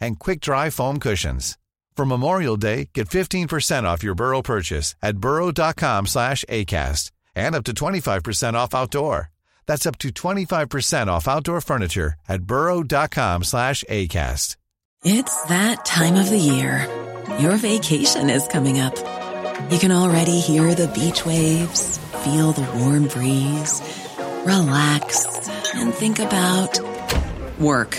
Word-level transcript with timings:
and 0.00 0.18
quick 0.18 0.40
dry 0.40 0.70
foam 0.70 0.98
cushions. 0.98 1.58
For 1.96 2.04
Memorial 2.04 2.56
Day, 2.56 2.90
get 2.92 3.08
15% 3.08 3.84
off 3.84 4.02
your 4.02 4.14
Burrow 4.14 4.42
purchase 4.42 4.94
at 5.02 5.18
burrow.com 5.18 6.06
slash 6.06 6.44
ACAST 6.48 7.10
and 7.34 7.54
up 7.54 7.64
to 7.64 7.72
25% 7.72 8.54
off 8.54 8.74
outdoor. 8.74 9.30
That's 9.66 9.86
up 9.86 9.98
to 9.98 10.10
25% 10.10 11.06
off 11.08 11.26
outdoor 11.26 11.60
furniture 11.60 12.14
at 12.28 12.42
burrow.com 12.42 13.44
slash 13.44 13.82
ACAST. 13.88 14.56
It's 15.04 15.42
that 15.44 15.84
time 15.84 16.16
of 16.16 16.30
the 16.30 16.38
year. 16.38 16.88
Your 17.38 17.56
vacation 17.56 18.30
is 18.30 18.48
coming 18.48 18.80
up. 18.80 18.96
You 19.70 19.78
can 19.78 19.92
already 19.92 20.40
hear 20.40 20.74
the 20.74 20.88
beach 20.88 21.24
waves, 21.24 21.98
feel 22.24 22.52
the 22.52 22.68
warm 22.78 23.08
breeze, 23.08 23.80
relax, 24.44 25.48
and 25.74 25.94
think 25.94 26.18
about 26.18 26.78
work. 27.58 27.98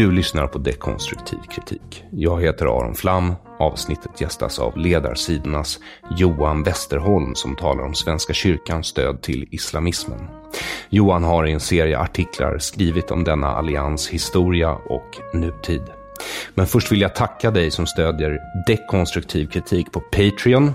Du 0.00 0.10
lyssnar 0.10 0.46
på 0.46 0.58
Dekonstruktiv 0.58 1.38
kritik. 1.50 2.04
Jag 2.10 2.42
heter 2.42 2.66
Aron 2.66 2.94
Flam. 2.94 3.34
Avsnittet 3.58 4.20
gästas 4.20 4.58
av 4.58 4.78
ledarsidornas 4.78 5.78
Johan 6.16 6.62
Westerholm 6.62 7.34
som 7.34 7.56
talar 7.56 7.84
om 7.84 7.94
Svenska 7.94 8.32
kyrkans 8.32 8.86
stöd 8.86 9.22
till 9.22 9.48
islamismen. 9.50 10.28
Johan 10.88 11.24
har 11.24 11.46
i 11.46 11.52
en 11.52 11.60
serie 11.60 11.98
artiklar 11.98 12.58
skrivit 12.58 13.10
om 13.10 13.24
denna 13.24 13.46
allians 13.46 14.08
historia 14.08 14.72
och 14.72 15.20
nutid. 15.34 15.82
Men 16.54 16.66
först 16.66 16.92
vill 16.92 17.00
jag 17.00 17.14
tacka 17.14 17.50
dig 17.50 17.70
som 17.70 17.86
stödjer 17.86 18.38
dekonstruktiv 18.66 19.46
kritik 19.46 19.92
på 19.92 20.00
Patreon. 20.00 20.72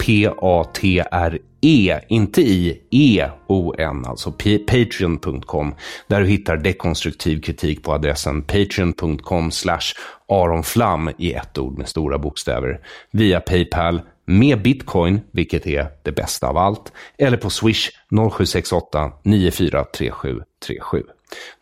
P-A-T-R 0.00 1.38
E, 1.60 2.00
inte 2.08 2.42
i 2.42 2.80
E-O-N, 2.90 4.04
alltså 4.06 4.32
patreon.com, 4.66 5.74
där 6.06 6.20
du 6.20 6.26
hittar 6.26 6.56
dekonstruktiv 6.56 7.40
kritik 7.40 7.82
på 7.82 7.92
adressen 7.92 8.42
patreon.com 8.42 9.50
slash 9.50 9.94
aronflam 10.28 11.10
i 11.18 11.32
ett 11.32 11.58
ord 11.58 11.78
med 11.78 11.88
stora 11.88 12.18
bokstäver, 12.18 12.80
via 13.10 13.40
Paypal, 13.40 14.00
med 14.24 14.62
bitcoin, 14.62 15.20
vilket 15.30 15.66
är 15.66 15.88
det 16.02 16.12
bästa 16.12 16.48
av 16.48 16.56
allt, 16.56 16.92
eller 17.18 17.36
på 17.36 17.50
swish 17.50 17.90
0768 18.10 19.12
943737. 19.22 21.02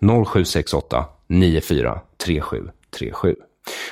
0768 0.00 1.04
943737. 1.26 3.36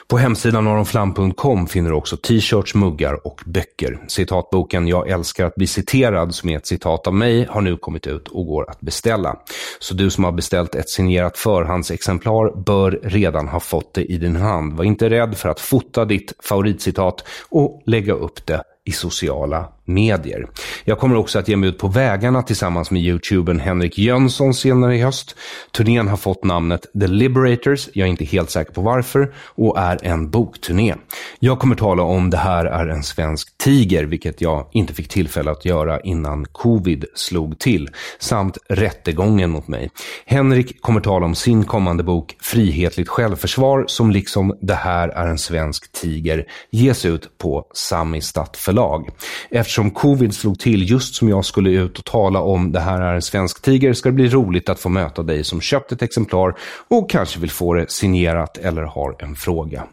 På 0.08 0.18
hemsidan 0.18 0.66
aronflam.com 0.66 1.66
finner 1.66 1.90
du 1.90 1.96
också 1.96 2.16
t-shirts, 2.16 2.74
muggar 2.74 3.26
och 3.26 3.40
böcker. 3.46 4.04
Citatboken 4.08 4.88
Jag 4.88 5.08
älskar 5.08 5.46
att 5.46 5.54
bli 5.54 5.66
citerad, 5.66 6.34
som 6.34 6.48
är 6.48 6.56
ett 6.56 6.66
citat 6.66 7.06
av 7.06 7.14
mig, 7.14 7.46
har 7.50 7.60
nu 7.60 7.76
kommit 7.76 8.06
ut 8.06 8.28
och 8.28 8.46
går 8.46 8.70
att 8.70 8.80
beställa. 8.80 9.36
Så 9.78 9.94
du 9.94 10.10
som 10.10 10.24
har 10.24 10.32
beställt 10.32 10.74
ett 10.74 10.88
signerat 10.88 11.38
förhandsexemplar 11.38 12.62
bör 12.66 13.00
redan 13.02 13.48
ha 13.48 13.60
fått 13.60 13.94
det 13.94 14.04
i 14.04 14.18
din 14.18 14.36
hand. 14.36 14.76
Var 14.76 14.84
inte 14.84 15.10
rädd 15.10 15.36
för 15.36 15.48
att 15.48 15.60
fota 15.60 16.04
ditt 16.04 16.32
favoritcitat 16.42 17.24
och 17.48 17.82
lägga 17.86 18.12
upp 18.12 18.46
det 18.46 18.62
i 18.84 18.92
sociala 18.92 19.68
medier. 19.86 20.46
Jag 20.84 20.98
kommer 20.98 21.16
också 21.16 21.38
att 21.38 21.48
ge 21.48 21.56
mig 21.56 21.68
ut 21.68 21.78
på 21.78 21.88
vägarna 21.88 22.42
tillsammans 22.42 22.90
med 22.90 23.02
youtubern 23.02 23.60
Henrik 23.60 23.98
Jönsson 23.98 24.54
senare 24.54 24.96
i 24.96 25.02
höst. 25.02 25.36
Turnén 25.72 26.08
har 26.08 26.16
fått 26.16 26.44
namnet 26.44 26.86
The 27.00 27.06
Liberators, 27.06 27.88
jag 27.92 28.06
är 28.06 28.10
inte 28.10 28.24
helt 28.24 28.50
säker 28.50 28.72
på 28.72 28.80
varför, 28.80 29.34
och 29.36 29.78
är 29.78 29.98
en 30.02 30.30
bokturné. 30.30 30.94
Jag 31.38 31.58
kommer 31.58 31.74
tala 31.74 32.02
om 32.02 32.30
Det 32.30 32.36
här 32.36 32.64
är 32.64 32.86
en 32.86 33.02
svensk 33.02 33.58
tiger, 33.58 34.04
vilket 34.04 34.40
jag 34.40 34.66
inte 34.72 34.94
fick 34.94 35.08
tillfälle 35.08 35.50
att 35.50 35.64
göra 35.64 36.00
innan 36.00 36.44
covid 36.52 37.04
slog 37.14 37.58
till, 37.58 37.88
samt 38.18 38.58
rättegången 38.68 39.50
mot 39.50 39.68
mig. 39.68 39.90
Henrik 40.26 40.80
kommer 40.80 41.00
tala 41.00 41.26
om 41.26 41.34
sin 41.34 41.64
kommande 41.64 42.02
bok 42.02 42.36
Frihetligt 42.40 43.08
självförsvar, 43.08 43.84
som 43.88 44.10
liksom 44.10 44.56
Det 44.60 44.74
här 44.74 45.08
är 45.08 45.26
en 45.26 45.38
svensk 45.38 45.92
tiger 45.92 46.46
ges 46.70 47.04
ut 47.04 47.38
på 47.38 47.66
Samistat 47.74 48.56
förlag. 48.56 49.08
Eftersom 49.50 49.75
eftersom 49.76 49.90
covid 49.90 50.34
slog 50.34 50.58
till 50.58 50.90
just 50.90 51.14
som 51.14 51.28
jag 51.28 51.44
skulle 51.44 51.70
ut 51.70 51.98
och 51.98 52.04
tala 52.04 52.40
om 52.40 52.72
det 52.72 52.80
här 52.80 53.00
är 53.00 53.14
en 53.14 53.22
svensk 53.22 53.62
tiger 53.62 53.92
ska 53.92 54.08
det 54.08 54.12
bli 54.12 54.28
roligt 54.28 54.68
att 54.68 54.80
få 54.80 54.88
möta 54.88 55.22
dig 55.22 55.44
som 55.44 55.60
köpt 55.60 55.92
ett 55.92 56.02
exemplar 56.02 56.54
och 56.88 57.10
kanske 57.10 57.40
vill 57.40 57.50
få 57.50 57.74
det 57.74 57.90
signerat 57.90 58.58
eller 58.58 58.82
har 58.82 59.16
en 59.18 59.34
fråga. 59.34 59.84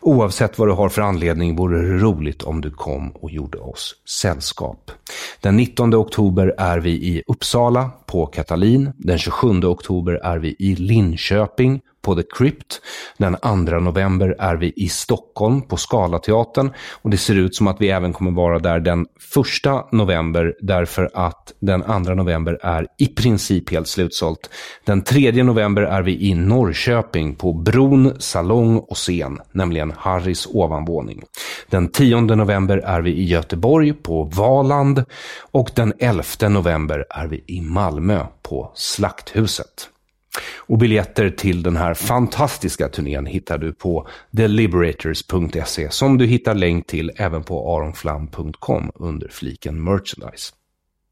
Oavsett 0.00 0.58
vad 0.58 0.68
du 0.68 0.72
har 0.72 0.88
för 0.88 1.02
anledning 1.02 1.56
vore 1.56 1.82
det 1.82 1.98
roligt 1.98 2.42
om 2.42 2.60
du 2.60 2.70
kom 2.70 3.10
och 3.10 3.30
gjorde 3.30 3.58
oss 3.58 3.94
sällskap. 4.22 4.90
Den 5.40 5.56
19 5.56 5.94
oktober 5.94 6.54
är 6.58 6.78
vi 6.78 6.90
i 6.90 7.22
Uppsala 7.26 7.90
på 8.06 8.26
Katalin. 8.26 8.92
Den 8.96 9.18
27 9.18 9.64
oktober 9.64 10.12
är 10.12 10.38
vi 10.38 10.56
i 10.58 10.74
Linköping 10.76 11.80
på 12.08 12.14
The 12.14 12.22
Crypt. 12.22 12.80
Den 13.18 13.36
2 13.42 13.78
november 13.80 14.36
är 14.38 14.56
vi 14.56 14.72
i 14.76 14.88
Stockholm 14.88 15.62
på 15.62 15.76
Scalateatern 15.76 16.72
och 17.02 17.10
det 17.10 17.16
ser 17.16 17.34
ut 17.34 17.54
som 17.54 17.66
att 17.66 17.80
vi 17.80 17.90
även 17.90 18.12
kommer 18.12 18.30
vara 18.30 18.58
där 18.58 18.80
den 18.80 19.06
1 19.82 19.92
november 19.92 20.54
därför 20.60 21.10
att 21.14 21.52
den 21.60 21.82
2 21.82 22.14
november 22.14 22.58
är 22.62 22.86
i 22.98 23.06
princip 23.06 23.70
helt 23.70 23.88
slutsålt. 23.88 24.50
Den 24.84 25.02
3 25.02 25.42
november 25.42 25.82
är 25.82 26.02
vi 26.02 26.28
i 26.28 26.34
Norrköping 26.34 27.34
på 27.34 27.52
Bron, 27.52 28.20
Salong 28.20 28.78
och 28.78 28.96
Scen, 28.96 29.40
nämligen 29.52 29.92
Harrys 29.96 30.46
ovanvåning. 30.46 31.22
Den 31.70 31.88
10 31.88 32.20
november 32.20 32.78
är 32.78 33.00
vi 33.00 33.10
i 33.10 33.24
Göteborg 33.24 33.92
på 33.92 34.22
Valand 34.22 35.04
och 35.50 35.70
den 35.74 35.92
11 35.98 36.22
november 36.48 37.04
är 37.10 37.26
vi 37.26 37.44
i 37.46 37.60
Malmö 37.60 38.26
på 38.42 38.72
Slakthuset. 38.74 39.90
Och 40.56 40.78
biljetter 40.78 41.30
till 41.30 41.62
den 41.62 41.76
här 41.76 41.94
fantastiska 41.94 42.88
turnén 42.88 43.26
hittar 43.26 43.58
du 43.58 43.72
på 43.72 44.08
theliberators.se 44.36 45.90
som 45.90 46.18
du 46.18 46.26
hittar 46.26 46.54
länk 46.54 46.86
till 46.86 47.12
även 47.16 47.42
på 47.42 47.76
aronflam.com 47.76 48.90
under 48.94 49.28
fliken 49.28 49.84
merchandise. 49.84 50.52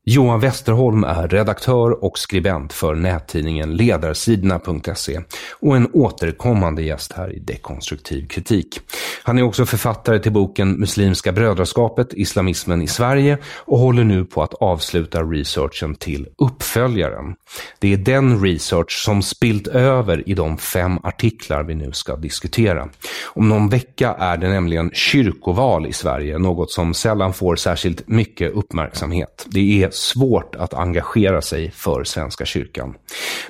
Johan 0.09 0.41
Westerholm 0.41 1.05
är 1.05 1.29
redaktör 1.29 2.05
och 2.05 2.19
skribent 2.19 2.73
för 2.73 2.95
nättidningen 2.95 3.77
Ledarsidorna.se 3.77 5.21
och 5.61 5.77
en 5.77 5.91
återkommande 5.93 6.83
gäst 6.83 7.13
här 7.13 7.33
i 7.33 7.39
Dekonstruktiv 7.39 8.27
kritik. 8.27 8.81
Han 9.23 9.39
är 9.39 9.43
också 9.43 9.67
författare 9.67 10.19
till 10.19 10.33
boken 10.33 10.73
Muslimska 10.81 11.33
brödraskapet, 11.33 12.09
islamismen 12.13 12.83
i 12.83 12.87
Sverige 12.87 13.39
och 13.57 13.79
håller 13.79 14.05
nu 14.05 14.25
på 14.25 14.43
att 14.43 14.55
avsluta 14.55 15.23
researchen 15.23 15.95
till 15.95 16.29
uppföljaren. 16.39 17.35
Det 17.79 17.93
är 17.93 17.97
den 17.97 18.43
research 18.43 19.05
som 19.05 19.23
spilt 19.23 19.67
över 19.67 20.29
i 20.29 20.35
de 20.35 20.59
fem 20.59 20.99
artiklar 21.03 21.63
vi 21.63 21.75
nu 21.75 21.93
ska 21.93 22.17
diskutera. 22.17 22.89
Om 23.25 23.49
någon 23.49 23.69
vecka 23.69 24.17
är 24.19 24.37
det 24.37 24.49
nämligen 24.49 24.91
kyrkoval 24.95 25.87
i 25.87 25.93
Sverige, 25.93 26.39
något 26.39 26.71
som 26.71 26.95
sällan 26.95 27.33
får 27.33 27.57
särskilt 27.57 28.09
mycket 28.09 28.53
uppmärksamhet. 28.53 29.47
Det 29.51 29.83
är 29.83 29.96
svårt 29.97 30.57
att 30.57 30.75
engagera 30.75 31.43
sig 31.43 31.71
för 31.71 32.05
Svenska 32.05 32.45
kyrkan. 32.45 32.95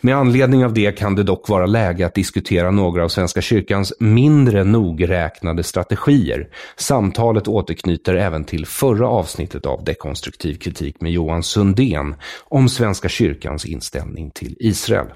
Med 0.00 0.16
anledning 0.16 0.64
av 0.64 0.72
det 0.74 0.92
kan 0.92 1.14
det 1.14 1.22
dock 1.22 1.48
vara 1.48 1.66
läge 1.66 2.06
att 2.06 2.14
diskutera 2.14 2.70
några 2.70 3.04
av 3.04 3.08
Svenska 3.08 3.40
kyrkans 3.40 3.92
mindre 4.00 4.64
nogräknade 4.64 5.62
strategier. 5.62 6.48
Samtalet 6.76 7.48
återknyter 7.48 8.14
även 8.14 8.44
till 8.44 8.66
förra 8.66 9.08
avsnittet 9.08 9.66
av 9.66 9.84
Dekonstruktiv 9.84 10.54
kritik 10.54 11.00
med 11.00 11.12
Johan 11.12 11.42
Sundén 11.42 12.14
om 12.48 12.68
Svenska 12.68 13.08
kyrkans 13.08 13.64
inställning 13.64 14.30
till 14.30 14.56
Israel. 14.60 15.06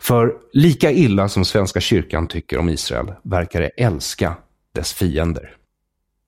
För 0.00 0.32
lika 0.52 0.90
illa 0.90 1.28
som 1.28 1.44
Svenska 1.44 1.80
kyrkan 1.80 2.26
tycker 2.26 2.58
om 2.58 2.68
Israel 2.68 3.12
verkar 3.22 3.60
det 3.60 3.68
älska 3.68 4.34
dess 4.74 4.92
fiender. 4.92 5.56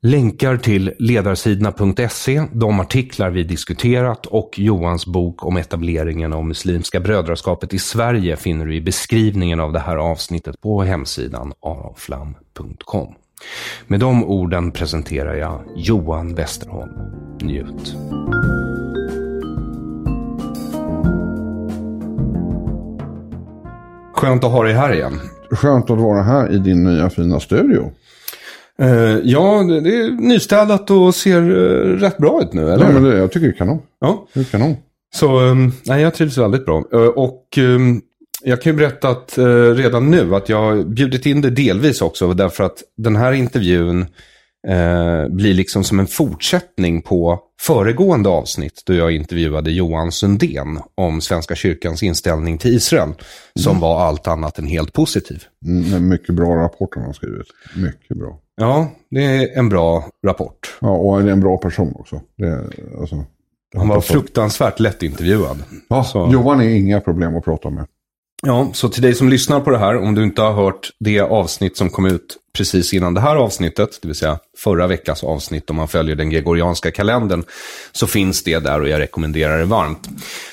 Länkar 0.06 0.56
till 0.56 0.92
ledarsidorna.se, 0.98 2.42
de 2.52 2.80
artiklar 2.80 3.30
vi 3.30 3.44
diskuterat 3.44 4.26
och 4.26 4.58
Johans 4.58 5.06
bok 5.06 5.44
om 5.44 5.56
etableringen 5.56 6.32
av 6.32 6.44
Muslimska 6.44 7.00
brödraskapet 7.00 7.74
i 7.74 7.78
Sverige 7.78 8.36
finner 8.36 8.66
du 8.66 8.74
i 8.74 8.80
beskrivningen 8.80 9.60
av 9.60 9.72
det 9.72 9.78
här 9.78 9.96
avsnittet 9.96 10.60
på 10.60 10.82
hemsidan 10.82 11.52
aronflam.com. 11.60 13.14
Med 13.86 14.00
de 14.00 14.24
orden 14.24 14.70
presenterar 14.70 15.34
jag 15.34 15.60
Johan 15.76 16.34
Westerholm. 16.34 16.92
Njut. 17.42 17.96
Skönt 24.14 24.44
att 24.44 24.52
ha 24.52 24.62
dig 24.62 24.74
här 24.74 24.92
igen. 24.92 25.20
Skönt 25.50 25.90
att 25.90 25.98
vara 25.98 26.22
här 26.22 26.52
i 26.52 26.58
din 26.58 26.84
nya 26.84 27.10
fina 27.10 27.40
studio. 27.40 27.92
Uh, 28.82 29.20
ja, 29.24 29.62
det, 29.62 29.96
är 29.96 30.10
nystädat 30.10 30.90
och 30.90 31.14
ser 31.14 31.50
uh, 31.50 31.98
rätt 31.98 32.18
bra 32.18 32.42
ut 32.42 32.52
nu, 32.52 32.72
eller? 32.72 32.84
Ja, 32.84 32.92
men 32.92 33.02
det, 33.02 33.18
jag 33.18 33.32
tycker 33.32 33.46
det 33.46 33.52
är 33.52 33.56
kanon. 33.56 33.82
Ja. 34.00 34.26
Det 34.32 34.40
är 34.40 34.44
kanon. 34.44 34.76
Så, 35.14 35.40
um, 35.40 35.72
nej, 35.84 36.02
jag 36.02 36.14
trivs 36.14 36.38
väldigt 36.38 36.66
bra. 36.66 36.84
Uh, 36.94 37.00
och 37.00 37.58
um, 37.58 38.02
jag 38.42 38.62
kan 38.62 38.72
ju 38.72 38.76
berätta 38.76 39.08
att 39.08 39.38
redan 39.74 40.10
nu 40.10 40.34
att 40.34 40.48
jag 40.48 40.62
har 40.62 40.84
bjudit 40.84 41.26
in 41.26 41.40
det 41.40 41.50
delvis 41.50 42.02
också, 42.02 42.34
därför 42.34 42.64
att 42.64 42.82
den 42.96 43.16
här 43.16 43.32
intervjun 43.32 44.06
blir 45.28 45.54
liksom 45.54 45.84
som 45.84 46.00
en 46.00 46.06
fortsättning 46.06 47.02
på 47.02 47.40
föregående 47.60 48.28
avsnitt 48.28 48.82
då 48.86 48.94
jag 48.94 49.12
intervjuade 49.12 49.70
Johan 49.70 50.12
Sundén 50.12 50.80
om 50.94 51.20
Svenska 51.20 51.54
kyrkans 51.54 52.02
inställning 52.02 52.58
till 52.58 52.74
Israel, 52.74 53.12
som 53.60 53.70
mm. 53.70 53.80
var 53.80 54.00
allt 54.00 54.26
annat 54.28 54.58
än 54.58 54.66
helt 54.66 54.92
positiv. 54.92 55.42
Mm, 55.66 56.08
mycket 56.08 56.34
bra 56.34 56.56
rapport 56.56 56.94
han 56.94 57.04
har 57.04 57.12
skrivit. 57.12 57.46
Mycket 57.76 58.16
bra. 58.16 58.38
Ja, 58.56 58.90
det 59.10 59.24
är 59.24 59.58
en 59.58 59.68
bra 59.68 60.04
rapport. 60.26 60.76
Ja, 60.80 60.90
och 60.90 61.20
är 61.20 61.26
en 61.26 61.40
bra 61.40 61.58
person 61.58 61.92
också. 61.96 62.20
Det, 62.36 62.64
alltså, 63.00 63.24
han 63.76 63.88
var 63.88 64.00
fruktansvärt 64.00 64.80
lättintervjuad. 64.80 65.62
Ja, 65.88 66.04
så. 66.04 66.28
Johan 66.32 66.60
är 66.60 66.68
inga 66.68 67.00
problem 67.00 67.36
att 67.36 67.44
prata 67.44 67.70
med. 67.70 67.86
Ja, 68.46 68.70
så 68.72 68.88
till 68.88 69.02
dig 69.02 69.14
som 69.14 69.28
lyssnar 69.28 69.60
på 69.60 69.70
det 69.70 69.78
här, 69.78 69.96
om 69.96 70.14
du 70.14 70.22
inte 70.22 70.42
har 70.42 70.52
hört 70.52 70.90
det 71.00 71.20
avsnitt 71.20 71.76
som 71.76 71.90
kom 71.90 72.06
ut 72.06 72.36
precis 72.56 72.94
innan 72.94 73.14
det 73.14 73.20
här 73.20 73.36
avsnittet, 73.36 73.98
det 74.02 74.08
vill 74.08 74.16
säga 74.16 74.38
förra 74.58 74.86
veckans 74.86 75.24
avsnitt 75.24 75.70
om 75.70 75.76
man 75.76 75.88
följer 75.88 76.16
den 76.16 76.30
gregorianska 76.30 76.90
kalendern, 76.90 77.44
så 77.92 78.06
finns 78.06 78.42
det 78.42 78.58
där 78.58 78.80
och 78.80 78.88
jag 78.88 79.00
rekommenderar 79.00 79.58
det 79.58 79.64
varmt. 79.64 80.08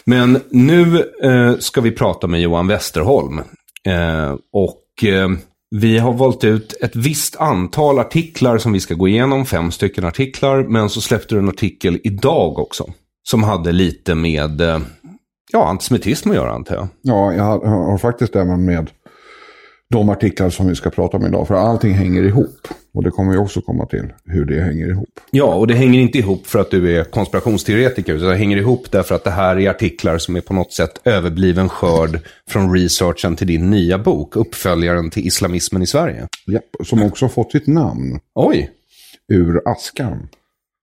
Men 0.06 0.42
nu 0.50 1.12
eh, 1.24 1.58
ska 1.60 1.82
vi 1.82 1.92
prata 1.92 2.28
med 2.28 2.42
Johan 2.42 2.68
Westerholm. 2.68 3.40
Eh, 3.88 4.36
och 4.54 5.04
eh, 5.04 5.30
vi 5.76 5.98
har 5.98 6.14
valt 6.14 6.44
ut 6.44 6.74
ett 6.82 6.96
visst 6.96 7.36
antal 7.36 8.00
artiklar 8.00 8.58
som 8.58 8.74
vi 8.74 8.80
ska 8.80 8.94
gå 8.94 9.08
igenom, 9.08 9.46
fem 9.46 9.72
stycken 9.72 10.06
artiklar, 10.06 10.64
men 10.64 10.90
så 10.90 11.02
släppte 11.02 11.36
du 11.36 11.40
en 11.40 11.50
artikel 11.50 12.00
idag 12.04 12.60
också. 12.60 12.94
Som 13.24 13.44
hade 13.44 13.72
lite 13.72 14.16
med 14.16 14.62
eh, 14.62 14.80
ja, 15.52 15.68
antisemitism 15.68 16.30
att 16.30 16.36
göra 16.36 16.52
antar 16.52 16.76
jag. 16.76 16.88
Ja, 17.02 17.34
jag 17.34 17.44
har, 17.44 17.66
har 17.66 17.98
faktiskt 17.98 18.36
även 18.36 18.66
med 18.66 18.90
de 19.90 20.10
artiklar 20.10 20.50
som 20.50 20.68
vi 20.68 20.76
ska 20.76 20.90
prata 20.90 21.18
om 21.18 21.26
idag. 21.26 21.48
För 21.48 21.56
allting 21.56 21.94
hänger 21.94 22.24
ihop. 22.24 22.68
Och 22.94 23.04
det 23.04 23.12
kommer 23.12 23.32
vi 23.32 23.38
också 23.38 23.62
komma 23.62 23.86
till, 23.86 24.14
hur 24.26 24.46
det 24.46 24.62
hänger 24.62 24.90
ihop. 24.90 25.10
Ja, 25.32 25.56
och 25.56 25.68
det 25.68 25.74
hänger 25.74 26.00
inte 26.00 26.18
ihop 26.18 26.48
för 26.48 26.60
att 26.60 26.72
du 26.72 26.98
är 26.98 27.04
konspirationsteoretiker. 27.04 28.14
Utan 28.14 28.30
det 28.30 28.36
hänger 28.36 28.58
ihop 28.58 28.92
därför 28.92 29.16
att 29.16 29.24
det 29.24 29.32
här 29.32 29.60
är 29.60 29.70
artiklar 29.70 30.18
som 30.18 30.36
är 30.36 30.42
på 30.42 30.54
något 30.54 30.74
sätt 30.74 31.02
överbliven 31.04 31.70
skörd 31.70 32.20
från 32.50 32.74
researchen 32.74 33.36
till 33.36 33.48
din 33.48 33.70
nya 33.70 33.98
bok. 33.98 34.36
Uppföljaren 34.36 35.10
till 35.10 35.28
islamismen 35.28 35.82
i 35.82 35.88
Sverige. 35.88 36.28
Ja, 36.46 36.60
som 36.84 37.04
också 37.04 37.26
har 37.26 37.30
fått 37.30 37.52
sitt 37.52 37.68
namn. 37.68 38.20
Oj. 38.36 38.72
Ur 39.34 39.62
askan. 39.66 40.28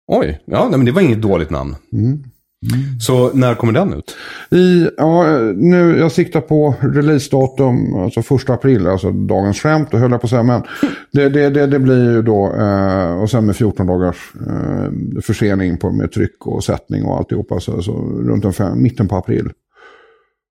Oj, 0.06 0.40
ja, 0.44 0.68
nej, 0.68 0.78
men 0.78 0.86
det 0.86 0.92
var 0.92 1.02
inget 1.02 1.22
dåligt 1.22 1.50
namn. 1.50 1.76
Mm. 1.92 2.24
Mm. 2.62 3.00
Så 3.00 3.32
när 3.32 3.54
kommer 3.54 3.72
den 3.72 3.94
ut? 3.94 4.16
I, 4.50 4.88
ja, 4.96 5.38
nu, 5.56 5.98
jag 5.98 6.12
siktar 6.12 6.40
på 6.40 6.74
releasedatum, 6.80 7.94
alltså 7.94 8.22
första 8.22 8.54
april, 8.54 8.86
alltså 8.86 9.10
dagens 9.10 9.60
skämt, 9.60 9.92
höll 9.92 10.10
jag 10.10 10.20
på 10.20 10.26
att 10.26 10.30
säga. 10.30 10.42
Men 10.42 10.62
det, 11.12 11.28
det, 11.28 11.50
det, 11.50 11.66
det 11.66 11.78
blir 11.78 12.12
ju 12.12 12.22
då, 12.22 12.54
eh, 12.54 13.22
och 13.22 13.30
sen 13.30 13.46
med 13.46 13.56
14 13.56 13.86
dagars 13.86 14.32
eh, 14.46 15.20
försening 15.22 15.78
på, 15.78 15.90
med 15.90 16.12
tryck 16.12 16.46
och 16.46 16.64
sättning 16.64 17.04
och 17.04 17.16
alltihopa, 17.16 17.60
så, 17.60 17.82
så 17.82 17.92
runt 18.02 18.44
en 18.44 18.52
fem, 18.52 18.82
mitten 18.82 19.08
på 19.08 19.16
april. 19.16 19.50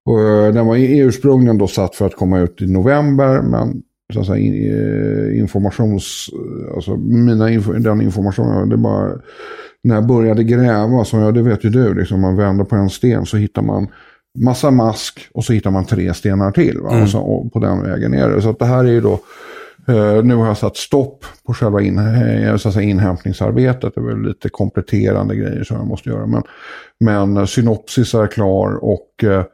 Och, 0.06 0.20
eh, 0.20 0.52
den 0.52 0.66
var 0.66 0.76
ursprungligen 0.76 1.58
då 1.58 1.66
satt 1.66 1.94
för 1.94 2.06
att 2.06 2.16
komma 2.16 2.38
ut 2.38 2.62
i 2.62 2.66
november, 2.66 3.42
men 3.42 3.82
så 4.12 4.20
att 4.20 4.26
säga, 4.26 4.72
eh, 4.72 5.38
informations, 5.38 6.30
alltså 6.74 6.96
mina, 6.96 7.46
den 7.78 8.00
informationen, 8.00 8.68
det 8.68 8.76
bara 8.76 9.12
när 9.82 9.94
jag 9.94 10.06
började 10.06 10.44
gräva, 10.44 11.04
så 11.04 11.16
ja, 11.16 11.32
det 11.32 11.42
vet 11.42 11.64
ju 11.64 11.70
du, 11.70 11.94
liksom, 11.94 12.20
man 12.20 12.36
vänder 12.36 12.64
på 12.64 12.76
en 12.76 12.90
sten 12.90 13.26
så 13.26 13.36
hittar 13.36 13.62
man 13.62 13.88
massa 14.38 14.70
mask 14.70 15.28
och 15.34 15.44
så 15.44 15.52
hittar 15.52 15.70
man 15.70 15.84
tre 15.84 16.14
stenar 16.14 16.50
till. 16.50 16.80
Va? 16.80 16.90
Mm. 16.90 17.02
Och, 17.02 17.08
så, 17.08 17.20
och 17.20 17.52
på 17.52 17.58
den 17.58 17.82
vägen 17.82 18.14
är 18.14 18.28
det. 18.28 18.42
Så 18.42 18.52
det 18.52 18.64
här 18.64 18.84
är 18.84 18.88
ju 18.88 19.00
då, 19.00 19.12
eh, 19.88 20.24
nu 20.24 20.34
har 20.34 20.46
jag 20.46 20.56
satt 20.56 20.76
stopp 20.76 21.24
på 21.46 21.54
själva 21.54 21.82
in, 21.82 21.98
eh, 21.98 22.56
så 22.56 22.68
att 22.68 22.74
säga, 22.74 22.88
inhämtningsarbetet. 22.88 23.94
Det 23.94 24.00
är 24.00 24.04
väl 24.04 24.22
lite 24.22 24.48
kompletterande 24.48 25.36
grejer 25.36 25.64
som 25.64 25.76
jag 25.76 25.86
måste 25.86 26.08
göra. 26.08 26.26
Men, 26.26 26.42
men 27.00 27.46
synopsis 27.46 28.14
är 28.14 28.26
klar 28.26 28.84
och 28.84 29.24
eh, 29.24 29.44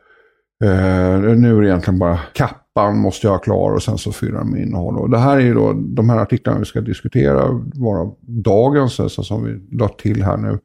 eh 0.64 1.18
nu 1.20 1.56
är 1.56 1.60
det 1.60 1.68
egentligen 1.68 1.98
bara 1.98 2.20
kapp 2.32 2.63
mappan 2.74 2.98
måste 2.98 3.26
jag 3.26 3.32
ha 3.32 3.38
klar 3.38 3.70
och 3.70 3.82
sen 3.82 3.98
så 3.98 4.12
fyller 4.12 4.38
den 4.38 4.50
med 4.50 4.62
innehåll. 4.62 4.98
Och 4.98 5.10
det 5.10 5.18
här 5.18 5.36
är 5.36 5.40
ju 5.40 5.54
då 5.54 5.72
de 5.72 6.10
här 6.10 6.18
artiklarna 6.18 6.58
vi 6.58 6.64
ska 6.64 6.80
diskutera, 6.80 7.62
bara 7.74 8.10
dagens, 8.20 9.00
alltså, 9.00 9.22
som 9.22 9.44
vi 9.44 9.76
lagt 9.76 10.00
till 10.00 10.22
här 10.22 10.36
nu 10.36 10.58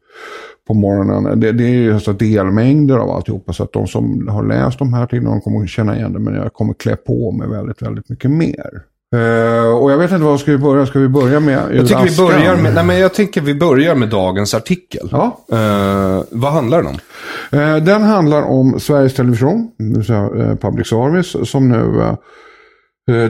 på 0.67 0.73
morgonen. 0.73 1.39
Det, 1.39 1.51
det 1.51 1.63
är 1.63 1.69
ju 1.69 1.94
alltså 1.94 2.13
delmängder 2.13 2.97
av 2.97 3.09
alltihopa 3.09 3.53
så 3.53 3.63
att 3.63 3.73
de 3.73 3.88
som 3.88 4.27
har 4.27 4.44
läst 4.44 4.79
de 4.79 4.94
här 4.94 5.03
artiklarna 5.03 5.41
kommer 5.41 5.63
att 5.63 5.69
känna 5.69 5.97
igen 5.97 6.13
det 6.13 6.19
men 6.19 6.35
jag 6.35 6.53
kommer 6.53 6.73
klä 6.73 6.95
på 6.95 7.31
mig 7.31 7.50
väldigt, 7.50 7.81
väldigt 7.81 8.09
mycket 8.09 8.31
mer. 8.31 8.81
Uh, 9.15 9.71
och 9.81 9.91
jag 9.91 9.97
vet 9.97 10.11
inte 10.11 10.23
vad 10.23 10.39
ska 10.39 10.51
vi 10.51 10.57
börja? 10.57 10.85
Ska 10.85 11.00
vi 11.00 11.07
börja 11.07 11.39
med 11.39 11.75
Jag 11.75 11.88
tycker 11.88 12.09
vi 12.09 12.17
börjar 12.17 12.57
med, 12.57 12.73
nej, 12.73 12.83
men 12.83 13.00
jag 13.00 13.13
tycker 13.13 13.41
vi 13.41 13.56
börjar 13.56 13.95
med 13.95 14.09
dagens 14.09 14.53
artikel. 14.53 15.09
Ja. 15.11 15.39
Uh, 15.53 16.23
vad 16.31 16.51
handlar 16.51 16.83
den 16.83 16.88
om? 16.88 17.00
Uh, 17.59 17.83
den 17.83 18.01
handlar 18.01 18.41
om 18.41 18.79
Sveriges 18.79 19.13
Television, 19.13 19.71
det 19.77 20.03
säga 20.03 20.57
Public 20.61 20.88
Service, 20.88 21.50
som 21.50 21.69
nu 21.69 22.15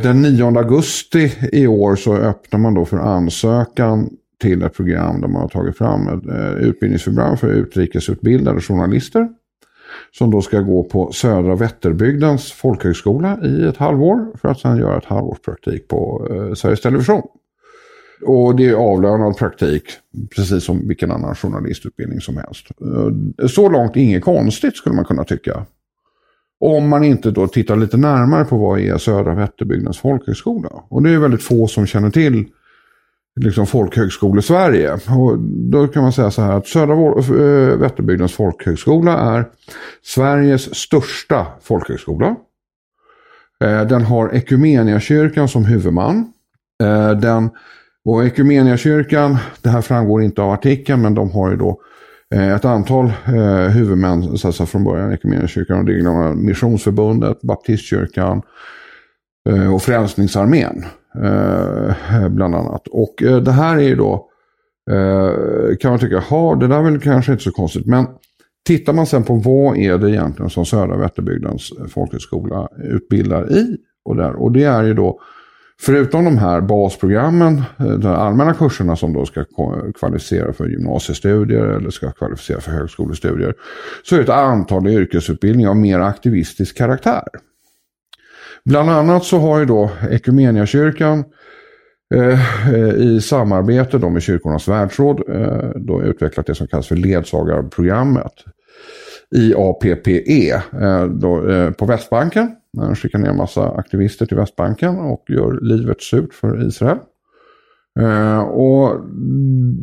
den 0.04 0.22
9 0.22 0.58
augusti 0.58 1.34
i 1.52 1.68
år 1.68 1.96
så 1.96 2.16
öppnar 2.16 2.60
man 2.60 2.74
då 2.74 2.86
för 2.86 2.98
ansökan 2.98 4.10
till 4.42 4.64
ett 4.64 4.74
program 4.74 5.22
där 5.22 5.28
man 5.28 5.42
har 5.42 5.50
tagit 5.50 5.78
fram 5.78 6.08
ett 6.08 6.24
utbildningsprogram 6.62 7.38
för 7.38 7.48
utrikesutbildade 7.48 8.62
journalister 8.62 9.28
som 10.12 10.32
då 10.32 10.42
ska 10.42 10.60
gå 10.60 10.84
på 10.84 11.12
Södra 11.12 11.56
Vätterbygdens 11.56 12.52
folkhögskola 12.52 13.40
i 13.44 13.66
ett 13.66 13.78
halvår 13.78 14.28
för 14.42 14.50
att 14.50 14.60
sedan 14.60 14.78
göra 14.78 14.98
ett 14.98 15.06
halvårs 15.06 15.40
praktik 15.40 15.88
på 15.88 16.28
eh, 16.32 16.54
Sveriges 16.54 16.82
Television. 16.82 17.22
Och 18.26 18.56
det 18.56 18.70
är 18.70 18.74
avlönad 18.74 19.38
praktik, 19.38 19.84
precis 20.36 20.64
som 20.64 20.88
vilken 20.88 21.12
annan 21.12 21.36
journalistutbildning 21.36 22.22
som 22.22 22.38
helst. 22.38 22.68
Eh, 22.82 23.48
så 23.48 23.70
långt 23.70 23.96
inget 23.96 24.24
konstigt 24.24 24.78
skulle 24.78 24.96
man 24.96 25.06
kunna 25.06 25.24
tycka. 25.24 25.66
Om 26.60 26.90
man 26.90 27.04
inte 27.04 27.32
då 27.32 27.48
tittar 27.48 27.76
lite 27.76 27.98
närmare 27.98 28.46
på 28.46 28.58
vad 28.58 28.80
är 28.80 28.98
Södra 28.98 29.36
Vätterbygdens 29.36 30.00
folkhögskola. 30.00 30.70
Och 30.90 31.04
det 31.04 31.10
är 31.10 31.18
väldigt 31.18 31.44
få 31.44 31.68
som 31.68 31.86
känner 31.86 32.10
till 32.10 32.46
liksom 33.36 33.68
folkhögskolesverige. 33.68 34.94
Och 34.94 35.40
då 35.72 35.88
kan 35.88 36.04
man 36.04 36.14
säga 36.14 36.32
så 36.32 36.42
här 36.42 36.58
att 36.58 36.68
Södra 36.68 36.94
eh, 36.94 37.78
Vätterbygdens 37.78 38.34
folkhögskola 38.34 39.18
är 39.18 39.46
Sveriges 40.04 40.76
största 40.76 41.46
folkhögskola. 41.62 42.36
Eh, 43.64 43.82
den 43.82 44.02
har 44.02 44.36
Ekumeniakyrkan 44.36 45.48
som 45.48 45.66
huvudman. 45.66 46.34
Eh, 46.84 47.12
den, 47.12 47.50
och 48.06 48.26
Ekumeniakyrkan, 48.26 49.38
det 49.62 49.70
här 49.70 49.82
framgår 49.82 50.22
inte 50.22 50.42
av 50.42 50.52
artikeln, 50.52 51.02
men 51.02 51.16
de 51.16 51.32
har 51.32 51.52
ju 51.52 51.58
då 51.58 51.82
ett 52.56 52.66
antal 52.66 53.08
huvudmän 53.70 54.38
så 54.38 54.48
att 54.48 54.56
säga, 54.56 54.68
från 54.68 54.84
början. 54.84 55.14
Ekumeniakyrkan, 55.14 55.86
det 55.86 55.94
är 55.94 56.34
Missionsförbundet, 56.34 57.42
Baptistkyrkan 57.42 58.42
och 59.74 59.82
Frälsningsarmén. 59.82 60.86
Eh, 61.24 62.30
bland 62.30 62.56
annat. 62.56 62.88
Och 62.88 63.24
eh, 63.24 63.38
det 63.38 63.52
här 63.52 63.78
är 63.78 63.82
ju 63.82 63.96
då, 63.96 64.30
eh, 64.92 65.78
kan 65.78 65.92
man 65.92 66.00
tycka, 66.00 66.20
ha 66.20 66.56
det 66.56 66.68
där 66.68 66.78
är 66.78 66.84
väl 66.84 67.00
kanske 67.00 67.32
inte 67.32 67.44
så 67.44 67.52
konstigt. 67.52 67.86
Men 67.86 68.08
tittar 68.68 68.94
man 68.94 69.06
sen 69.06 69.24
på 69.24 69.34
vad 69.34 69.78
är 69.78 69.98
det 69.98 70.12
egentligen 70.12 70.50
som 70.50 70.66
Södra 70.66 70.98
Vätterbygdens 70.98 71.74
folkhögskola 71.90 72.68
utbildar 72.84 73.52
i. 73.52 73.78
Och, 74.06 74.16
där, 74.16 74.36
och 74.36 74.52
det 74.52 74.64
är 74.64 74.84
ju 74.84 74.94
då, 74.94 75.20
förutom 75.82 76.26
de 76.26 76.38
här 76.38 76.62
basprogrammen, 76.62 77.62
eh, 77.80 77.86
de 77.86 78.08
allmänna 78.08 78.54
kurserna 78.54 78.96
som 78.96 79.14
då 79.14 79.26
ska 79.26 79.46
kvalificera 80.00 80.54
för 80.54 80.68
gymnasiestudier 80.68 81.66
eller 81.66 81.90
ska 81.90 82.12
kvalificera 82.12 82.62
för 82.62 82.72
högskolestudier. 82.72 83.54
Så 84.04 84.16
är 84.16 84.20
det 84.20 84.24
ett 84.24 84.30
antal 84.30 84.88
yrkesutbildningar 84.88 85.70
av 85.70 85.78
mer 85.78 86.00
aktivistisk 86.00 86.78
karaktär. 86.78 87.24
Bland 88.66 88.90
annat 88.90 89.24
så 89.24 89.38
har 89.38 89.60
ju 89.60 89.66
då 89.66 89.92
Ekumeniakyrkan 90.12 91.24
eh, 92.16 92.94
i 92.98 93.22
samarbete 93.22 93.98
då 93.98 94.10
med 94.10 94.22
Kyrkornas 94.22 94.68
världsråd 94.68 95.30
eh, 95.30 95.70
då 95.76 96.04
utvecklat 96.04 96.46
det 96.46 96.56
som 96.56 96.68
kallas 96.68 96.88
för 96.88 96.96
ledsagarprogrammet. 96.96 98.34
IAPPE 99.36 100.54
eh, 100.82 101.06
då, 101.06 101.50
eh, 101.50 101.72
på 101.72 101.86
Västbanken. 101.86 102.52
Man 102.78 102.96
skickar 102.96 103.20
ner 103.20 103.30
en 103.30 103.38
massa 103.38 103.72
aktivister 103.72 104.26
till 104.26 104.38
Västbanken 104.38 105.00
och 105.00 105.24
gör 105.28 105.60
livet 105.62 106.02
surt 106.02 106.34
för 106.34 106.68
Israel. 106.68 106.98
Eh, 108.00 108.40
och 108.40 109.02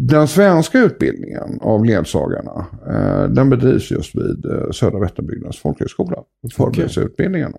den 0.08 0.28
svenska 0.28 0.78
utbildningen 0.78 1.58
av 1.60 1.84
ledsagarna 1.84 2.66
eh, 2.86 3.28
den 3.28 3.50
bedrivs 3.50 3.90
just 3.90 4.14
vid 4.14 4.44
eh, 4.44 4.70
Södra 4.70 4.98
Vätterbygdens 4.98 5.58
folkhögskola. 5.58 6.16
Förberedelseutbildningarna. 6.56 7.58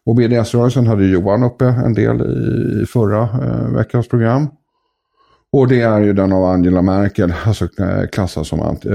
Och 0.06 0.14
BDS-rörelsen 0.14 0.86
hade 0.86 1.06
Johan 1.06 1.42
uppe 1.42 1.64
en 1.64 1.94
del 1.94 2.20
i 2.82 2.86
förra 2.86 3.28
veckans 3.76 4.08
program. 4.08 4.48
Och 5.52 5.68
det 5.68 5.80
är 5.80 6.00
ju 6.00 6.12
den 6.12 6.32
av 6.32 6.44
Angela 6.44 6.82
Merkel, 6.82 7.34
alltså 7.44 7.68
klassad 8.12 8.46
som 8.46 8.60
anti, 8.60 8.88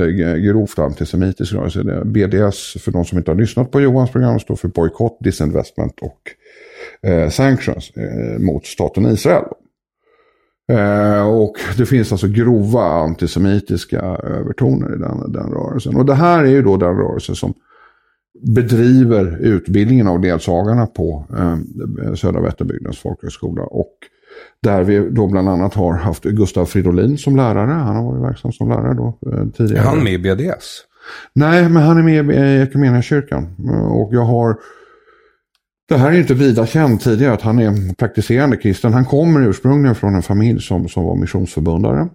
grovt 0.45 0.79
antisemitisk 0.79 1.53
rörelse. 1.53 2.03
BDS, 2.05 2.83
för 2.83 2.91
de 2.91 3.05
som 3.05 3.17
inte 3.17 3.31
har 3.31 3.36
lyssnat 3.36 3.71
på 3.71 3.81
Johans 3.81 4.12
program, 4.12 4.39
står 4.39 4.55
för 4.55 4.67
bojkott, 4.67 5.17
disinvestment 5.19 6.00
och 6.01 6.21
eh, 7.04 7.30
sanctions 7.30 7.92
eh, 7.96 8.39
mot 8.39 8.66
staten 8.66 9.06
Israel. 9.06 9.46
Eh, 10.72 11.27
och 11.27 11.54
det 11.77 11.86
finns 11.86 12.12
alltså 12.12 12.27
grova 12.27 12.84
antisemitiska 12.84 14.00
övertoner 14.24 14.96
i 14.96 15.00
den, 15.00 15.32
den 15.32 15.51
rörelsen. 15.51 15.96
Och 15.96 16.06
det 16.06 16.16
här 16.16 16.44
är 16.44 16.50
ju 16.50 16.62
då 16.62 16.77
den 16.77 16.98
rörelse 16.98 17.36
som 17.36 17.54
bedriver 18.42 19.38
utbildningen 19.42 20.08
av 20.08 20.22
ledsagarna 20.22 20.86
på 20.86 21.25
eh, 21.38 22.13
Södra 22.13 22.42
Vätterbygdens 22.42 22.98
folkhögskola. 23.00 23.63
Och 23.63 23.94
där 24.63 24.84
vi 24.84 25.10
då 25.10 25.27
bland 25.27 25.50
annat 25.50 25.74
har 25.74 25.94
haft 25.94 26.24
Gustav 26.24 26.66
Fridolin 26.66 27.18
som 27.18 27.36
lärare. 27.36 27.72
Han 27.72 27.96
har 27.96 28.04
varit 28.04 28.24
verksam 28.24 28.51
som 28.51 28.70
lärare 28.70 28.94
då 28.94 29.20
eh, 29.32 29.48
tidigare. 29.58 29.84
Är 29.84 29.88
han 29.88 30.04
med 30.04 30.13
i 30.13 30.18
BDS? 30.18 30.84
Nej, 31.34 31.70
men 31.70 31.84
han 31.84 31.98
är 31.98 32.24
med 32.24 32.36
i 32.36 32.62
Equmeniakyrkan. 32.62 33.56
Och 33.92 34.13
jag 34.13 34.22
har 34.25 34.58
det 35.88 35.98
här 35.98 36.12
är 36.12 36.17
inte 36.17 36.34
vida 36.34 36.65
känt 36.65 37.03
tidigare 37.03 37.34
att 37.34 37.41
han 37.41 37.60
är 37.60 37.94
praktiserande 37.94 38.58
kristen. 38.58 38.94
Han 38.94 39.06
kommer 39.06 39.48
ursprungligen 39.48 39.96
från 39.96 40.15
en 40.15 40.22
familj 40.22 40.62
som, 40.62 40.88
som 40.88 41.03
var 41.03 41.15
missionsförbundare. 41.15 42.08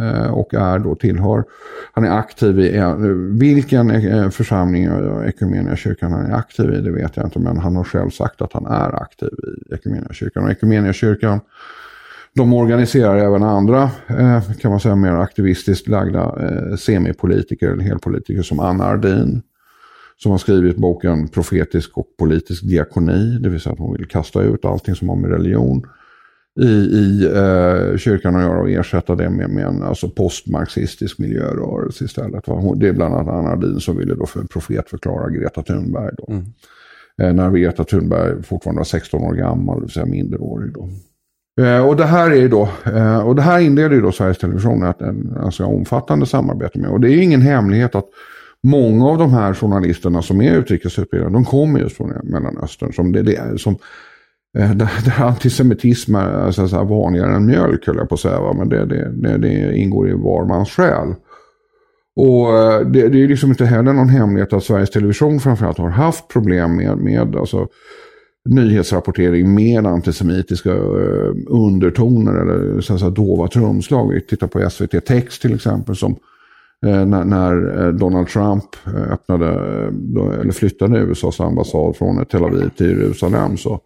Eh, 0.00 0.30
och 0.30 0.54
är 0.54 0.78
då 0.78 0.94
tillhör, 0.94 1.44
han 1.92 2.04
är 2.04 2.10
aktiv 2.10 2.60
i, 2.60 2.76
eh, 2.76 2.96
vilken 3.40 3.90
eh, 3.90 4.30
församling 4.30 4.84
eh, 4.84 5.72
i 5.72 5.76
kyrkan 5.76 6.12
han 6.12 6.26
är 6.26 6.34
aktiv 6.34 6.74
i 6.74 6.80
det 6.80 6.92
vet 6.92 7.16
jag 7.16 7.26
inte. 7.26 7.38
Men 7.38 7.58
han 7.58 7.76
har 7.76 7.84
själv 7.84 8.10
sagt 8.10 8.42
att 8.42 8.52
han 8.52 8.66
är 8.66 9.02
aktiv 9.02 9.28
i 10.10 10.14
kyrkan. 10.14 10.44
Och 10.44 10.94
kyrkan 10.94 11.40
de 12.34 12.52
organiserar 12.52 13.16
även 13.16 13.42
andra, 13.42 13.90
eh, 14.06 14.42
kan 14.60 14.70
man 14.70 14.80
säga, 14.80 14.96
mer 14.96 15.12
aktivistiskt 15.12 15.88
lagda 15.88 16.20
eh, 16.20 16.76
semipolitiker 16.76 17.70
eller 17.70 17.84
helpolitiker 17.84 18.42
som 18.42 18.60
Anna 18.60 18.84
Ardin 18.84 19.42
som 20.16 20.30
har 20.30 20.38
skrivit 20.38 20.76
boken 20.76 21.28
Profetisk 21.28 21.98
och 21.98 22.06
politisk 22.18 22.62
diakoni, 22.62 23.38
det 23.38 23.48
vill 23.48 23.60
säga 23.60 23.72
att 23.72 23.78
hon 23.78 23.96
vill 23.96 24.06
kasta 24.06 24.42
ut 24.42 24.64
allting 24.64 24.94
som 24.94 25.08
har 25.08 25.16
med 25.16 25.30
religion 25.30 25.86
i, 26.60 26.66
i 26.66 27.24
eh, 27.24 27.96
kyrkan 27.96 28.36
att 28.36 28.42
göra 28.42 28.60
och 28.60 28.70
ersätta 28.70 29.14
det 29.14 29.30
med, 29.30 29.50
med 29.50 29.66
en 29.66 29.82
alltså 29.82 30.08
postmarxistisk 30.08 31.18
miljörörelse 31.18 32.04
istället. 32.04 32.46
Hon, 32.46 32.78
det 32.78 32.88
är 32.88 32.92
bland 32.92 33.14
annat 33.14 33.34
Anna 33.34 33.48
Ardin 33.48 33.80
som 33.80 33.96
ville 33.96 34.14
då 34.14 34.26
för 34.26 34.42
profetförklara 34.42 35.30
Greta 35.30 35.62
Thunberg. 35.62 36.10
Då. 36.18 36.32
Mm. 36.32 36.44
Eh, 37.22 37.32
när 37.32 37.50
Greta 37.50 37.84
Thunberg 37.84 38.42
fortfarande 38.42 38.78
var 38.78 38.84
16 38.84 39.22
år 39.22 39.34
gammal, 39.34 39.76
det 39.76 39.80
vill 39.80 39.90
säga 39.90 40.06
minderårig. 40.06 40.72
Då. 40.72 40.88
Eh, 41.62 41.86
och 41.86 41.96
det 41.96 42.04
här 42.04 42.30
är 42.30 42.48
då, 42.48 42.68
eh, 42.84 43.18
och 43.18 43.36
det 43.36 43.42
här 43.42 43.60
inleder 43.60 43.96
ju 43.96 44.02
då 44.02 44.12
Sveriges 44.12 44.38
Television 44.38 44.82
ett 44.82 45.00
en 45.00 45.34
ganska 45.34 45.66
omfattande 45.66 46.26
samarbete 46.26 46.78
med. 46.78 46.90
Och 46.90 47.00
det 47.00 47.10
är 47.10 47.22
ingen 47.22 47.42
hemlighet 47.42 47.94
att 47.94 48.06
många 48.64 49.06
av 49.06 49.18
de 49.18 49.32
här 49.32 49.54
journalisterna 49.54 50.22
som 50.22 50.40
är 50.40 50.56
utrikesutbildade, 50.58 51.32
de 51.32 51.44
kommer 51.44 51.80
just 51.80 51.96
från 51.96 52.12
Mellanöstern. 52.22 52.92
Som 52.92 53.12
det, 53.12 53.22
det, 53.22 53.60
som, 53.60 53.78
eh, 54.58 54.70
där, 54.70 54.90
där 55.04 55.24
antisemitism 55.24 56.14
är 56.14 56.50
så 56.50 56.68
säga, 56.68 56.84
vanligare 56.84 57.34
än 57.34 57.46
mjölk, 57.46 57.86
höll 57.86 57.96
jag 57.96 58.08
på 58.08 58.14
att 58.14 58.20
säga. 58.20 58.40
Va? 58.40 58.52
Men 58.52 58.68
det, 58.68 58.86
det, 58.86 59.12
det, 59.16 59.38
det 59.38 59.76
ingår 59.76 60.10
i 60.10 60.12
var 60.12 60.44
mans 60.44 60.70
själ. 60.70 61.14
Och 62.16 62.58
eh, 62.58 62.80
det, 62.80 63.08
det 63.08 63.22
är 63.22 63.28
liksom 63.28 63.50
inte 63.50 63.64
heller 63.64 63.92
någon 63.92 64.08
hemlighet 64.08 64.52
att 64.52 64.64
Sveriges 64.64 64.90
Television 64.90 65.40
framförallt 65.40 65.78
har 65.78 65.88
haft 65.88 66.28
problem 66.28 66.76
med, 66.76 66.98
med 66.98 67.36
alltså, 67.36 67.68
nyhetsrapportering 68.48 69.54
med 69.54 69.86
antisemitiska 69.86 70.70
eh, 70.70 71.34
undertoner 71.46 72.34
eller 72.34 72.80
så 72.80 72.94
att 72.94 73.00
säga, 73.00 73.10
dova 73.10 73.48
trumslag. 73.48 74.12
Vi 74.12 74.20
tittar 74.20 74.46
på 74.46 74.70
SVT 74.70 75.04
Text 75.06 75.42
till 75.42 75.54
exempel 75.54 75.96
som 75.96 76.16
när, 76.82 77.24
när, 77.24 77.82
eh, 77.86 77.92
Donald 77.92 78.28
Trump 78.28 78.64
eh, 78.86 79.12
öppnade, 79.12 79.48
eller 80.40 80.52
flyttade 80.52 80.98
USAs 80.98 81.40
ambassad 81.40 81.96
från 81.96 82.26
Tel 82.26 82.44
Aviv 82.44 82.68
till 82.68 82.86
Jerusalem 82.86 83.56
så, 83.56 83.80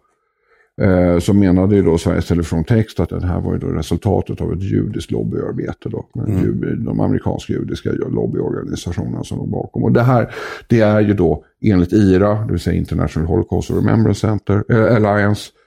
så 1.19 1.33
menade 1.33 1.75
ju 1.75 1.81
då 1.81 1.97
Sveriges 1.97 2.27
Television 2.27 2.63
Text 2.63 2.99
att 2.99 3.09
det 3.09 3.25
här 3.25 3.41
var 3.41 3.53
ju 3.53 3.59
då 3.59 3.67
resultatet 3.67 4.41
av 4.41 4.53
ett 4.53 4.63
judiskt 4.63 5.11
lobbyarbete. 5.11 5.89
Då, 5.89 6.05
mm. 6.27 6.85
De 6.85 6.99
amerikanska 6.99 7.53
judiska 7.53 7.91
lobbyorganisationerna 7.91 9.23
som 9.23 9.37
låg 9.37 9.49
bakom. 9.49 9.83
Och 9.83 9.91
det 9.91 10.01
här 10.01 10.33
det 10.67 10.81
är 10.81 10.99
ju 10.99 11.13
då 11.13 11.43
enligt 11.61 11.93
IRA, 11.93 12.33
det 12.45 12.51
vill 12.51 12.59
säga 12.59 12.77
International 12.77 13.27
Holocaust 13.27 13.71
Remembrance 13.71 14.19
Center, 14.19 14.63
äh, 14.69 14.95
Alliance, 14.95 15.51
Eh, 15.51 15.58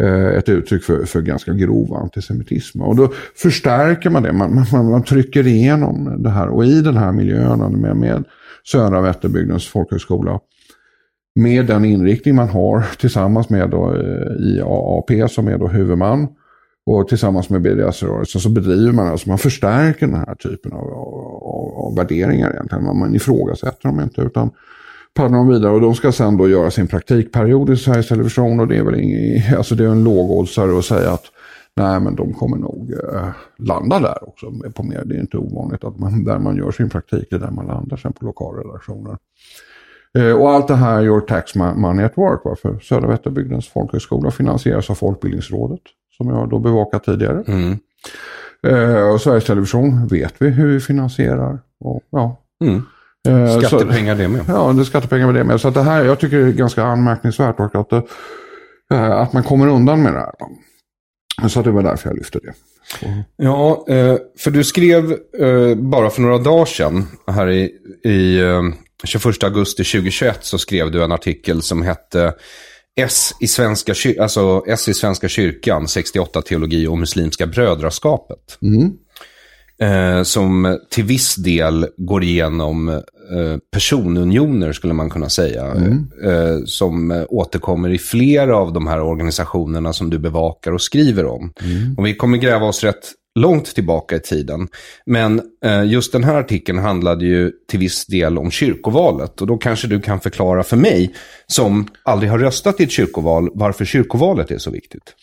Eh, 0.00 0.38
ett 0.38 0.48
uttryck 0.48 0.84
för, 0.84 1.04
för 1.04 1.20
ganska 1.20 1.52
grov 1.52 1.94
antisemitism. 1.94 2.80
Och 2.80 2.96
då 2.96 3.12
förstärker 3.34 4.10
man 4.10 4.22
det, 4.22 4.32
man, 4.32 4.66
man, 4.72 4.90
man 4.90 5.02
trycker 5.02 5.46
igenom 5.46 6.22
det 6.22 6.30
här. 6.30 6.48
Och 6.48 6.64
i 6.64 6.82
den 6.82 6.96
här 6.96 7.12
miljön 7.12 7.80
med, 7.80 7.96
med 7.96 8.24
Södra 8.64 9.00
Vätterbygdens 9.00 9.68
folkhögskola, 9.68 10.40
med 11.34 11.66
den 11.66 11.84
inriktning 11.84 12.34
man 12.34 12.48
har 12.48 12.84
tillsammans 12.98 13.50
med 13.50 13.70
då, 13.70 13.94
eh, 13.94 14.32
IAAP 14.38 15.30
som 15.30 15.48
är 15.48 15.58
då 15.58 15.68
huvudman 15.68 16.28
och 16.86 17.08
tillsammans 17.08 17.50
med 17.50 17.62
BDS-rörelsen 17.62 18.40
så 18.40 18.48
bedriver 18.48 18.92
man, 18.92 19.06
alltså 19.06 19.28
man 19.28 19.38
förstärker 19.38 20.06
den 20.06 20.16
här 20.16 20.34
typen 20.34 20.72
av, 20.72 20.92
av, 20.92 21.86
av 21.86 21.96
värderingar 21.96 22.50
egentligen. 22.50 22.84
Man 22.84 23.14
ifrågasätter 23.14 23.88
dem 23.88 24.00
inte 24.00 24.20
utan 24.20 24.50
paddlar 25.14 25.38
de 25.38 25.48
vidare 25.48 25.72
och 25.72 25.80
de 25.80 25.94
ska 25.94 26.12
sen 26.12 26.36
då 26.36 26.48
göra 26.48 26.70
sin 26.70 26.86
praktikperiod 26.86 27.70
i 27.70 27.76
Sveriges 27.76 28.08
Television 28.08 28.60
och 28.60 28.68
det 28.68 28.76
är 28.76 28.82
väl 28.82 29.00
ingen, 29.00 29.56
alltså 29.56 29.74
det 29.74 29.84
är 29.84 29.88
en 29.88 30.04
lågoddsare 30.04 30.78
att 30.78 30.84
säga 30.84 31.10
att 31.10 31.24
nej 31.76 32.00
men 32.00 32.16
de 32.16 32.34
kommer 32.34 32.56
nog 32.56 32.92
eh, 32.92 33.28
landa 33.58 33.98
där 33.98 34.28
också 34.28 34.46
på 34.74 34.82
mer. 34.82 35.02
Det 35.04 35.14
är 35.14 35.20
inte 35.20 35.36
ovanligt 35.36 35.84
att 35.84 35.98
man, 35.98 36.24
där 36.24 36.38
man 36.38 36.56
gör 36.56 36.70
sin 36.70 36.90
praktik 36.90 37.32
är 37.32 37.38
där 37.38 37.50
man 37.50 37.66
landar 37.66 37.96
sen 37.96 38.12
på 38.12 38.24
lokalredaktioner. 38.24 39.16
Eh, 40.18 40.32
och 40.32 40.50
allt 40.50 40.68
det 40.68 40.74
här 40.74 41.02
gör 41.02 41.20
Tax 41.20 41.54
Money 41.54 42.04
at 42.04 42.18
Work. 42.18 42.44
Va? 42.44 42.56
För 42.62 42.78
Södra 42.78 43.08
Vätterbygdens 43.08 43.68
folkhögskola 43.68 44.30
finansieras 44.30 44.90
av 44.90 44.94
Folkbildningsrådet 44.94 45.80
som 46.16 46.28
jag 46.28 46.48
då 46.50 46.58
bevakat 46.58 47.04
tidigare. 47.04 47.44
Mm. 47.46 47.78
Eh, 48.66 49.12
och 49.12 49.20
Sveriges 49.20 49.44
Television 49.44 50.06
vet 50.06 50.34
vi 50.38 50.48
hur 50.48 50.72
vi 50.72 50.80
finansierar. 50.80 51.58
Och, 51.80 52.02
ja. 52.10 52.36
Mm. 52.64 52.82
Eh, 53.28 53.58
skattepengar 53.58 54.14
det 54.14 54.28
med. 54.28 54.44
Ja, 54.48 54.72
det 54.72 54.82
är 54.82 54.84
skattepengar 54.84 55.26
med 55.26 55.34
det 55.34 55.44
med. 55.44 55.60
Så 55.60 55.68
att 55.68 55.74
det 55.74 55.82
här, 55.82 56.04
jag 56.04 56.20
tycker 56.20 56.38
det 56.38 56.48
är 56.48 56.52
ganska 56.52 56.84
anmärkningsvärt 56.84 57.60
och 57.60 57.74
att, 57.74 57.92
eh, 58.92 59.10
att 59.10 59.32
man 59.32 59.42
kommer 59.42 59.66
undan 59.66 60.02
med 60.02 60.12
det 60.12 60.18
här. 60.18 61.48
Så 61.48 61.62
det 61.62 61.70
var 61.70 61.82
därför 61.82 62.08
jag 62.08 62.16
lyfte 62.16 62.38
det. 62.38 62.54
Så. 63.00 63.22
Ja, 63.36 63.84
eh, 63.88 64.16
för 64.38 64.50
du 64.50 64.64
skrev 64.64 65.16
bara 65.76 66.10
för 66.10 66.22
några 66.22 66.38
dagar 66.38 66.64
sedan, 66.64 67.06
här 67.26 67.50
i, 67.50 67.62
i 68.04 68.40
21 69.04 69.44
augusti 69.44 69.84
2021, 69.84 70.38
så 70.44 70.58
skrev 70.58 70.90
du 70.90 71.04
en 71.04 71.12
artikel 71.12 71.62
som 71.62 71.82
hette 71.82 72.34
S 72.96 73.32
i 73.40 73.48
Svenska, 73.48 73.94
alltså 74.20 74.64
S 74.66 74.88
i 74.88 74.94
Svenska 74.94 75.28
kyrkan, 75.28 75.88
68 75.88 76.42
teologi 76.42 76.86
och 76.86 76.98
Muslimska 76.98 77.46
brödraskapet. 77.46 78.58
Mm. 78.62 78.92
Eh, 79.80 80.22
som 80.22 80.78
till 80.90 81.04
viss 81.04 81.34
del 81.34 81.86
går 81.96 82.24
igenom 82.24 82.88
eh, 82.88 83.56
personunioner 83.72 84.72
skulle 84.72 84.94
man 84.94 85.10
kunna 85.10 85.28
säga. 85.28 85.64
Mm. 85.64 86.08
Eh, 86.24 86.64
som 86.64 87.24
återkommer 87.28 87.88
i 87.88 87.98
flera 87.98 88.56
av 88.56 88.72
de 88.72 88.86
här 88.86 89.00
organisationerna 89.00 89.92
som 89.92 90.10
du 90.10 90.18
bevakar 90.18 90.72
och 90.72 90.82
skriver 90.82 91.26
om. 91.26 91.52
Mm. 91.62 91.94
Och 91.98 92.06
vi 92.06 92.14
kommer 92.14 92.38
gräva 92.38 92.66
oss 92.66 92.84
rätt 92.84 93.12
långt 93.34 93.74
tillbaka 93.74 94.16
i 94.16 94.20
tiden. 94.20 94.68
Men 95.06 95.42
eh, 95.64 95.84
just 95.84 96.12
den 96.12 96.24
här 96.24 96.34
artikeln 96.34 96.78
handlade 96.78 97.24
ju 97.24 97.52
till 97.68 97.78
viss 97.78 98.06
del 98.06 98.38
om 98.38 98.50
kyrkovalet. 98.50 99.40
Och 99.40 99.46
då 99.46 99.56
kanske 99.56 99.88
du 99.88 100.00
kan 100.00 100.20
förklara 100.20 100.62
för 100.62 100.76
mig, 100.76 101.14
som 101.46 101.88
aldrig 102.02 102.30
har 102.30 102.38
röstat 102.38 102.80
i 102.80 102.84
ett 102.84 102.90
kyrkoval, 102.90 103.50
varför 103.54 103.84
kyrkovalet 103.84 104.50
är 104.50 104.58
så 104.58 104.70
viktigt. 104.70 105.14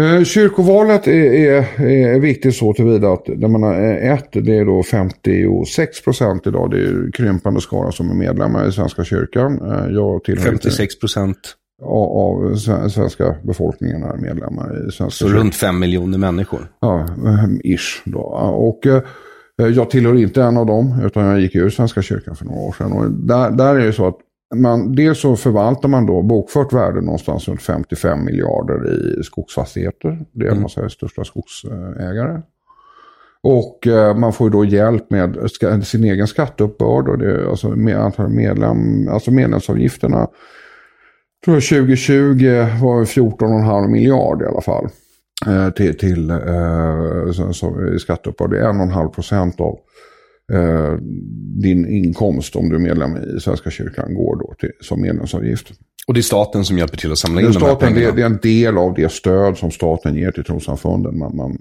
Eh, 0.00 0.24
Kyrkovalet 0.24 1.06
är, 1.06 1.32
är, 1.32 1.80
är 1.86 2.20
viktigt 2.20 2.56
så 2.56 2.72
tillvida 2.74 3.12
att 3.12 3.22
jag 3.26 3.50
menar, 3.50 3.74
eh, 3.74 4.12
ett, 4.12 4.28
det 4.32 4.56
är 4.58 4.64
då 4.64 4.82
56 4.82 6.04
procent 6.04 6.46
idag. 6.46 6.70
Det 6.70 6.78
är 6.78 7.12
krympande 7.12 7.60
skara 7.60 7.92
som 7.92 8.10
är 8.10 8.14
medlemmar 8.14 8.68
i 8.68 8.72
Svenska 8.72 9.04
kyrkan. 9.04 9.60
Eh, 9.60 9.92
Jag 9.94 10.24
tillhör 10.24 10.52
inte- 10.52 10.62
56 10.62 10.98
procent, 11.00 11.36
av 11.82 12.08
av 12.18 12.54
sven- 12.56 12.90
svenska 12.90 13.36
befolkningen 13.42 14.02
är 14.02 14.16
medlemmar 14.16 14.88
i 14.88 14.90
Svenska 14.92 15.10
så 15.10 15.24
kyrkan. 15.26 15.38
runt 15.42 15.54
5 15.54 15.78
miljoner 15.78 16.18
människor. 16.18 16.60
Ja, 16.80 17.06
ish 17.64 18.02
då. 18.04 18.20
Och 18.56 18.80
jag 19.56 19.90
tillhör 19.90 20.14
inte 20.16 20.42
en 20.42 20.56
av 20.56 20.66
dem, 20.66 21.00
utan 21.06 21.24
jag 21.26 21.40
gick 21.40 21.54
ur 21.54 21.70
Svenska 21.70 22.02
kyrkan 22.02 22.36
för 22.36 22.44
några 22.44 22.60
år 22.60 22.72
sedan. 22.78 22.92
Och 22.92 23.10
där, 23.10 23.50
där 23.50 23.74
är 23.74 23.86
det 23.86 23.92
så 23.92 24.06
att 24.08 24.16
man, 24.54 24.94
dels 24.94 25.20
så 25.20 25.36
förvaltar 25.36 25.88
man 25.88 26.06
då 26.06 26.22
bokfört 26.22 26.72
värde 26.72 27.00
någonstans 27.00 27.48
runt 27.48 27.62
55 27.62 28.24
miljarder 28.24 28.92
i 28.92 29.22
skogsfastigheter. 29.22 30.24
Det 30.32 30.46
är 30.46 30.52
Mm. 30.52 30.68
Sveriges 30.68 30.92
största 30.92 31.24
skogsägare. 31.24 32.40
Och 33.42 33.86
eh, 33.86 34.16
man 34.16 34.32
får 34.32 34.50
då 34.50 34.64
hjälp 34.64 35.10
med 35.10 35.50
sin 35.84 36.04
egen 36.04 36.26
skatteuppbörd 36.26 37.08
och 37.08 37.18
det, 37.18 37.50
alltså 37.50 37.68
med 37.68 37.96
antal 37.96 38.28
medlem, 38.28 39.08
alltså 39.08 39.30
medlemsavgifterna. 39.30 40.28
tror 41.44 41.56
jag 41.56 41.62
2020 41.62 42.44
var 42.82 43.04
14,5 43.04 43.88
miljard 43.88 44.42
i 44.42 44.46
alla 44.46 44.60
fall. 44.60 44.88
Eh, 45.46 45.70
till 45.70 45.98
till 45.98 46.30
eh, 46.30 47.32
så, 47.32 47.52
så, 47.52 47.98
skatteuppbörd. 47.98 48.50
Det 48.50 48.58
är 48.58 48.72
1,5 48.72 49.08
procent 49.08 49.60
av 49.60 49.78
eh, 50.52 50.96
din 51.62 51.88
inkomst 51.88 52.56
om 52.56 52.68
du 52.68 52.74
är 52.74 52.80
medlem 52.80 53.16
i 53.36 53.40
Svenska 53.40 53.70
kyrkan 53.70 54.14
går 54.14 54.36
då 54.36 54.54
till, 54.58 54.70
som 54.80 55.00
medlemsavgift. 55.00 55.72
Och 56.06 56.14
det 56.14 56.20
är 56.20 56.22
staten 56.22 56.64
som 56.64 56.78
hjälper 56.78 56.96
till 56.96 57.12
att 57.12 57.18
samla 57.18 57.40
in 57.40 57.46
Men 57.46 57.54
de 57.54 57.64
här 57.64 57.94
det, 57.94 58.16
det 58.16 58.22
är 58.22 58.26
en 58.26 58.38
del 58.42 58.78
av 58.78 58.94
det 58.94 59.12
stöd 59.12 59.58
som 59.58 59.70
staten 59.70 60.14
ger 60.14 60.30
till 60.30 60.44
trossamfunden. 60.44 61.18
Man, 61.18 61.36
man, 61.36 61.58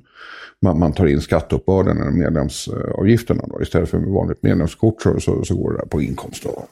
man, 0.62 0.80
man 0.80 0.94
tar 0.94 1.06
in 1.06 1.22
skatteuppbörden 1.22 1.98
eller 2.02 2.12
medlemsavgifterna. 2.12 3.44
Då. 3.48 3.62
Istället 3.62 3.90
för 3.90 3.98
vanligt 3.98 4.44
medlemskort 4.44 5.02
så, 5.02 5.20
så, 5.20 5.46
så 5.46 5.56
går 5.56 5.72
det 5.72 5.78
där 5.78 5.86
på 5.86 6.02
inkomst. 6.02 6.44
Då. 6.44 6.66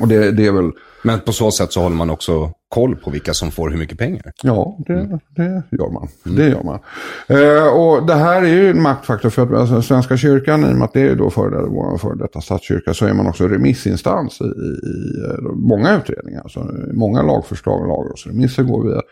Och 0.00 0.08
det, 0.08 0.32
det 0.32 0.46
är 0.46 0.52
väl, 0.52 0.70
Men 1.02 1.20
på 1.20 1.32
så 1.32 1.50
sätt 1.50 1.72
så 1.72 1.80
håller 1.80 1.96
man 1.96 2.10
också 2.10 2.52
koll 2.74 2.96
på 2.96 3.10
vilka 3.10 3.34
som 3.34 3.50
får 3.50 3.70
hur 3.70 3.78
mycket 3.78 3.98
pengar. 3.98 4.22
ja, 4.42 4.78
det, 4.86 5.18
det 5.36 5.64
gör 5.70 5.92
man. 5.92 6.08
Det 6.24 6.48
gör 6.48 6.62
man. 6.62 6.78
Eh, 7.26 7.66
och 7.66 8.06
det 8.06 8.14
här 8.14 8.42
är 8.42 8.46
ju 8.46 8.70
en 8.70 8.82
maktfaktor 8.82 9.30
för 9.30 9.42
att 9.42 9.52
alltså, 9.52 9.82
Svenska 9.82 10.16
kyrkan, 10.16 10.64
i 10.64 10.72
och 10.72 10.76
med 10.76 10.84
att 10.84 10.92
det 10.92 11.00
är 11.00 11.14
då 11.14 11.30
före, 11.30 11.66
vår 11.68 11.98
före 11.98 12.14
detta 12.14 12.40
statskyrka, 12.40 12.94
så 12.94 13.06
är 13.06 13.14
man 13.14 13.26
också 13.26 13.48
remissinstans 13.48 14.40
i, 14.40 14.44
i, 14.44 14.46
i 14.46 15.24
eh, 15.24 15.52
många 15.54 15.96
utredningar. 15.96 16.40
Alltså, 16.42 16.70
många 16.92 17.22
lagförslag 17.22 17.80
och 17.80 17.88
lagrådsremisser 17.88 18.62
går 18.62 18.88
via 18.88 19.02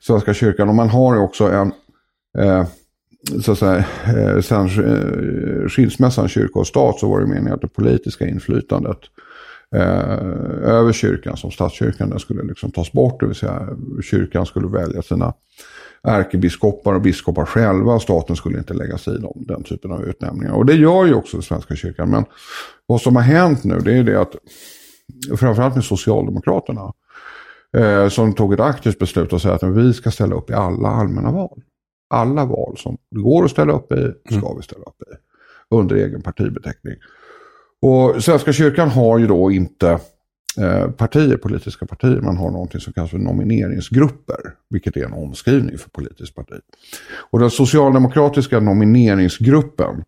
Svenska 0.00 0.34
kyrkan. 0.34 0.68
Och 0.68 0.74
man 0.74 0.88
har 0.88 1.14
ju 1.14 1.20
också 1.20 1.44
en, 1.50 1.72
eh, 2.38 2.66
så 3.42 3.52
att 3.52 3.58
säga, 3.58 3.84
eh, 4.16 4.40
sen 4.40 4.66
eh, 4.66 5.68
skilsmässan 5.68 6.28
kyrka 6.28 6.58
och 6.58 6.66
stat 6.66 6.98
så 6.98 7.08
var 7.08 7.20
det 7.20 7.26
meningen 7.26 7.52
att 7.52 7.60
det 7.60 7.68
politiska 7.68 8.26
inflytandet 8.26 8.98
eh, 9.74 10.70
över 10.70 10.92
kyrkan 10.92 11.36
som 11.36 11.50
statskyrkan 11.50 12.10
den 12.10 12.18
skulle 12.18 12.42
liksom 12.42 12.70
tas 12.70 12.92
bort. 12.92 13.20
Det 13.20 13.26
vill 13.26 13.34
säga 13.34 13.68
kyrkan 14.02 14.46
skulle 14.46 14.68
välja 14.68 15.02
sina 15.02 15.34
ärkebiskopar 16.02 16.94
och 16.94 17.00
biskopar 17.00 17.44
själva. 17.44 18.00
Staten 18.00 18.36
skulle 18.36 18.58
inte 18.58 18.74
lägga 18.74 18.98
sig 18.98 19.14
i 19.14 19.18
dem, 19.18 19.44
den 19.48 19.62
typen 19.62 19.92
av 19.92 20.04
utnämningar. 20.04 20.52
Och 20.52 20.66
det 20.66 20.74
gör 20.74 21.06
ju 21.06 21.14
också 21.14 21.42
Svenska 21.42 21.76
kyrkan. 21.76 22.10
Men 22.10 22.24
vad 22.86 23.00
som 23.00 23.16
har 23.16 23.22
hänt 23.22 23.64
nu 23.64 23.78
det 23.78 23.98
är 23.98 24.04
det 24.04 24.20
att 24.20 24.36
framförallt 25.38 25.74
med 25.74 25.84
Socialdemokraterna 25.84 26.92
eh, 27.76 28.08
som 28.08 28.34
tog 28.34 28.52
ett 28.52 28.60
aktivt 28.60 28.98
beslut 28.98 29.32
och 29.32 29.42
säga 29.42 29.54
att 29.54 29.62
vi 29.62 29.92
ska 29.92 30.10
ställa 30.10 30.34
upp 30.34 30.50
i 30.50 30.54
alla 30.54 30.88
allmänna 30.88 31.32
val. 31.32 31.62
Alla 32.10 32.44
val 32.44 32.76
som 32.78 32.96
det 33.10 33.20
går 33.20 33.44
att 33.44 33.50
ställa 33.50 33.72
upp 33.72 33.92
i 33.92 34.12
ska 34.30 34.54
vi 34.54 34.62
ställa 34.62 34.82
upp 34.82 35.02
i. 35.02 35.14
Under 35.74 35.96
egen 35.96 36.22
partibeteckning. 36.22 36.94
Och 37.86 38.22
Svenska 38.22 38.52
kyrkan 38.52 38.88
har 38.88 39.18
ju 39.18 39.26
då 39.26 39.50
inte 39.50 39.98
eh, 40.60 40.90
partier, 40.90 41.36
politiska 41.36 41.86
partier. 41.86 42.20
Man 42.20 42.36
har 42.36 42.50
någonting 42.50 42.80
som 42.80 42.92
kallas 42.92 43.10
för 43.10 43.18
nomineringsgrupper. 43.18 44.36
Vilket 44.70 44.96
är 44.96 45.04
en 45.04 45.12
omskrivning 45.12 45.78
för 45.78 45.90
politiskt 45.90 46.34
parti. 46.34 46.60
Och 47.30 47.40
den 47.40 47.50
socialdemokratiska 47.50 48.60
nomineringsgruppen. 48.60 50.04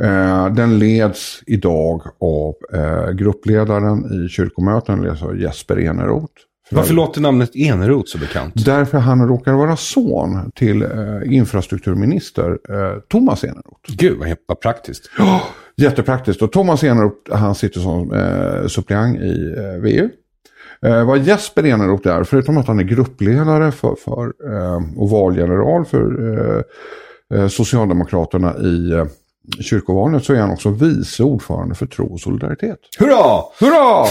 Eh, 0.00 0.54
den 0.54 0.78
leds 0.78 1.42
idag 1.46 2.02
av 2.20 2.54
eh, 2.74 3.10
gruppledaren 3.10 4.24
i 4.24 4.28
kyrkomöten, 4.28 5.10
alltså 5.10 5.34
Jesper 5.34 5.78
Eneroth. 5.78 6.32
Varför 6.70 6.94
låter 6.94 7.20
namnet 7.20 7.56
Eneroth 7.56 8.10
så 8.10 8.18
bekant? 8.18 8.64
Därför 8.64 8.98
han 8.98 9.28
råkar 9.28 9.52
vara 9.52 9.76
son 9.76 10.52
till 10.54 10.82
eh, 10.82 10.88
infrastrukturminister 11.24 12.50
eh, 12.50 13.00
Thomas 13.08 13.44
Eneroth. 13.44 13.96
Gud, 13.96 14.18
vad, 14.18 14.36
vad 14.46 14.60
praktiskt. 14.60 15.10
Ja, 15.18 15.42
jättepraktiskt. 15.78 16.42
Och 16.42 16.52
Thomas 16.52 16.84
Eneroth, 16.84 17.34
han 17.34 17.54
sitter 17.54 17.80
som 17.80 18.12
eh, 18.12 18.66
suppleant 18.66 19.20
i 19.20 19.54
eh, 19.56 19.82
VU. 19.82 20.08
Eh, 20.82 21.06
vad 21.06 21.18
Jesper 21.18 21.66
Eneroth 21.66 22.08
är, 22.08 22.24
förutom 22.24 22.58
att 22.58 22.66
han 22.66 22.78
är 22.78 22.82
gruppledare 22.82 23.72
för, 23.72 23.94
för, 23.94 24.24
eh, 24.24 24.80
och 24.96 25.10
valgeneral 25.10 25.84
för 25.84 26.34
eh, 26.38 26.62
eh 27.38 27.48
Socialdemokraterna 27.48 28.56
i 28.58 28.92
eh, 28.92 29.04
kyrkovalet 29.60 30.24
så 30.24 30.32
är 30.32 30.40
han 30.40 30.50
också 30.50 30.70
vice 30.70 31.22
ordförande 31.22 31.74
för 31.74 31.86
Tro 31.86 32.06
och 32.12 32.20
Solidaritet. 32.20 32.78
Hurra! 32.98 33.42
Hurra! 33.60 34.06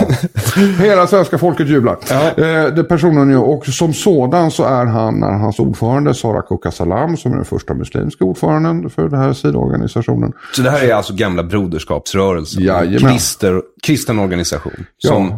Hela 0.84 1.08
svenska 1.08 1.38
folket 1.38 1.68
jublar. 1.70 1.98
Ja. 2.10 2.44
Eh, 2.46 2.74
det 2.74 2.84
personen 2.84 3.30
ju, 3.30 3.38
och 3.38 3.66
som 3.66 3.94
sådan 3.94 4.52
så 4.52 4.64
är 4.64 4.86
han, 4.86 5.24
är 5.24 5.32
hans 5.38 5.60
ordförande 5.60 6.14
Sara 6.14 6.42
Kuka 6.42 6.72
Salam 6.72 7.18
som 7.18 7.32
är 7.32 7.36
den 7.36 7.46
första 7.46 7.74
muslimska 7.74 8.26
ordföranden 8.26 8.90
för 8.90 9.10
den 9.10 9.20
här 9.20 9.34
sidoorganisationen. 9.34 10.34
Så 10.56 10.62
det 10.62 10.70
här 10.72 10.84
är 10.90 10.94
alltså 10.94 11.14
gamla 11.14 11.44
broderskapsrörelsen? 11.44 12.64
Jajamän. 12.64 13.12
Krister, 13.12 13.62
kristen 13.84 14.20
organisation. 14.20 14.86
Som 14.98 15.30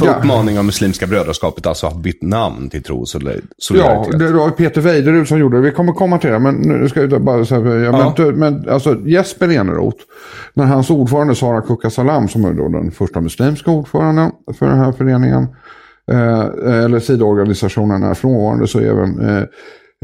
på 0.00 0.06
Ja. 0.06 0.14
uppmaning 0.14 0.58
av 0.58 0.64
Muslimska 0.64 1.06
brödraskapet 1.06 1.66
alltså 1.66 1.86
har 1.86 1.94
bytt 1.98 2.22
namn 2.22 2.68
till 2.70 2.82
Tro 2.82 3.00
och 3.00 3.08
Solidar- 3.08 3.34
Ja, 3.34 3.40
Solidaritet. 3.58 4.18
det 4.18 4.32
var 4.32 4.50
Peter 4.50 4.80
Weiderud 4.80 5.28
som 5.28 5.38
gjorde 5.38 5.56
det. 5.56 5.62
Vi 5.62 5.70
kommer 5.70 5.92
komma 5.92 6.18
till 6.18 6.30
det. 6.30 6.38
Men 6.38 6.54
nu 6.54 6.88
ska 6.88 7.00
jag 7.02 7.22
bara 7.24 7.44
säga. 7.44 7.60
Ja. 7.74 8.14
men, 8.18 8.34
men 8.38 8.68
alltså 8.70 9.00
Jesper 9.06 9.43
Eneroth. 9.50 10.02
När 10.54 10.64
hans 10.64 10.90
ordförande 10.90 11.34
Sara 11.34 11.60
Kuka 11.62 11.90
Salam 11.90 12.28
som 12.28 12.44
är 12.44 12.52
då 12.52 12.68
den 12.68 12.90
första 12.90 13.20
muslimska 13.20 13.70
ordföranden 13.70 14.30
för 14.58 14.66
den 14.66 14.78
här 14.78 14.92
föreningen. 14.92 15.46
Eh, 16.10 16.40
eller 16.84 16.98
sidoorganisationen 17.00 18.02
är 18.02 18.14
frånvarande 18.14 18.66
så 18.66 18.78
är 18.78 18.84
även 18.84 19.20
eh, 19.28 19.42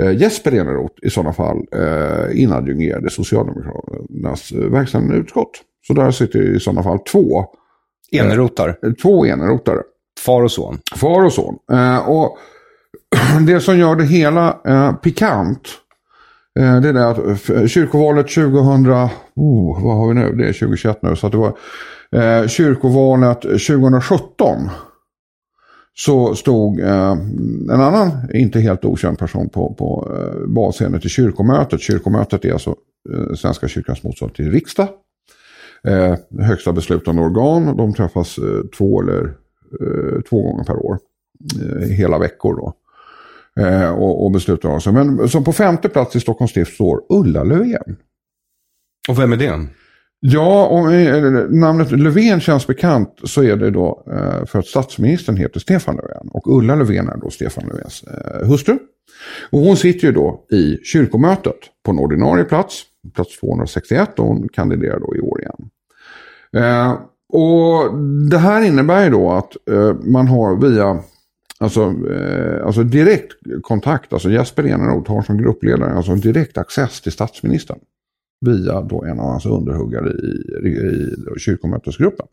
eh, 0.02 0.16
Jesper 0.16 0.52
Eneroth 0.52 0.94
i 1.02 1.10
sådana 1.10 1.32
fall 1.32 1.56
eh, 1.76 2.42
inadjungerad 2.42 3.06
i 3.06 3.10
Socialdemokraternas 3.10 4.52
eh, 4.52 4.58
verkställande 4.70 5.14
utskott. 5.16 5.50
Så 5.86 5.92
där 5.92 6.10
sitter 6.10 6.56
i 6.56 6.60
sådana 6.60 6.82
fall 6.82 6.98
två, 6.98 7.44
Enerotar. 8.12 8.78
eh, 8.82 8.92
två 8.92 9.24
Enerothare. 9.26 9.82
Far 10.26 10.42
och 10.42 10.50
son. 10.52 10.78
Far 10.96 11.24
och 11.24 11.32
son. 11.32 11.54
Eh, 11.72 12.08
och 12.08 12.38
det 13.46 13.60
som 13.60 13.78
gör 13.78 13.96
det 13.96 14.04
hela 14.04 14.58
eh, 14.66 14.92
pikant. 14.94 15.68
Eh, 16.58 16.80
det 16.80 16.88
är 16.88 16.92
det 16.92 17.08
att 17.08 17.70
kyrkovalet 17.70 18.28
2000, 18.28 18.92
oh, 19.36 19.84
vad 19.84 19.96
har 19.96 20.08
vi 20.08 20.14
nu? 20.14 20.32
Det 20.32 20.48
är 20.48 20.52
2021 20.52 21.02
nu. 21.02 21.16
Så 21.16 21.26
att 21.26 21.32
det 21.32 21.38
var 21.38 21.56
eh, 22.16 22.46
kyrkovalet 22.46 23.40
2017. 23.40 24.70
Så 25.94 26.34
stod 26.34 26.80
eh, 26.80 27.12
en 27.70 27.80
annan, 27.80 28.10
inte 28.34 28.60
helt 28.60 28.84
okänd 28.84 29.18
person 29.18 29.48
på, 29.48 29.74
på 29.74 30.12
eh, 30.16 30.46
basscenen 30.46 31.00
till 31.00 31.10
kyrkomötet. 31.10 31.80
Kyrkomötet 31.80 32.44
är 32.44 32.52
alltså 32.52 32.74
eh, 33.14 33.34
Svenska 33.34 33.68
kyrkans 33.68 34.02
motsvarighet 34.02 34.36
till 34.36 34.52
riksdag. 34.52 34.88
Eh, 35.84 36.16
högsta 36.40 36.72
beslutande 36.72 37.22
organ. 37.22 37.76
De 37.76 37.94
träffas 37.94 38.38
eh, 38.38 38.44
två 38.78 39.02
eller 39.02 39.24
eh, 39.80 40.20
två 40.28 40.42
gånger 40.42 40.64
per 40.64 40.76
år. 40.76 40.98
Eh, 41.62 41.88
hela 41.88 42.18
veckor 42.18 42.56
då. 42.56 42.74
Eh, 43.60 43.90
och, 43.90 44.24
och 44.24 44.30
beslutar 44.30 44.68
om 44.68 44.80
sig. 44.80 44.92
Men 44.92 45.28
som 45.28 45.44
på 45.44 45.52
femte 45.52 45.88
plats 45.88 46.16
i 46.16 46.20
Stockholms 46.20 46.50
stift 46.50 46.74
står 46.74 47.02
Ulla 47.08 47.44
Löfven. 47.44 47.96
Och 49.08 49.18
vem 49.18 49.32
är 49.32 49.36
det? 49.36 49.66
Ja, 50.20 50.66
om 50.66 50.88
eh, 50.88 51.22
namnet 51.50 51.90
Löfven 51.92 52.40
känns 52.40 52.66
bekant 52.66 53.18
så 53.24 53.42
är 53.42 53.56
det 53.56 53.70
då 53.70 54.04
eh, 54.06 54.46
för 54.46 54.58
att 54.58 54.66
statsministern 54.66 55.36
heter 55.36 55.60
Stefan 55.60 55.96
Löfven. 55.96 56.28
Och 56.30 56.56
Ulla 56.56 56.74
Löfven 56.74 57.08
är 57.08 57.16
då 57.16 57.30
Stefan 57.30 57.64
Löfvens 57.64 58.02
eh, 58.02 58.48
hustru. 58.48 58.78
Och 59.50 59.60
hon 59.60 59.76
sitter 59.76 60.06
ju 60.06 60.12
då 60.12 60.44
i 60.50 60.78
kyrkomötet 60.84 61.56
på 61.84 61.90
en 61.90 61.98
ordinarie 61.98 62.44
plats. 62.44 62.82
plats 63.14 63.40
261 63.40 64.18
och 64.18 64.26
hon 64.26 64.48
kandiderar 64.52 65.00
då 65.00 65.16
i 65.16 65.20
år 65.20 65.40
igen. 65.40 65.70
Och 67.32 67.98
det 68.30 68.38
här 68.38 68.62
innebär 68.62 69.04
ju 69.04 69.10
då 69.10 69.30
att 69.30 69.56
man 70.04 70.28
har 70.28 70.56
via 70.56 71.02
Alltså, 71.60 71.94
eh, 72.10 72.66
alltså 72.66 72.82
direkt 72.82 73.32
kontakt, 73.62 74.12
alltså 74.12 74.30
Jesper 74.30 74.64
Eneroth 74.64 75.10
har 75.10 75.22
som 75.22 75.38
gruppledare 75.38 75.94
alltså 75.94 76.14
direkt 76.14 76.58
access 76.58 77.00
till 77.00 77.12
statsministern. 77.12 77.78
Via 78.46 78.80
då 78.80 79.04
en 79.04 79.20
av 79.20 79.26
hans 79.26 79.46
underhuggare 79.46 80.10
i, 80.10 80.68
i, 80.68 80.70
i 81.36 81.40
kyrkomötesgruppen. 81.40 82.26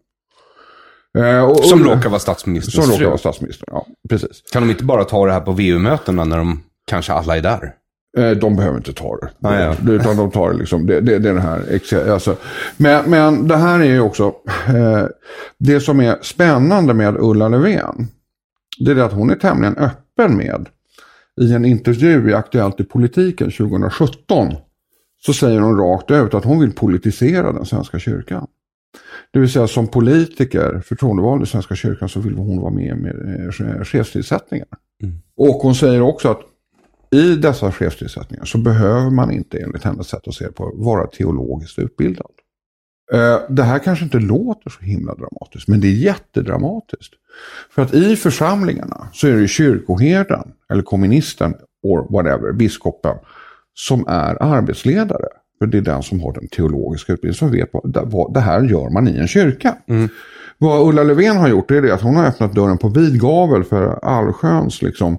Eh, 1.17 1.43
och, 1.43 1.65
som 1.65 1.83
råkar 1.83 2.09
vara 2.09 2.19
statsministerns 2.19 2.85
Som 2.85 2.93
råkar 2.93 3.05
vara 3.05 3.17
statsminister, 3.17 3.67
ja. 3.71 3.85
Precis. 4.09 4.43
Kan 4.53 4.63
de 4.63 4.69
inte 4.69 4.83
bara 4.83 5.03
ta 5.03 5.25
det 5.25 5.33
här 5.33 5.41
på 5.41 5.51
VU-mötena 5.51 6.23
när 6.23 6.37
de 6.37 6.63
kanske 6.87 7.13
alla 7.13 7.37
är 7.37 7.41
där? 7.41 7.73
Eh, 8.17 8.31
de 8.31 8.55
behöver 8.55 8.77
inte 8.77 8.93
ta 8.93 9.17
det. 9.17 9.47
Ah, 9.47 9.59
ja. 9.59 9.75
Utan 9.89 10.17
de 10.17 10.31
tar 10.31 10.51
det 10.51 10.57
liksom, 10.57 10.85
det, 10.85 11.01
det, 11.01 11.19
det 11.19 11.29
är 11.29 11.33
det 11.33 11.39
här. 11.39 12.11
Alltså, 12.11 12.35
men, 12.77 13.09
men 13.09 13.47
det 13.47 13.57
här 13.57 13.79
är 13.79 13.85
ju 13.85 13.99
också, 13.99 14.33
eh, 14.67 15.05
det 15.57 15.79
som 15.79 15.99
är 15.99 16.17
spännande 16.21 16.93
med 16.93 17.17
Ulla 17.19 17.47
Löfven, 17.47 18.07
det 18.79 18.91
är 18.91 18.95
det 18.95 19.05
att 19.05 19.13
hon 19.13 19.29
är 19.29 19.35
tämligen 19.35 19.77
öppen 19.77 20.37
med, 20.37 20.69
i 21.41 21.53
en 21.53 21.65
intervju 21.65 22.29
i 22.29 22.33
Aktuellt 22.33 22.79
i 22.79 22.83
politiken 22.83 23.51
2017, 23.51 24.55
så 25.25 25.33
säger 25.33 25.59
hon 25.59 25.77
rakt 25.77 26.11
ut 26.11 26.33
att 26.33 26.43
hon 26.43 26.59
vill 26.59 26.71
politisera 26.71 27.51
den 27.51 27.65
svenska 27.65 27.99
kyrkan. 27.99 28.47
Det 29.31 29.39
vill 29.39 29.51
säga 29.51 29.67
som 29.67 29.87
politiker, 29.87 30.81
förtroendevald 30.85 31.43
i 31.43 31.45
Svenska 31.45 31.75
kyrkan, 31.75 32.09
så 32.09 32.19
vill 32.19 32.37
hon 32.37 32.61
vara 32.61 32.73
med 32.73 32.97
med 32.97 33.45
eh, 33.77 33.83
chefstillsättningar. 33.83 34.67
Mm. 35.03 35.15
Och 35.37 35.55
hon 35.55 35.75
säger 35.75 36.01
också 36.01 36.29
att 36.29 36.41
i 37.11 37.35
dessa 37.35 37.71
chefstillsättningar 37.71 38.45
så 38.45 38.57
behöver 38.57 39.09
man 39.09 39.31
inte 39.31 39.57
enligt 39.57 39.83
hennes 39.83 40.07
sätt 40.07 40.27
att 40.27 40.33
se 40.33 40.51
på 40.51 40.71
vara 40.75 41.07
teologiskt 41.07 41.79
utbildad. 41.79 42.31
Eh, 43.13 43.39
det 43.49 43.63
här 43.63 43.79
kanske 43.79 44.05
inte 44.05 44.19
låter 44.19 44.69
så 44.69 44.83
himla 44.83 45.15
dramatiskt, 45.15 45.67
men 45.67 45.81
det 45.81 45.87
är 45.87 45.91
jättedramatiskt. 45.91 47.13
För 47.71 47.81
att 47.81 47.93
i 47.93 48.15
församlingarna 48.15 49.07
så 49.13 49.27
är 49.27 49.35
det 49.35 49.47
kyrkoherden, 49.47 50.51
eller 50.69 50.83
kommunisten, 50.83 51.53
or 51.83 52.07
whatever, 52.11 52.53
biskopen, 52.53 53.15
som 53.73 54.07
är 54.07 54.43
arbetsledare. 54.43 55.27
För 55.59 55.65
det 55.65 55.77
är 55.77 55.81
den 55.81 56.03
som 56.03 56.19
har 56.19 56.33
den 56.33 56.47
teologiska 56.47 57.13
utbildningen, 57.13 57.35
som 57.35 57.51
vet 57.51 57.69
vad 58.03 58.33
det 58.33 58.39
här 58.39 58.63
gör 58.63 58.89
man 58.89 59.07
i 59.07 59.17
en 59.17 59.27
kyrka. 59.27 59.75
Mm. 59.87 60.09
Vad 60.57 60.87
Ulla 60.87 61.03
Löfven 61.03 61.37
har 61.37 61.47
gjort 61.47 61.71
är 61.71 61.81
det 61.81 61.93
att 61.93 62.01
hon 62.01 62.15
har 62.15 62.25
öppnat 62.25 62.55
dörren 62.55 62.77
på 62.77 62.89
vid 62.89 63.21
gavel 63.21 63.63
för 63.63 63.99
allsköns 64.05 64.81
liksom, 64.81 65.17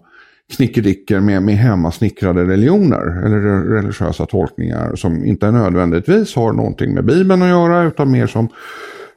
knickedickor 0.57 1.21
med, 1.21 1.43
med 1.43 1.57
hemmasnickrade 1.57 2.45
religioner 2.45 3.27
eller 3.27 3.41
religiösa 3.65 4.27
tolkningar 4.27 4.95
som 4.95 5.25
inte 5.25 5.51
nödvändigtvis 5.51 6.37
har 6.37 6.53
någonting 6.53 6.95
med 6.95 7.05
Bibeln 7.05 7.43
att 7.43 7.49
göra 7.49 7.83
utan 7.83 8.11
mer 8.11 8.27
som 8.27 8.49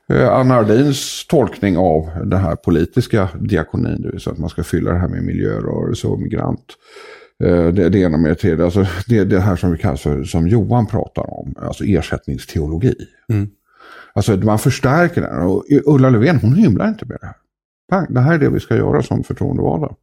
eh, 0.09 0.29
Anna 0.29 0.55
Ardins 0.55 1.27
tolkning 1.27 1.77
av 1.77 2.09
den 2.25 2.39
här 2.39 2.55
politiska 2.55 3.29
diakonin, 3.39 4.01
det 4.01 4.11
vill 4.11 4.19
säga 4.19 4.33
att 4.33 4.39
man 4.39 4.49
ska 4.49 4.63
fylla 4.63 4.91
det 4.91 4.99
här 4.99 5.07
med 5.07 5.23
miljörörelse 5.23 6.07
och 6.07 6.19
migrant. 6.19 6.65
Eh, 7.43 7.67
det, 7.67 7.89
det 7.89 7.99
ena 7.99 8.17
med 8.17 8.31
det 8.31 8.35
tredje, 8.35 8.65
alltså 8.65 8.85
det, 9.07 9.23
det 9.23 9.39
här 9.39 9.55
som 9.55 9.71
vi 9.71 9.77
kallar 9.77 9.95
för, 9.95 10.23
som 10.23 10.47
Johan 10.47 10.87
pratar 10.87 11.33
om, 11.39 11.55
alltså 11.61 11.83
ersättningsteologi. 11.83 12.95
Mm. 13.29 13.49
Alltså 14.13 14.37
man 14.37 14.59
förstärker 14.59 15.21
den 15.21 15.39
och 15.39 15.65
Ulla 15.85 16.09
Löfven 16.09 16.39
hon 16.41 16.53
hymlar 16.53 16.87
inte 16.87 17.05
med 17.05 17.17
det 17.21 17.27
här. 17.27 17.35
Det 18.09 18.19
här 18.19 18.33
är 18.33 18.37
det 18.39 18.49
vi 18.49 18.59
ska 18.59 18.75
göra 18.75 19.01
som 19.01 19.23
förtroendevalda. 19.23 19.95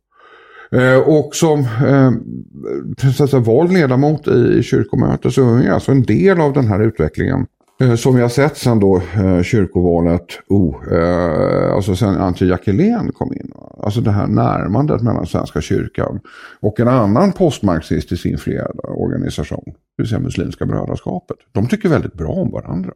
Eh, 0.73 0.99
och 0.99 1.35
som 1.35 1.61
eh, 1.61 3.41
vald 3.41 3.73
ledamot 3.73 4.29
i 4.29 4.63
kyrkomötet 4.63 5.33
så 5.33 5.55
är 5.55 5.63
jag 5.63 5.75
alltså 5.75 5.93
en 5.93 6.03
del 6.03 6.41
av 6.41 6.53
den 6.53 6.67
här 6.67 6.81
utvecklingen. 6.81 7.47
Eh, 7.81 7.95
som 7.95 8.15
vi 8.15 8.23
har 8.23 8.29
sett 8.29 8.57
sedan 8.57 8.81
då 8.81 8.97
eh, 8.97 9.43
kyrkovalet, 9.43 10.27
oh, 10.49 10.93
eh, 10.93 11.75
alltså 11.75 11.97
sen 11.97 12.17
Antje 12.17 12.49
Jackelén 12.49 13.13
kom 13.13 13.33
in. 13.33 13.53
Alltså 13.83 14.01
det 14.01 14.11
här 14.11 14.27
närmandet 14.27 15.03
mellan 15.03 15.27
Svenska 15.27 15.61
kyrkan 15.61 16.21
och 16.61 16.81
en 16.81 16.89
annan 16.89 17.33
postmarxistisk 17.33 18.27
influerad 18.27 18.81
organisation, 18.85 19.65
det 19.67 20.03
vill 20.03 20.09
säga 20.09 20.21
Muslimska 20.21 20.67
brödraskapet. 20.67 21.37
De 21.53 21.69
tycker 21.69 21.89
väldigt 21.89 22.15
bra 22.15 22.33
om 22.33 22.51
varandra. 22.51 22.93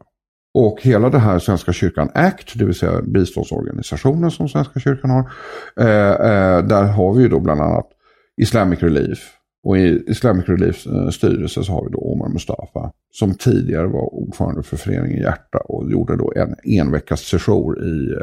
Och 0.53 0.81
hela 0.81 1.09
det 1.09 1.19
här 1.19 1.39
Svenska 1.39 1.73
kyrkan 1.73 2.09
Act, 2.13 2.59
det 2.59 2.65
vill 2.65 2.75
säga 2.75 3.01
biståndsorganisationen 3.01 4.31
som 4.31 4.49
Svenska 4.49 4.79
kyrkan 4.79 5.09
har. 5.09 5.31
Eh, 5.79 6.11
eh, 6.11 6.65
där 6.65 6.83
har 6.83 7.13
vi 7.13 7.23
ju 7.23 7.29
då 7.29 7.39
bland 7.39 7.61
annat 7.61 7.89
Islamic 8.37 8.79
Relief. 8.83 9.19
Och 9.63 9.77
i 9.77 10.03
Islamic 10.07 10.49
Reliefs 10.49 10.85
eh, 10.85 11.09
styrelse 11.09 11.63
så 11.63 11.71
har 11.71 11.85
vi 11.85 11.91
då 11.91 11.97
Omar 11.97 12.29
Mustafa. 12.29 12.91
Som 13.11 13.33
tidigare 13.33 13.87
var 13.87 14.13
ordförande 14.13 14.63
för 14.63 14.77
föreningen 14.77 15.21
Hjärta 15.21 15.57
och 15.57 15.91
gjorde 15.91 16.15
då 16.15 16.33
en 16.35 16.55
enveckas 16.63 17.21
session 17.21 17.77
i... 17.77 18.15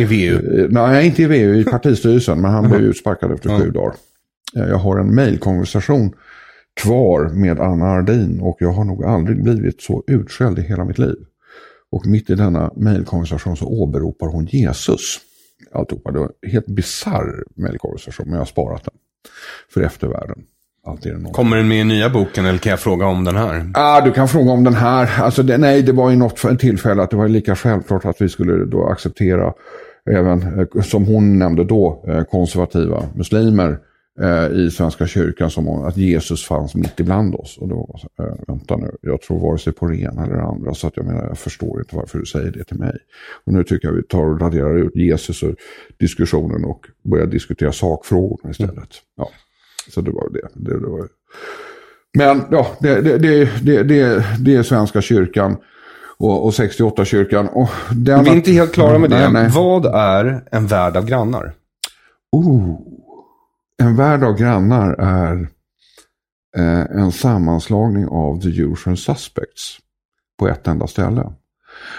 I 0.00 0.04
VU? 0.04 0.68
nej, 0.70 1.06
inte 1.06 1.22
i 1.22 1.26
VU, 1.26 1.60
i 1.60 1.64
partistyrelsen. 1.64 2.40
men 2.40 2.50
han 2.50 2.70
blev 2.70 2.80
utsparkad 2.80 3.32
efter 3.32 3.58
sju 3.58 3.70
dagar. 3.70 3.94
Jag 4.52 4.78
har 4.78 4.98
en 4.98 5.14
mejlkonversation 5.14 6.12
kvar 6.82 7.28
med 7.28 7.60
Anna 7.60 7.86
Ardin 7.86 8.40
och 8.40 8.56
jag 8.60 8.72
har 8.72 8.84
nog 8.84 9.04
aldrig 9.04 9.42
blivit 9.42 9.82
så 9.82 10.04
utskälld 10.06 10.58
i 10.58 10.62
hela 10.62 10.84
mitt 10.84 10.98
liv. 10.98 11.16
Och 11.92 12.06
mitt 12.06 12.30
i 12.30 12.34
denna 12.34 12.72
mejlkonversation 12.76 13.56
så 13.56 13.66
åberopar 13.66 14.26
hon 14.26 14.46
Jesus. 14.46 15.18
Alltihopa. 15.72 16.10
Det 16.10 16.18
var 16.18 16.30
en 16.42 16.50
helt 16.50 16.66
bisarr 16.66 17.44
mejlkonversation 17.54 18.26
men 18.26 18.32
jag 18.32 18.40
har 18.40 18.46
sparat 18.46 18.84
den. 18.84 18.94
För 19.74 19.80
eftervärlden. 19.80 20.42
Kommer 21.32 21.56
den 21.56 21.68
med 21.68 21.80
i 21.80 21.84
nya 21.84 22.10
boken 22.10 22.46
eller 22.46 22.58
kan 22.58 22.70
jag 22.70 22.80
fråga 22.80 23.06
om 23.06 23.24
den 23.24 23.36
här? 23.36 23.54
Ja, 23.54 23.62
ah, 23.74 24.00
du 24.00 24.12
kan 24.12 24.28
fråga 24.28 24.52
om 24.52 24.64
den 24.64 24.74
här. 24.74 25.22
Alltså, 25.22 25.42
det, 25.42 25.58
nej, 25.58 25.82
det 25.82 25.92
var 25.92 26.10
i 26.10 26.16
något 26.16 26.38
för 26.38 26.48
en 26.48 26.58
tillfälle 26.58 27.02
att 27.02 27.10
det 27.10 27.16
var 27.16 27.28
lika 27.28 27.56
självklart 27.56 28.04
att 28.04 28.20
vi 28.20 28.28
skulle 28.28 28.64
då 28.64 28.86
acceptera 28.86 29.52
även, 30.10 30.60
eh, 30.60 30.82
som 30.82 31.06
hon 31.06 31.38
nämnde 31.38 31.64
då, 31.64 32.04
eh, 32.08 32.22
konservativa 32.22 33.02
muslimer 33.14 33.78
i 34.52 34.70
Svenska 34.70 35.06
kyrkan 35.06 35.50
som 35.50 35.68
att 35.68 35.96
Jesus 35.96 36.44
fanns 36.44 36.74
mitt 36.74 37.00
ibland 37.00 37.34
oss. 37.34 37.58
Och 37.58 37.68
då, 37.68 38.00
eh, 38.18 38.34
vänta 38.48 38.76
nu, 38.76 38.90
jag 39.00 39.22
tror 39.22 39.40
vare 39.40 39.58
sig 39.58 39.72
på 39.72 39.86
det 39.86 39.96
ena 39.96 40.24
eller 40.24 40.36
det 40.36 40.42
andra. 40.42 40.74
Så 40.74 40.86
att 40.86 40.96
jag 40.96 41.06
menar, 41.06 41.26
jag 41.26 41.38
förstår 41.38 41.78
inte 41.78 41.96
varför 41.96 42.18
du 42.18 42.26
säger 42.26 42.50
det 42.52 42.64
till 42.64 42.78
mig. 42.78 42.96
Och 43.44 43.52
nu 43.52 43.64
tycker 43.64 43.88
jag 43.88 43.94
vi 43.94 44.02
tar 44.02 44.24
och 44.24 44.40
raderar 44.40 44.76
ut 44.76 44.96
Jesus 44.96 45.42
ur 45.42 45.56
diskussionen 45.98 46.64
och 46.64 46.86
börjar 47.02 47.26
diskutera 47.26 47.72
sakfrågorna 47.72 48.50
istället. 48.50 48.76
Mm. 48.76 48.86
Ja, 49.16 49.30
så 49.88 50.00
det 50.00 50.10
var 50.10 50.30
det. 50.30 50.48
det, 50.54 50.80
det 50.80 50.86
var... 50.86 51.08
Men 52.18 52.42
ja, 52.50 52.66
det, 52.80 53.00
det, 53.00 53.18
det, 53.18 53.82
det, 53.82 54.24
det 54.40 54.56
är 54.56 54.62
Svenska 54.62 55.00
kyrkan 55.00 55.56
och, 56.18 56.46
och 56.46 56.50
68-kyrkan. 56.50 57.48
Och 57.48 57.68
vi 57.96 58.10
är 58.10 58.34
inte 58.34 58.52
helt 58.52 58.72
klara 58.72 58.98
med 58.98 59.10
det. 59.10 59.16
Nej, 59.16 59.32
nej. 59.32 59.50
Vad 59.54 59.86
är 59.86 60.44
en 60.50 60.66
värld 60.66 60.96
av 60.96 61.06
grannar? 61.06 61.52
Oh. 62.32 62.89
En 63.80 63.96
värld 63.96 64.22
av 64.22 64.36
grannar 64.36 64.92
är 64.98 65.48
eh, 66.56 66.80
en 66.80 67.12
sammanslagning 67.12 68.06
av 68.06 68.40
the 68.40 68.48
usual 68.48 68.96
suspects 68.96 69.78
på 70.38 70.48
ett 70.48 70.66
enda 70.66 70.86
ställe. 70.86 71.32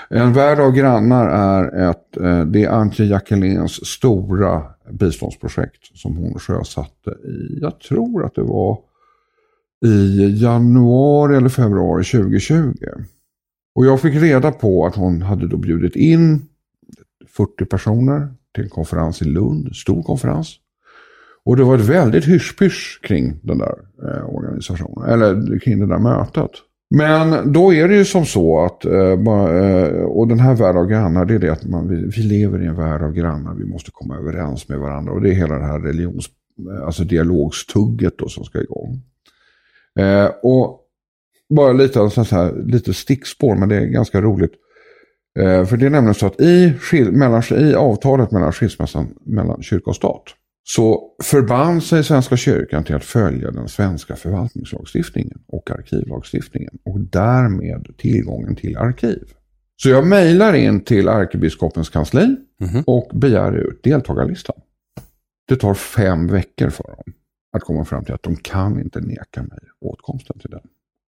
En 0.10 0.34
värld 0.34 0.60
av 0.60 0.72
grannar 0.72 1.28
är 1.28 1.90
ett, 1.90 2.18
eh, 2.18 2.46
det 2.46 2.64
är 2.64 2.70
Antje 2.70 3.06
Jackeléns 3.06 3.86
stora 3.86 4.64
biståndsprojekt 4.92 5.98
som 5.98 6.18
hon 6.18 6.40
sjösatte 6.40 7.10
i, 7.10 7.60
jag 7.62 7.80
tror 7.80 8.26
att 8.26 8.36
det 8.36 8.44
var 8.44 8.80
i 9.86 10.42
januari 10.44 11.38
eller 11.38 11.50
februari 11.50 12.04
2020. 12.04 12.74
Och 13.76 13.86
jag 13.86 14.02
fick 14.02 14.16
reda 14.16 14.52
på 14.52 14.86
att 14.86 14.96
hon 14.96 15.22
hade 15.22 15.48
då 15.48 15.58
bjudit 15.58 15.96
in 15.96 16.48
40 17.28 17.66
personer 17.66 18.34
till 18.56 18.64
en 18.64 18.70
konferens 18.70 19.22
i 19.22 19.26
Lund, 19.26 19.76
stor 19.76 20.04
konferens. 20.04 20.61
Och 21.46 21.58
det 21.58 21.64
var 21.64 21.76
ett 21.76 21.90
väldigt 21.90 22.28
hysch 22.28 23.02
kring 23.04 23.40
den 23.44 23.58
där 23.58 23.76
eh, 24.04 24.36
organisationen, 24.36 25.10
eller 25.10 25.60
kring 25.60 25.80
det 25.80 25.88
där 25.88 26.00
mötet. 26.00 26.52
Men 26.96 27.54
då 27.54 27.74
är 27.74 27.88
det 27.88 27.96
ju 27.96 28.06
som 28.06 28.26
så 28.26 28.66
att, 28.66 28.86
eh, 28.86 28.94
eh 28.94 30.04
och 30.04 30.28
den 30.28 30.40
här 30.40 30.56
världen 30.56 30.82
av 30.82 30.88
grannar, 30.88 31.26
det 31.26 31.34
är 31.34 31.40
det 31.40 31.52
att 31.52 31.66
man, 31.66 31.88
vi, 31.88 31.96
vi, 32.16 32.24
lever 32.24 32.64
i 32.64 32.66
en 32.66 32.76
värld 32.76 33.02
av 33.02 33.14
grannar, 33.14 33.56
vi 33.56 33.66
måste 33.66 33.92
komma 33.92 34.18
överens 34.18 34.70
med 34.70 34.80
varandra. 34.80 35.14
Och 35.14 35.22
det 35.22 35.30
är 35.30 35.34
hela 35.34 35.56
det 35.56 35.66
här 35.66 35.80
religions, 35.80 36.30
eh, 36.70 36.86
alltså 36.86 37.04
dialogstugget 37.04 38.18
då 38.18 38.28
som 38.28 38.44
ska 38.44 38.62
igång. 38.62 39.02
Eh, 40.00 40.30
och 40.44 40.80
bara 41.50 41.74
lite, 41.74 42.10
så 42.10 42.24
här, 42.24 42.64
lite 42.66 42.94
stickspår, 42.94 43.56
men 43.56 43.70
det 43.70 43.76
är 43.76 43.86
ganska 43.86 44.22
roligt. 44.22 44.54
Eh, 45.40 45.66
för 45.66 45.78
det 45.78 45.86
är 45.86 45.90
nämligen 45.90 46.16
så 46.16 46.26
att 46.26 46.42
i, 46.42 46.74
mellan, 47.12 47.44
i 47.52 47.74
avtalet 47.74 48.32
mellan 48.32 48.52
skilsmässan 48.52 49.08
mellan 49.26 49.62
kyrka 49.62 49.90
och 49.90 49.96
stat 49.96 50.24
så 50.76 51.14
förband 51.24 51.84
sig 51.84 52.04
Svenska 52.04 52.38
kyrkan 52.38 52.84
till 52.84 52.96
att 52.96 53.04
följa 53.04 53.52
den 53.52 53.68
svenska 53.68 54.16
förvaltningslagstiftningen 54.16 55.40
och 55.48 55.72
arkivlagstiftningen 55.72 56.78
och 56.86 57.00
därmed 57.00 57.88
tillgången 57.98 58.56
till 58.56 58.78
arkiv. 58.78 59.24
Så 59.76 59.90
jag 59.90 60.08
mejlar 60.08 60.54
in 60.54 60.84
till 60.84 61.08
ärkebiskopens 61.08 61.90
kansli 61.90 62.22
mm 62.22 62.38
-hmm. 62.60 62.84
och 62.88 63.12
begär 63.14 63.52
ut 63.52 63.84
deltagarlistan. 63.84 64.56
Det 65.48 65.56
tar 65.56 65.74
fem 65.74 66.28
veckor 66.28 66.70
för 66.70 66.84
dem 66.84 67.14
att 67.58 67.64
komma 67.64 67.86
fram 67.86 68.06
till 68.06 68.14
att 68.14 68.24
de 68.24 68.36
kan 68.36 68.80
inte 68.82 69.02
neka 69.02 69.44
mig 69.44 69.60
åtkomsten 69.82 70.40
till 70.40 70.50
den. 70.50 70.64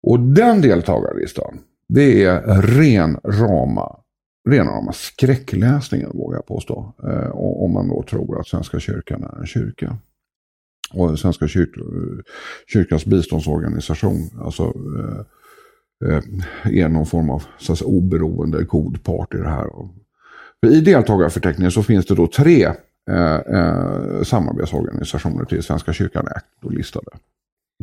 Och 0.02 0.20
den 0.20 0.60
deltagarlistan, 0.60 1.58
det 1.88 2.24
är 2.24 2.62
ren 2.62 3.16
rama, 3.24 4.01
rena 4.48 4.70
rama 4.70 4.92
skräckläsningen 4.92 6.10
vågar 6.14 6.38
jag 6.38 6.46
påstå. 6.46 6.94
Eh, 7.08 7.30
om 7.34 7.72
man 7.72 7.88
då 7.88 8.02
tror 8.02 8.40
att 8.40 8.46
Svenska 8.46 8.80
kyrkan 8.80 9.24
är 9.24 9.40
en 9.40 9.46
kyrka. 9.46 9.96
Och 10.92 11.18
Svenska 11.18 11.48
kyr, 11.48 11.68
kyrkans 12.66 13.06
biståndsorganisation 13.06 14.30
alltså, 14.40 14.62
eh, 14.98 15.20
eh, 16.08 16.22
är 16.64 16.88
någon 16.88 17.06
form 17.06 17.30
av 17.30 17.42
så 17.58 17.76
säga, 17.76 17.88
oberoende 17.88 18.64
god 18.64 19.04
part 19.04 19.34
i 19.34 19.36
det 19.36 19.48
här. 19.48 19.66
I 20.66 20.80
deltagarförteckningen 20.80 21.72
så 21.72 21.82
finns 21.82 22.06
det 22.06 22.14
då 22.14 22.26
tre 22.26 22.64
eh, 23.10 23.36
eh, 23.36 24.22
samarbetsorganisationer 24.22 25.44
till 25.44 25.62
Svenska 25.62 25.92
kyrkan 25.92 26.28
Act 26.28 26.72
listade. 26.72 27.10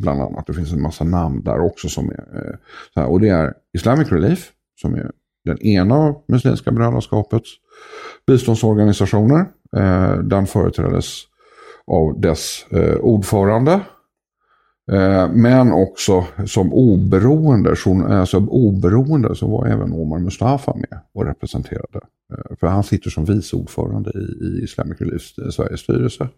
Bland 0.01 0.21
annat. 0.21 0.47
Det 0.47 0.53
finns 0.53 0.71
en 0.71 0.81
massa 0.81 1.03
namn 1.03 1.43
där 1.43 1.59
också. 1.59 1.89
som 1.89 2.09
är 2.09 2.35
eh, 2.35 2.55
så 2.93 2.99
här, 2.99 3.09
Och 3.09 3.19
det 3.19 3.29
är 3.29 3.53
Islamic 3.73 4.11
Relief 4.11 4.51
som 4.81 4.95
är 4.95 5.11
den 5.45 5.61
ena 5.61 5.95
av 5.95 6.23
Muslimska 6.27 6.71
brödraskapets 6.71 7.49
biståndsorganisationer. 8.27 9.45
Eh, 9.77 10.13
den 10.13 10.47
företräddes 10.47 11.23
av 11.87 12.21
dess 12.21 12.65
eh, 12.71 12.95
ordförande 12.95 13.81
Eh, 14.91 15.29
men 15.29 15.71
också 15.71 16.25
som 16.45 16.73
oberoende, 16.73 17.69
alltså 18.19 18.37
oberoende 18.37 19.35
så 19.35 19.47
var 19.47 19.67
även 19.67 19.93
Omar 19.93 20.19
Mustafa 20.19 20.75
med 20.75 20.99
och 21.13 21.25
representerade. 21.25 21.99
Eh, 22.31 22.55
för 22.59 22.67
han 22.67 22.83
sitter 22.83 23.09
som 23.09 23.25
vice 23.25 23.55
ordförande 23.55 24.11
i, 24.15 24.45
i 24.45 24.63
Islamic 24.63 25.01
Reliefs 25.01 25.37
eh, 25.37 25.49
Sveriges 25.49 25.79
styrelse. 25.79 26.29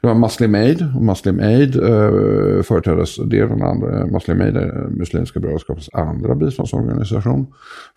Det 0.00 0.06
var 0.06 0.14
Muslim 0.14 0.54
Aid. 0.54 0.86
Och 0.96 1.02
Muslim 1.02 1.40
Aid 1.40 1.76
eh, 1.76 2.62
företräddes, 2.62 3.16
det 3.16 3.38
är 3.38 3.48
den 3.48 3.62
andra, 3.62 4.00
eh, 4.00 4.06
Muslim 4.06 4.40
Aid 4.40 4.56
är 4.56 4.88
Muslimska 4.88 5.40
brödraskapets 5.40 5.90
andra 5.92 6.34
biståndsorganisation. 6.34 7.46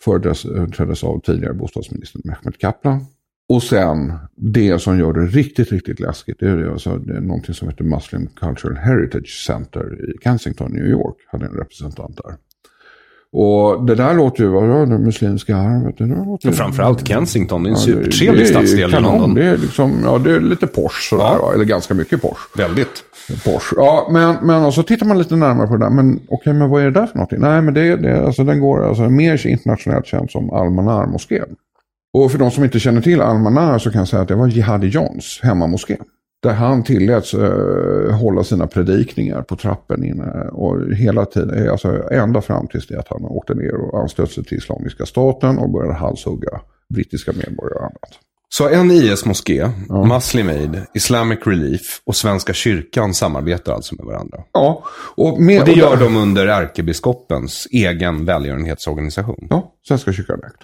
Företräddes 0.03 1.03
av 1.03 1.19
tidigare 1.19 1.53
bostadsministern 1.53 2.21
Mehmet 2.25 2.57
Kaplan. 2.57 3.05
Och 3.49 3.63
sen 3.63 4.13
det 4.35 4.79
som 4.79 4.99
gör 4.99 5.13
det 5.13 5.25
riktigt, 5.25 5.71
riktigt 5.71 5.99
läskigt. 5.99 6.39
Det 6.39 6.49
är, 6.49 6.71
alltså, 6.71 6.97
det 6.97 7.17
är 7.17 7.21
någonting 7.21 7.55
som 7.55 7.67
heter 7.69 7.83
Muslim 7.83 8.27
Cultural 8.27 8.77
Heritage 8.77 9.43
Center 9.47 10.09
i 10.09 10.23
Kensington, 10.23 10.71
New 10.71 10.85
York. 10.85 11.15
Hade 11.27 11.45
en 11.45 11.53
representant 11.53 12.17
där. 12.17 12.35
Och 13.31 13.85
det 13.85 13.95
där 13.95 14.13
låter 14.13 14.43
ju, 14.43 14.49
vad 14.49 14.89
det 14.89 14.97
muslimska 14.97 15.55
arvet. 15.57 15.97
Det 15.97 16.07
där 16.07 16.25
låter, 16.25 16.51
framförallt 16.51 17.07
Kensington, 17.07 17.63
det 17.63 17.69
är 17.69 17.71
en 17.71 17.77
ja, 17.79 17.85
supertrevlig 17.85 18.47
stadsdel 18.47 18.95
i 18.95 18.99
London. 18.99 19.33
Det 19.33 19.45
är, 19.45 19.57
liksom, 19.57 20.01
ja, 20.03 20.17
det 20.17 20.31
är 20.31 20.39
lite 20.39 20.67
Porsche 20.67 21.09
sådär, 21.09 21.37
ja. 21.39 21.53
eller 21.53 21.65
ganska 21.65 21.93
mycket 21.93 22.21
Porsche. 22.21 22.57
Väldigt. 22.57 23.03
Porsche. 23.45 23.75
Ja, 23.77 24.07
men, 24.11 24.35
men 24.41 24.65
och 24.65 24.73
så 24.73 24.83
tittar 24.83 25.05
man 25.05 25.17
lite 25.17 25.35
närmare 25.35 25.67
på 25.67 25.77
det 25.77 25.85
där. 25.85 25.89
Men 25.89 26.15
okej, 26.15 26.27
okay, 26.29 26.53
men 26.53 26.69
vad 26.69 26.81
är 26.81 26.85
det 26.85 26.99
där 26.99 27.07
för 27.07 27.15
någonting? 27.15 27.39
Nej, 27.39 27.61
men 27.61 27.73
det, 27.73 27.95
det, 27.95 28.25
alltså, 28.25 28.43
den 28.43 28.59
går 28.59 28.87
alltså, 28.87 29.09
mer 29.09 29.47
internationellt 29.47 30.05
känd 30.05 30.31
som 30.31 30.49
Al-Manar-moskén. 30.49 31.55
Och 32.13 32.31
för 32.31 32.39
de 32.39 32.51
som 32.51 32.63
inte 32.63 32.79
känner 32.79 33.01
till 33.01 33.21
Al-Manar 33.21 33.79
så 33.79 33.91
kan 33.91 33.99
jag 33.99 34.07
säga 34.07 34.21
att 34.21 34.27
det 34.27 34.35
var 34.35 34.47
Jihadi 34.47 34.87
Johns 34.87 35.39
hemmamoské. 35.43 35.97
Där 36.41 36.53
han 36.53 36.83
tilläts 36.83 37.33
uh, 37.33 38.11
hålla 38.11 38.43
sina 38.43 38.67
predikningar 38.67 39.41
på 39.41 39.55
trappen 39.55 40.03
inne. 40.03 40.49
Och 40.51 40.93
hela 40.93 41.25
tiden, 41.25 41.65
eh, 41.65 41.71
alltså 41.71 42.09
ända 42.11 42.41
fram 42.41 42.67
tills 42.67 42.87
det 42.87 42.99
att 42.99 43.07
han 43.07 43.25
åkte 43.25 43.53
ner 43.53 43.75
och 43.75 43.99
anslöt 43.99 44.31
sig 44.31 44.43
till 44.43 44.57
Islamiska 44.57 45.05
staten 45.05 45.57
och 45.57 45.69
började 45.69 45.93
halshugga 45.93 46.61
brittiska 46.89 47.31
medborgare 47.31 47.79
och 47.79 47.85
annat. 47.85 48.28
Så 48.51 48.69
en 48.69 48.91
IS-moské, 48.91 49.71
ja. 49.89 50.05
Muslim 50.05 50.49
Aid, 50.49 50.81
Islamic 50.93 51.39
Relief 51.45 52.01
och 52.05 52.15
Svenska 52.15 52.53
kyrkan 52.53 53.13
samarbetar 53.13 53.73
alltså 53.73 53.95
med 53.95 54.05
varandra? 54.05 54.37
Ja. 54.53 54.83
Och, 55.15 55.41
med, 55.41 55.59
och 55.59 55.65
det 55.65 55.71
gör 55.71 55.91
och 55.91 55.99
de 55.99 56.17
under 56.17 56.47
ärkebiskopens 56.47 57.67
egen 57.71 58.25
välgörenhetsorganisation? 58.25 59.47
Ja, 59.49 59.73
Svenska 59.87 60.13
kyrkan 60.13 60.39
Act. 60.43 60.63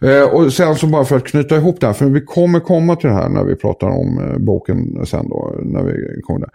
Eh, 0.00 0.22
och 0.22 0.52
sen 0.52 0.76
så 0.76 0.86
bara 0.86 1.04
för 1.04 1.16
att 1.16 1.26
knyta 1.26 1.56
ihop 1.56 1.80
det 1.80 1.86
här, 1.86 1.94
för 1.94 2.06
vi 2.06 2.20
kommer 2.20 2.60
komma 2.60 2.96
till 2.96 3.08
det 3.08 3.16
här 3.16 3.28
när 3.28 3.44
vi 3.44 3.56
pratar 3.56 3.86
om 3.86 4.18
eh, 4.18 4.38
boken 4.38 5.06
sen 5.06 5.28
då, 5.28 5.54
när 5.62 5.82
vi 5.82 6.22
kommer 6.22 6.40
där. 6.40 6.50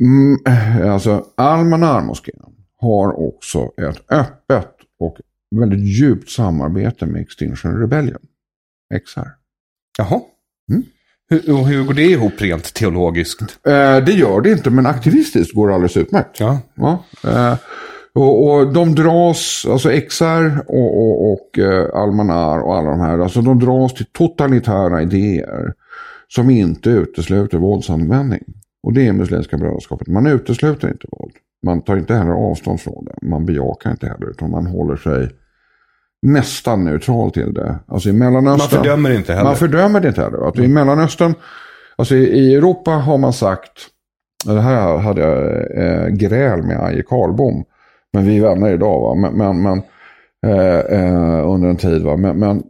Mm, 0.00 0.36
eh, 0.46 0.92
alltså, 0.94 1.24
Al-Manar-moskén 1.36 2.40
har 2.80 3.28
också 3.28 3.58
ett 3.58 4.02
öppet 4.10 4.74
och 5.00 5.16
väldigt 5.56 6.00
djupt 6.00 6.30
samarbete 6.30 7.06
med 7.06 7.22
Extinction 7.22 7.80
Rebellion, 7.80 8.22
XR. 9.04 9.39
Jaha. 9.98 10.20
Mm. 10.70 10.82
Hur, 11.30 11.64
hur 11.64 11.84
går 11.84 11.94
det 11.94 12.02
ihop 12.02 12.32
rent 12.40 12.74
teologiskt? 12.74 13.40
Eh, 13.66 14.04
det 14.04 14.12
gör 14.12 14.40
det 14.40 14.52
inte, 14.52 14.70
men 14.70 14.86
aktivistiskt 14.86 15.54
går 15.54 15.68
det 15.68 15.74
alldeles 15.74 15.96
utmärkt. 15.96 16.40
Ja. 16.40 16.58
ja 16.74 17.04
eh, 17.24 17.58
och, 18.12 18.50
och, 18.50 18.72
de 18.72 18.94
dras, 18.94 19.66
alltså 19.68 19.88
XR 20.08 20.64
och, 20.66 20.98
och, 20.98 21.32
och 21.32 21.58
eh, 21.58 21.94
Almanar 21.94 22.58
och 22.58 22.76
alla 22.76 22.90
de 22.90 23.00
här, 23.00 23.18
alltså 23.18 23.42
de 23.42 23.58
dras 23.58 23.94
till 23.94 24.06
totalitära 24.06 25.02
idéer 25.02 25.74
som 26.28 26.50
inte 26.50 26.90
utesluter 26.90 27.58
våldsanvändning. 27.58 28.44
Och 28.82 28.92
det 28.92 29.06
är 29.06 29.12
Muslimska 29.12 29.56
brödraskapet. 29.56 30.08
Man 30.08 30.26
utesluter 30.26 30.88
inte 30.88 31.06
våld. 31.10 31.32
Man 31.66 31.82
tar 31.82 31.96
inte 31.96 32.14
heller 32.14 32.32
avstånd 32.32 32.80
från 32.80 33.04
det. 33.04 33.26
Man 33.26 33.46
bejakar 33.46 33.90
inte 33.90 34.06
heller, 34.06 34.30
utan 34.30 34.50
man 34.50 34.66
håller 34.66 34.96
sig 34.96 35.28
nästan 36.22 36.84
neutral 36.84 37.30
till 37.30 37.54
det. 37.54 37.78
Alltså 37.86 38.08
i 38.08 38.12
Mellanöstern. 38.12 38.76
Man 38.76 38.84
fördömer 38.84 39.10
inte 39.10 39.32
heller. 39.32 39.44
Man 39.44 39.56
fördömer 39.56 40.00
det 40.00 40.08
inte 40.08 40.22
heller. 40.22 40.46
Alltså, 40.46 40.62
I 40.62 40.68
Mellanöstern, 40.68 41.34
alltså 41.96 42.14
i, 42.14 42.24
i 42.24 42.54
Europa 42.54 42.90
har 42.90 43.18
man 43.18 43.32
sagt, 43.32 43.72
det 44.44 44.60
här 44.60 44.96
hade 44.96 45.20
jag 45.20 45.46
eh, 45.84 46.08
gräl 46.08 46.62
med 46.62 46.80
Aje 46.80 47.02
Karlbom, 47.02 47.64
men 48.12 48.26
vi 48.26 48.38
är 48.38 48.42
vänner 48.42 48.70
idag. 48.70 49.00
Va? 49.00 49.14
Men, 49.14 49.34
men, 49.34 49.62
men 49.62 49.82
eh, 50.46 50.78
eh, 50.78 51.50
under 51.50 51.68
en 51.68 51.76
tid. 51.76 52.02
Va? 52.02 52.16
Men, 52.16 52.38
men 52.38 52.62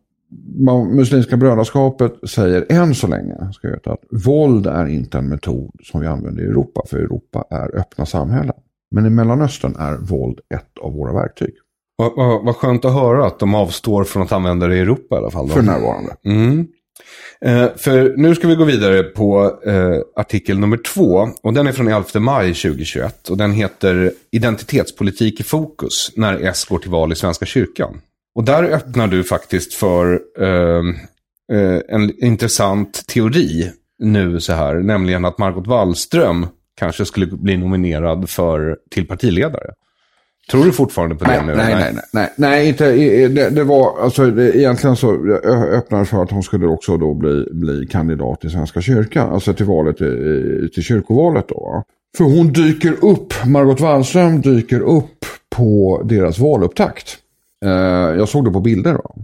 man, 0.59 0.97
Muslimska 0.97 1.37
brödraskapet 1.37 2.13
säger 2.31 2.67
än 2.69 2.95
så 2.95 3.07
länge 3.07 3.35
ska 3.53 3.69
jag 3.69 3.75
veta, 3.75 3.93
att 3.93 4.27
våld 4.27 4.67
är 4.67 4.87
inte 4.87 5.19
en 5.19 5.29
metod 5.29 5.71
som 5.83 6.01
vi 6.01 6.07
använder 6.07 6.43
i 6.43 6.47
Europa. 6.47 6.83
För 6.87 6.99
Europa 6.99 7.45
är 7.51 7.79
öppna 7.79 8.07
samhällen. 8.07 8.55
Men 8.91 9.07
i 9.07 9.11
Mellanöstern 9.11 9.77
är 9.79 9.97
våld 9.97 10.41
ett 10.55 10.79
av 10.81 10.93
våra 10.93 11.13
verktyg. 11.13 11.55
Vad, 12.01 12.13
vad, 12.17 12.45
vad 12.45 12.57
skönt 12.57 12.85
att 12.85 12.93
höra 12.93 13.27
att 13.27 13.39
de 13.39 13.55
avstår 13.55 14.05
från 14.05 14.23
att 14.23 14.33
använda 14.33 14.67
det 14.67 14.77
i 14.77 14.81
Europa 14.81 15.15
i 15.15 15.19
alla 15.19 15.31
fall. 15.31 15.49
Då. 15.49 15.55
För 15.55 15.63
närvarande. 15.63 16.17
Mm. 16.25 16.67
Eh, 17.45 17.77
för 17.77 18.15
nu 18.17 18.35
ska 18.35 18.49
vi 18.49 18.55
gå 18.55 18.65
vidare 18.65 19.03
på 19.03 19.61
eh, 19.67 19.99
artikel 20.17 20.59
nummer 20.59 20.77
två. 20.77 21.29
Och 21.43 21.53
den 21.53 21.67
är 21.67 21.73
från 21.73 21.89
11 21.89 22.05
maj 22.15 22.55
2021. 22.55 23.29
Och 23.29 23.37
den 23.37 23.53
heter 23.53 24.13
Identitetspolitik 24.31 25.41
i 25.41 25.43
fokus 25.43 26.13
när 26.17 26.41
S 26.41 26.65
går 26.65 26.79
till 26.79 26.91
val 26.91 27.13
i 27.13 27.17
Svenska 27.17 27.47
kyrkan. 27.47 28.01
Och 28.35 28.45
där 28.45 28.63
öppnar 28.63 29.07
du 29.07 29.25
faktiskt 29.25 29.75
för 29.75 30.21
eh, 30.41 30.83
eh 31.53 31.81
en 31.89 32.25
intressant 32.25 33.07
teori 33.07 33.71
nu 34.03 34.41
så 34.41 34.53
här. 34.53 34.75
Nämligen 34.75 35.25
att 35.25 35.39
Margot 35.39 35.67
Wallström 35.67 36.47
kanske 36.77 37.05
skulle 37.05 37.27
bli 37.27 37.57
nominerad 37.57 38.31
för, 38.31 38.77
till 38.91 39.07
partiledare. 39.07 39.71
Tror 40.51 40.65
du 40.65 40.73
fortfarande 40.73 41.15
på 41.15 41.25
det 41.25 41.31
nej, 41.31 41.47
nu? 41.47 41.55
Nej, 41.55 41.75
nej, 41.75 41.93
nej, 41.95 42.03
nej, 42.13 42.33
nej 42.37 42.69
inte, 42.69 42.93
det, 43.29 43.51
det 43.51 43.65
var, 43.65 44.01
alltså 44.01 44.31
det, 44.31 44.57
egentligen 44.57 44.97
så 44.97 45.37
öppnade 45.73 46.05
för 46.05 46.23
att 46.23 46.31
hon 46.31 46.43
skulle 46.43 46.67
också 46.67 46.97
då 46.97 47.15
bli, 47.15 47.47
bli 47.53 47.87
kandidat 47.87 48.45
i 48.45 48.51
Svenska 48.51 48.81
kyrkan, 48.81 49.33
alltså 49.33 49.55
till 49.55 49.67
valet, 49.67 49.97
till 50.75 50.83
kyrkovalet 50.83 51.49
då. 51.49 51.85
För 52.17 52.25
hon 52.25 52.53
dyker 52.53 53.05
upp, 53.05 53.35
Margot 53.47 53.81
Wallström 53.81 54.41
dyker 54.41 54.81
upp 54.81 55.27
på 55.57 56.01
deras 56.05 56.39
valupptakt. 56.39 57.19
Eh, 57.65 57.71
jag 58.19 58.29
såg 58.29 58.45
det 58.45 58.51
på 58.51 58.61
bilder 58.61 58.93
då. 58.93 59.15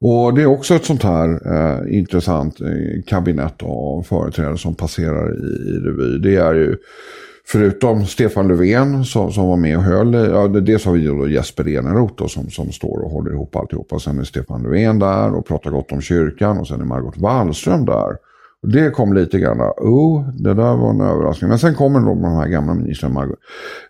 Och 0.00 0.34
det 0.34 0.42
är 0.42 0.46
också 0.46 0.74
ett 0.74 0.84
sånt 0.84 1.02
här 1.02 1.28
eh, 1.54 1.98
intressant 1.98 2.60
eh, 2.60 3.02
kabinett 3.06 3.62
av 3.62 4.02
företrädare 4.02 4.58
som 4.58 4.74
passerar 4.74 5.32
i, 5.32 5.46
i 5.46 5.78
revy. 5.78 6.18
Det 6.18 6.36
är 6.36 6.54
ju 6.54 6.76
Förutom 7.46 8.06
Stefan 8.06 8.48
Löfven 8.48 9.04
som, 9.04 9.32
som 9.32 9.48
var 9.48 9.56
med 9.56 9.76
och 9.76 9.82
höll, 9.82 10.14
ja, 10.14 10.48
dels 10.48 10.84
har 10.84 10.92
vi 10.92 11.06
då 11.06 11.28
Jesper 11.28 11.68
Eneroth 11.68 12.26
som, 12.26 12.50
som 12.50 12.72
står 12.72 13.04
och 13.04 13.10
håller 13.10 13.30
ihop 13.30 13.56
alltihopa. 13.56 13.98
Sen 13.98 14.18
är 14.18 14.24
Stefan 14.24 14.62
Löfven 14.62 14.98
där 14.98 15.34
och 15.34 15.46
pratar 15.46 15.70
gott 15.70 15.92
om 15.92 16.00
kyrkan 16.00 16.58
och 16.58 16.68
sen 16.68 16.80
är 16.80 16.84
Margot 16.84 17.18
Wallström 17.18 17.84
där. 17.84 18.16
Och 18.62 18.70
det 18.70 18.90
kom 18.90 19.12
lite 19.12 19.38
grann, 19.38 19.60
oh, 19.60 20.30
det 20.34 20.54
där 20.54 20.76
var 20.76 20.90
en 20.90 21.00
överraskning. 21.00 21.48
Men 21.48 21.58
sen 21.58 21.74
kommer 21.74 22.00
då 22.00 22.06
de 22.06 22.24
här 22.24 22.48
gamla 22.48 22.74
ministrarna, 22.74 23.14
Mar 23.14 23.36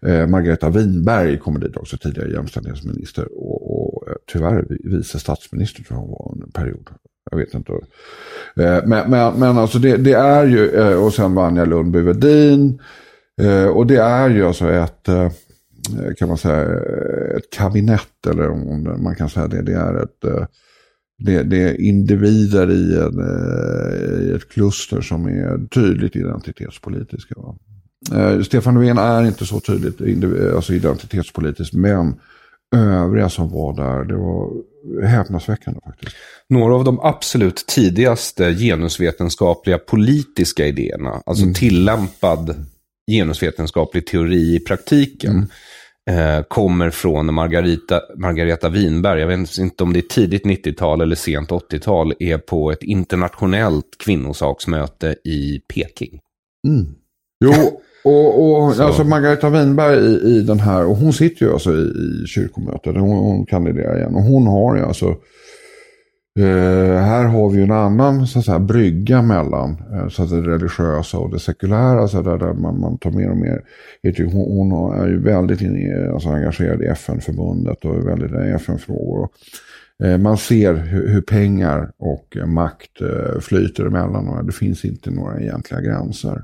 eh, 0.06 0.26
Margareta 0.26 0.70
Winberg 0.70 1.38
kommer 1.38 1.60
dit 1.60 1.76
också, 1.76 1.96
tidigare 1.96 2.30
jämställdhetsminister 2.30 3.28
och, 3.32 3.96
och 3.96 4.08
eh, 4.08 4.14
tyvärr 4.32 4.66
vice 4.84 5.18
statsminister 5.18 5.82
tror 5.82 5.98
jag 5.98 6.06
hon 6.06 6.10
var 6.10 6.32
under 6.32 6.46
en 6.46 6.52
period. 6.52 6.90
Jag 7.30 7.38
vet 7.38 7.54
inte. 7.54 7.72
Eh, 7.72 8.86
men, 8.86 9.10
men, 9.10 9.34
men 9.34 9.58
alltså 9.58 9.78
det, 9.78 9.96
det 9.96 10.12
är 10.12 10.46
ju, 10.46 10.70
eh, 10.70 11.04
och 11.04 11.12
sen 11.12 11.34
Vanja 11.34 11.64
Lundby-Wedin. 11.64 12.78
Eh, 13.42 13.66
och 13.66 13.86
det 13.86 13.96
är 13.96 14.30
ju 14.30 14.46
alltså 14.46 14.70
ett, 14.70 15.08
eh, 15.08 15.30
kan 16.18 16.28
man 16.28 16.38
säga, 16.38 16.80
ett 17.36 17.50
kabinett 17.50 18.26
eller 18.30 18.50
om 18.50 18.96
man 19.02 19.14
kan 19.14 19.30
säga 19.30 19.48
det. 19.48 19.62
Det 19.62 19.74
är 19.74 20.02
ett 20.02 20.24
eh, 20.24 20.46
det, 21.18 21.42
det, 21.42 21.62
är 21.62 21.80
individer 21.80 22.70
i, 22.70 22.96
en, 22.96 23.20
i 24.28 24.34
ett 24.36 24.48
kluster 24.48 25.00
som 25.00 25.26
är 25.26 25.68
tydligt 25.68 26.16
identitetspolitiska. 26.16 27.34
Eh, 28.14 28.40
Stefan 28.40 28.74
Löfven 28.74 28.98
är 28.98 29.24
inte 29.24 29.46
så 29.46 29.60
tydligt 29.60 30.24
alltså 30.54 30.72
identitetspolitiskt, 30.72 31.74
men 31.74 32.14
övriga 32.76 33.28
som 33.28 33.50
var 33.50 33.76
där, 33.76 34.04
det 34.04 34.16
var 34.16 34.52
häpnadsväckande 35.06 35.80
faktiskt. 35.84 36.16
Några 36.48 36.74
av 36.74 36.84
de 36.84 37.00
absolut 37.00 37.66
tidigaste 37.66 38.54
genusvetenskapliga 38.54 39.78
politiska 39.78 40.66
idéerna, 40.66 41.22
alltså 41.26 41.42
mm. 41.42 41.54
tillämpad 41.54 42.66
genusvetenskaplig 43.10 44.06
teori 44.06 44.56
i 44.56 44.60
praktiken, 44.60 45.48
mm. 46.08 46.38
eh, 46.38 46.44
kommer 46.44 46.90
från 46.90 47.34
Margareta, 47.34 48.00
Margareta 48.16 48.68
Winberg. 48.68 49.20
Jag 49.20 49.26
vet 49.26 49.58
inte 49.58 49.84
om 49.84 49.92
det 49.92 49.98
är 49.98 50.02
tidigt 50.02 50.44
90-tal 50.44 51.00
eller 51.00 51.16
sent 51.16 51.50
80-tal, 51.50 52.14
är 52.18 52.38
på 52.38 52.72
ett 52.72 52.82
internationellt 52.82 53.98
kvinnosaksmöte 54.04 55.16
i 55.24 55.60
Peking. 55.74 56.20
Mm. 56.68 56.86
Jo, 57.44 57.80
och, 58.04 58.44
och 58.44 58.80
alltså 58.80 59.04
Margareta 59.04 59.50
Winberg 59.50 59.98
i, 59.98 60.36
i 60.36 60.40
den 60.40 60.60
här, 60.60 60.86
och 60.86 60.96
hon 60.96 61.12
sitter 61.12 61.46
ju 61.46 61.52
alltså 61.52 61.72
i, 61.72 61.82
i 61.82 62.26
kyrkomötet, 62.26 62.96
hon, 62.96 63.18
hon 63.18 63.46
kandiderar 63.46 63.98
igen. 63.98 64.14
Och 64.14 64.22
hon 64.22 64.46
har 64.46 64.76
ju 64.76 64.82
alltså 64.82 65.16
Uh, 66.38 66.96
här 66.96 67.24
har 67.24 67.50
vi 67.50 67.62
en 67.62 67.70
annan 67.70 68.26
så 68.26 68.38
att 68.38 68.44
säga, 68.44 68.58
brygga 68.58 69.22
mellan 69.22 69.82
uh, 69.92 70.08
så 70.08 70.22
att 70.22 70.30
det 70.30 70.40
religiösa 70.40 71.18
och 71.18 71.30
det 71.30 71.38
sekulära. 71.38 72.08
Så 72.08 72.22
där, 72.22 72.38
där 72.38 72.52
man, 72.52 72.80
man 72.80 72.98
tar 72.98 73.10
mer 73.10 73.30
och 73.30 73.36
mer. 73.36 73.62
Hon, 74.32 74.70
hon 74.70 74.92
är 74.94 75.06
ju 75.08 75.22
väldigt 75.22 75.60
in, 75.60 76.10
alltså, 76.12 76.28
engagerad 76.28 76.82
i 76.82 76.86
FN-förbundet 76.86 77.84
och 77.84 77.94
är 77.94 78.00
väldigt 78.00 78.30
i 78.30 78.50
FN-frågor. 78.50 79.28
Uh, 80.04 80.18
man 80.18 80.36
ser 80.36 80.74
hur, 80.74 81.08
hur, 81.08 81.22
pengar 81.22 81.92
och 81.98 82.36
makt 82.46 82.90
flyter 83.40 83.86
emellan 83.86 84.28
och 84.28 84.44
det 84.44 84.52
finns 84.52 84.84
inte 84.84 85.10
några 85.10 85.40
egentliga 85.40 85.80
gränser. 85.80 86.42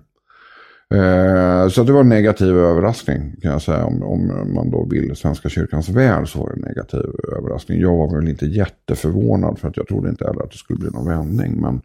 Eh, 0.94 1.68
så 1.68 1.82
det 1.82 1.92
var 1.92 2.00
en 2.00 2.08
negativ 2.08 2.56
överraskning 2.56 3.36
kan 3.42 3.52
jag 3.52 3.62
säga. 3.62 3.84
Om, 3.84 4.02
om 4.02 4.54
man 4.54 4.70
då 4.70 4.84
vill 4.84 5.16
Svenska 5.16 5.48
kyrkans 5.48 5.88
väl 5.88 6.26
så 6.26 6.38
var 6.38 6.48
det 6.48 6.54
en 6.54 6.60
negativ 6.60 7.00
överraskning. 7.38 7.80
Jag 7.80 7.96
var 7.96 8.16
väl 8.16 8.28
inte 8.28 8.46
jätteförvånad 8.46 9.58
för 9.58 9.68
att 9.68 9.76
jag 9.76 9.88
trodde 9.88 10.08
inte 10.08 10.26
heller 10.26 10.42
att 10.42 10.50
det 10.50 10.58
skulle 10.58 10.78
bli 10.78 10.90
någon 10.90 11.08
vändning. 11.08 11.60
Men 11.60 11.80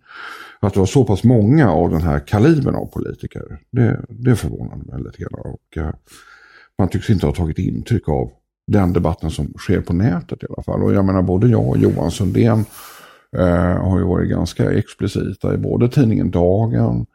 att 0.59 0.73
det 0.73 0.79
var 0.79 0.87
så 0.87 1.03
pass 1.03 1.23
många 1.23 1.71
av 1.71 1.89
den 1.89 2.01
här 2.01 2.19
kalibern 2.19 2.75
av 2.75 2.85
politiker, 2.85 3.59
det, 3.71 4.01
det 4.09 4.35
förvånade 4.35 4.83
mig 4.85 5.03
lite 5.03 5.17
grann. 5.17 5.33
Och, 5.33 5.77
eh, 5.77 5.93
man 6.77 6.89
tycks 6.89 7.09
inte 7.09 7.25
ha 7.25 7.33
tagit 7.33 7.59
intryck 7.59 8.09
av 8.09 8.31
den 8.67 8.93
debatten 8.93 9.31
som 9.31 9.53
sker 9.57 9.81
på 9.81 9.93
nätet 9.93 10.43
i 10.43 10.45
alla 10.49 10.63
fall. 10.63 10.83
Och 10.83 10.93
jag 10.93 11.05
menar 11.05 11.21
både 11.21 11.47
jag 11.47 11.67
och 11.67 11.77
Johan 11.77 12.11
Sundén 12.11 12.65
eh, 13.37 13.77
har 13.83 13.99
ju 13.99 14.05
varit 14.05 14.29
ganska 14.29 14.71
explicita 14.71 15.53
i 15.53 15.57
både 15.57 15.89
tidningen 15.89 16.31
Dagen, 16.31 17.05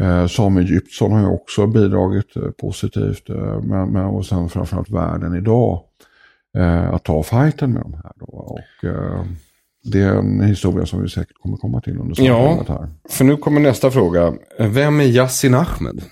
Eh, 0.00 0.26
Samuel 0.26 0.66
Egyptsson 0.66 1.12
har 1.12 1.20
ju 1.20 1.26
också 1.26 1.66
bidragit 1.66 2.36
eh, 2.36 2.50
positivt. 2.50 3.30
Eh, 3.30 3.60
men, 3.62 3.92
men, 3.92 4.04
och 4.04 4.26
sen 4.26 4.48
framförallt 4.48 4.90
världen 4.90 5.36
idag. 5.36 5.82
Eh, 6.56 6.94
att 6.94 7.04
ta 7.04 7.22
fighten 7.22 7.72
med 7.72 7.82
de 7.82 7.94
här. 7.94 8.12
Då. 8.16 8.26
Och, 8.26 8.88
eh, 8.88 9.24
det 9.84 10.00
är 10.00 10.14
en 10.14 10.40
historia 10.40 10.86
som 10.86 11.02
vi 11.02 11.08
säkert 11.08 11.36
kommer 11.42 11.56
komma 11.56 11.80
till 11.80 11.98
under 11.98 12.14
samtalet 12.14 12.68
ja, 12.68 12.74
här. 12.74 12.88
För 13.08 13.24
nu 13.24 13.36
kommer 13.36 13.60
nästa 13.60 13.90
fråga. 13.90 14.34
Vem 14.58 15.00
är 15.00 15.04
Yassin 15.04 15.54
Ahmed? 15.54 16.02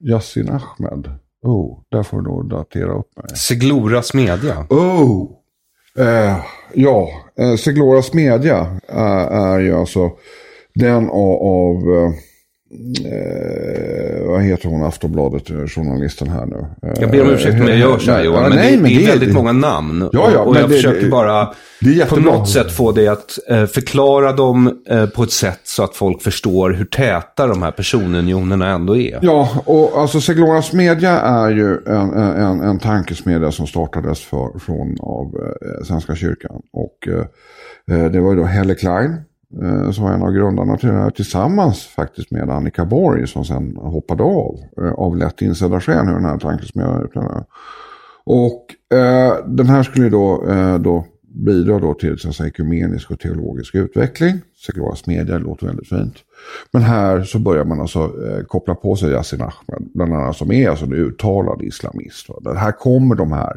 Yassin 0.00 0.48
Ahmed? 0.48 1.10
Oh, 1.42 1.82
där 1.88 2.02
får 2.02 2.16
du 2.16 2.22
nog 2.22 2.48
datera 2.48 2.92
upp 2.92 3.16
mig. 3.16 3.36
Seglora 3.36 4.02
Smedja. 4.02 4.66
Oh! 4.70 5.30
Eh, 5.98 6.36
ja, 6.74 7.08
eh, 7.38 7.56
Seglora 7.56 8.02
Smedja 8.02 8.80
är, 8.88 9.54
är 9.54 9.58
ju 9.58 9.74
alltså 9.74 10.10
den 10.74 11.10
av, 11.10 11.42
av 11.42 12.12
Eh, 12.72 14.26
vad 14.26 14.42
heter 14.42 14.68
hon, 14.68 14.82
Aftonbladet, 14.82 15.50
eh, 15.50 15.66
journalisten 15.66 16.28
här 16.28 16.46
nu? 16.46 16.66
jag 17.00 17.10
ber 17.10 17.22
om 17.22 17.30
ursäkt 17.30 17.60
om 17.60 17.68
jag 17.68 17.78
gör 17.78 17.98
så 17.98 18.10
här 18.10 18.24
Johan, 18.24 18.42
men, 18.42 18.52
nej, 18.58 18.76
det, 18.76 18.82
men 18.82 18.90
det, 18.90 19.04
är 19.04 19.06
väldigt 19.06 19.28
det, 19.28 19.34
många 19.34 19.52
namn. 19.52 20.08
Ja, 20.12 20.30
ja, 20.32 20.40
och 20.40 20.56
jag 20.56 20.68
det, 20.68 20.74
försöker 20.74 21.08
bara 21.08 21.54
på 22.08 22.16
något 22.16 22.48
sätt 22.48 22.72
få 22.72 22.92
dig 22.92 23.08
att 23.08 23.38
eh, 23.48 23.66
förklara 23.66 24.32
dem 24.32 24.82
eh, 24.88 25.06
på 25.06 25.22
ett 25.22 25.32
sätt 25.32 25.60
så 25.64 25.84
att 25.84 25.96
folk 25.96 26.22
förstår 26.22 26.70
hur 26.70 26.84
täta 26.84 27.46
de 27.46 27.62
här 27.62 27.70
personunionerna 27.70 28.68
ändå 28.68 28.96
är. 28.96 29.18
Ja, 29.22 29.48
och 29.64 29.98
alltså 29.98 30.20
Segloras 30.20 30.72
Media 30.72 31.20
är 31.20 31.50
ju 31.50 31.76
en, 31.86 32.12
en, 32.16 32.60
en 32.60 32.78
tankesmedja 32.78 33.52
som 33.52 33.66
startades 33.66 34.20
för, 34.20 34.58
från 34.58 34.96
av 35.00 35.26
eh, 35.26 35.84
Svenska 35.84 36.14
kyrkan. 36.14 36.62
Och 36.72 37.08
eh, 37.08 38.10
det 38.10 38.20
var 38.20 38.30
ju 38.30 38.38
då 38.38 38.44
Helle 38.44 38.74
Klein 38.74 39.16
Eh, 39.62 39.90
som 39.90 40.04
var 40.04 40.12
en 40.12 40.22
av 40.22 40.32
grundarna 40.32 40.76
till 40.76 40.88
det 40.88 40.94
här 40.94 41.10
tillsammans 41.10 41.86
faktiskt 41.86 42.30
med 42.30 42.50
Annika 42.50 42.84
Borg 42.84 43.26
som 43.26 43.44
sen 43.44 43.76
hoppade 43.76 44.22
av 44.22 44.58
eh, 44.82 44.92
av 44.92 45.16
lätt 45.16 45.42
insedda 45.42 45.80
skäl 45.80 46.06
hur 46.06 46.14
den 46.14 46.24
här 46.24 46.38
tankesmedjan. 46.38 47.44
Och 48.24 48.96
eh, 48.96 49.46
den 49.46 49.66
här 49.66 49.82
skulle 49.82 50.08
då, 50.08 50.48
eh, 50.48 50.78
då 50.78 51.04
Bidrar 51.46 51.80
då 51.80 51.94
till 51.94 52.18
så 52.18 52.28
att 52.28 52.34
säga, 52.34 52.48
ekumenisk 52.48 53.10
och 53.10 53.20
teologisk 53.20 53.74
utveckling. 53.74 54.40
Sekularisk 54.66 55.06
media 55.06 55.38
låter 55.38 55.66
väldigt 55.66 55.88
fint. 55.88 56.14
Men 56.72 56.82
här 56.82 57.22
så 57.22 57.38
börjar 57.38 57.64
man 57.64 57.80
alltså 57.80 57.98
eh, 57.98 58.44
koppla 58.44 58.74
på 58.74 58.96
sig 58.96 59.10
Yasin 59.10 59.40
Ahmed, 59.40 59.88
bland 59.94 60.14
annat 60.14 60.36
som 60.36 60.52
är 60.52 60.68
alltså 60.68 60.84
en 60.84 60.92
uttalad 60.92 61.62
islamist. 61.62 62.28
Va? 62.28 62.54
Här 62.54 62.72
kommer 62.72 63.14
de 63.14 63.32
här 63.32 63.56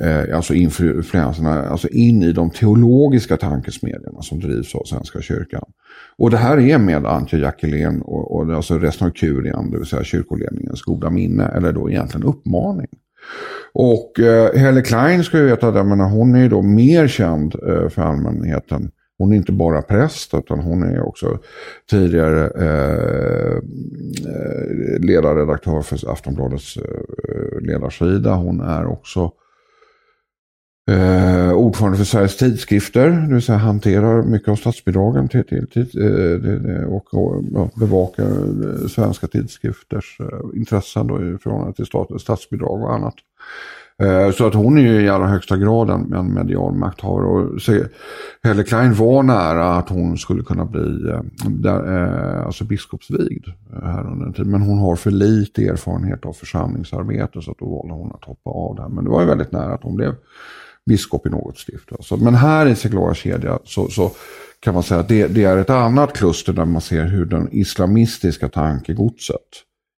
eh, 0.00 0.36
alltså 0.36 0.54
influenserna 0.54 1.68
alltså 1.68 1.88
in 1.88 2.22
i 2.22 2.32
de 2.32 2.50
teologiska 2.50 3.36
tankesmedjorna 3.36 4.22
som 4.22 4.40
drivs 4.40 4.74
av 4.74 4.84
Svenska 4.84 5.20
kyrkan. 5.20 5.64
Och 6.18 6.30
det 6.30 6.36
här 6.36 6.58
är 6.58 6.78
med 6.78 7.06
Antje 7.06 7.38
Jackelén 7.38 8.02
och, 8.02 8.36
och 8.36 8.54
alltså 8.54 8.78
resten 8.78 9.06
av 9.06 9.10
kurian, 9.10 9.70
det 9.70 9.78
vill 9.78 9.86
säga 9.86 10.04
kyrkoledningens 10.04 10.82
goda 10.82 11.10
minne, 11.10 11.44
eller 11.44 11.72
då 11.72 11.90
egentligen 11.90 12.26
uppmaning. 12.26 12.88
Och 13.80 14.20
eh, 14.20 14.54
Helle 14.54 14.82
Klein 14.82 15.24
ska 15.24 15.38
ju 15.38 15.44
veta, 15.44 15.68
att 15.68 16.10
hon 16.12 16.34
är 16.34 16.40
ju 16.40 16.48
då 16.48 16.62
mer 16.62 17.08
känd 17.08 17.54
eh, 17.54 17.88
för 17.88 18.02
allmänheten. 18.02 18.90
Hon 19.18 19.32
är 19.32 19.36
inte 19.36 19.52
bara 19.52 19.82
präst 19.82 20.34
utan 20.34 20.60
hon 20.60 20.82
är 20.82 21.02
också 21.02 21.38
tidigare 21.90 22.50
eh, 22.50 23.56
eh, 24.32 25.00
ledarredaktör 25.00 25.82
för 25.82 26.12
Aftonbladets 26.12 26.76
eh, 26.76 27.60
ledarsida. 27.60 28.34
Hon 28.34 28.60
är 28.60 28.86
också 28.86 29.32
Eh, 30.88 31.52
ordförande 31.52 31.98
för 31.98 32.04
Sveriges 32.04 32.36
tidskrifter, 32.36 33.10
det 33.10 33.34
vill 33.34 33.42
säga 33.42 33.58
hanterar 33.58 34.22
mycket 34.22 34.48
av 34.48 34.56
statsbidragen 34.56 35.28
till, 35.28 35.44
till, 35.44 35.66
till 35.66 36.00
eh, 36.00 36.80
eh 36.80 36.84
och, 36.84 37.14
och 37.14 37.44
ja, 37.52 37.70
bevakar 37.76 38.24
eh, 38.24 38.86
svenska 38.88 39.26
tidskrifters 39.26 40.16
eh, 40.20 40.58
intressen 40.58 41.06
då 41.06 41.16
i 41.16 41.38
förhållande 41.38 41.74
till 41.74 41.86
stat, 41.86 42.20
statsbidrag 42.20 42.82
och 42.82 42.94
annat. 42.94 43.14
Eh, 44.02 44.30
så 44.30 44.46
att 44.46 44.54
hon 44.54 44.78
är 44.78 44.82
ju 44.82 45.00
i 45.00 45.08
allra 45.08 45.26
högsta 45.26 45.56
grad 45.56 45.90
en, 45.90 46.12
en 46.12 46.34
medial 46.34 46.74
makthavare. 46.74 47.26
Och 47.26 47.60
Helle 48.42 48.64
Klein 48.64 48.94
var 48.94 49.22
nära 49.22 49.76
att 49.76 49.88
hon 49.88 50.18
skulle 50.18 50.42
kunna 50.42 50.64
bli 50.64 51.10
eh, 51.10 51.22
där, 51.48 52.02
eh, 52.02 52.46
alltså 52.46 52.64
biskopsvigd 52.64 53.46
här 53.82 54.06
under 54.12 54.26
en 54.26 54.32
tid. 54.32 54.46
Men 54.46 54.62
hon 54.62 54.78
har 54.78 54.96
för 54.96 55.10
lite 55.10 55.66
erfarenhet 55.66 56.26
av 56.26 56.32
församlingsarbete 56.32 57.42
så 57.42 57.50
att 57.50 57.58
då 57.58 57.66
valde 57.66 57.94
hon 57.94 58.12
att 58.12 58.24
hoppa 58.24 58.50
av 58.50 58.76
där. 58.76 58.88
Men 58.88 59.04
det 59.04 59.10
var 59.10 59.20
ju 59.20 59.26
väldigt 59.26 59.52
nära 59.52 59.74
att 59.74 59.82
hon 59.82 59.96
blev 59.96 60.14
biskop 60.86 61.26
i 61.26 61.30
något 61.30 61.58
stift. 61.58 61.92
Alltså. 61.92 62.16
Men 62.16 62.34
här 62.34 62.66
i 62.66 62.74
Seglara 62.74 63.14
kedja 63.14 63.58
så, 63.64 63.88
så, 63.88 64.10
kan 64.60 64.74
man 64.74 64.82
säga 64.82 65.00
att 65.00 65.08
det, 65.08 65.26
det, 65.26 65.44
är 65.44 65.56
ett 65.56 65.70
annat 65.70 66.12
kluster 66.12 66.52
där 66.52 66.64
man 66.64 66.80
ser 66.80 67.04
hur 67.04 67.24
den 67.24 67.48
islamistiska 67.52 68.48
tankegodset 68.48 69.48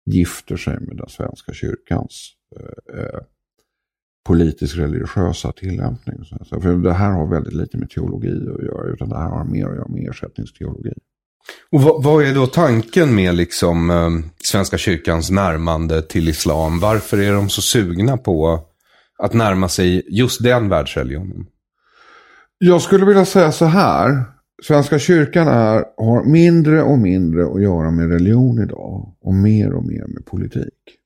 gifter 0.07 0.57
sig 0.57 0.81
med 0.81 0.97
den 0.97 1.09
svenska 1.09 1.53
kyrkans 1.53 2.31
eh 2.97 3.21
politisk-religiösa 4.27 5.53
tillämpning. 5.53 6.25
Så 6.45 6.61
för 6.61 6.75
det 6.75 6.93
här 6.93 7.13
har 7.13 7.27
väldigt 7.27 7.55
lite 7.55 7.79
med 7.79 7.91
teologi 7.91 8.29
att 8.29 8.65
göra, 8.65 8.93
utan 8.93 9.09
det 9.09 9.19
här 9.19 9.29
har 9.29 9.45
mer 9.45 9.67
att 9.67 9.77
göra 9.77 9.89
med 9.89 10.09
ersättningsteologi. 10.11 10.93
Och 11.73 11.83
vad, 11.83 12.03
vad, 12.05 12.25
är 12.25 12.35
då 12.35 12.47
tanken 12.47 13.15
med 13.15 13.35
liksom, 13.35 13.91
eh, 13.91 14.11
Svenska 14.45 14.79
kyrkans 14.79 15.31
närmande 15.31 16.03
till 16.03 16.29
islam? 16.29 16.81
Varför 16.81 17.19
är 17.19 17.33
de 17.33 17.49
så 17.49 17.63
sugna 17.63 18.17
på 18.17 18.61
att 19.19 19.33
närma 19.33 19.69
sig 19.69 20.03
just 20.09 20.43
den 20.43 20.69
världsreligionen? 20.69 21.47
Jag 22.59 22.83
skulle 22.83 23.07
vilja 23.07 23.25
säga 23.25 23.53
så 23.53 23.65
här. 23.65 24.25
Svenska 24.63 24.99
kyrkan 24.99 25.49
är, 25.49 25.85
har 25.97 26.25
mindre 26.25 26.83
och 26.83 26.99
mindre 26.99 27.47
att 27.47 27.63
göra 27.63 27.91
med 27.91 28.11
religion 28.11 28.63
idag. 28.63 29.15
Och 29.21 29.35
mer 29.35 29.73
och 29.73 29.85
mer 29.85 30.07
med 30.07 30.27
politik. 30.27 31.00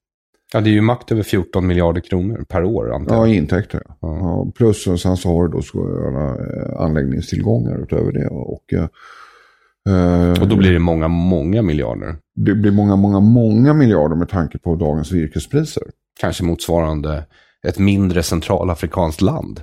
Ja, 0.54 0.60
det 0.60 0.70
är 0.70 0.72
ju 0.72 0.80
makt 0.80 1.12
över 1.12 1.22
14 1.22 1.66
miljarder 1.66 2.00
kronor 2.00 2.44
per 2.48 2.64
år. 2.64 2.94
Antar 2.94 3.14
jag. 3.14 3.28
Ja, 3.28 3.34
intäkter. 3.34 3.82
Ja. 3.86 3.96
Ja, 4.00 4.52
plus 4.56 4.86
och 4.86 5.00
sen 5.00 5.16
så 5.16 5.28
har 5.28 5.48
du 5.48 5.52
då 5.52 5.58
eh, 5.58 6.80
anläggningstillgångar 6.80 7.82
utöver 7.82 8.12
det. 8.12 8.26
Och, 8.26 8.72
eh, 8.72 10.42
och 10.42 10.48
då 10.48 10.56
blir 10.56 10.72
det 10.72 10.78
många, 10.78 11.08
många 11.08 11.62
miljarder. 11.62 12.16
Det 12.34 12.54
blir 12.54 12.70
många, 12.70 12.96
många, 12.96 13.20
många 13.20 13.74
miljarder 13.74 14.16
med 14.16 14.28
tanke 14.28 14.58
på 14.58 14.76
dagens 14.76 15.12
virkespriser. 15.12 15.82
Kanske 16.20 16.44
motsvarande 16.44 17.24
ett 17.66 17.78
mindre 17.78 18.22
centralafrikanskt 18.22 19.20
land? 19.20 19.60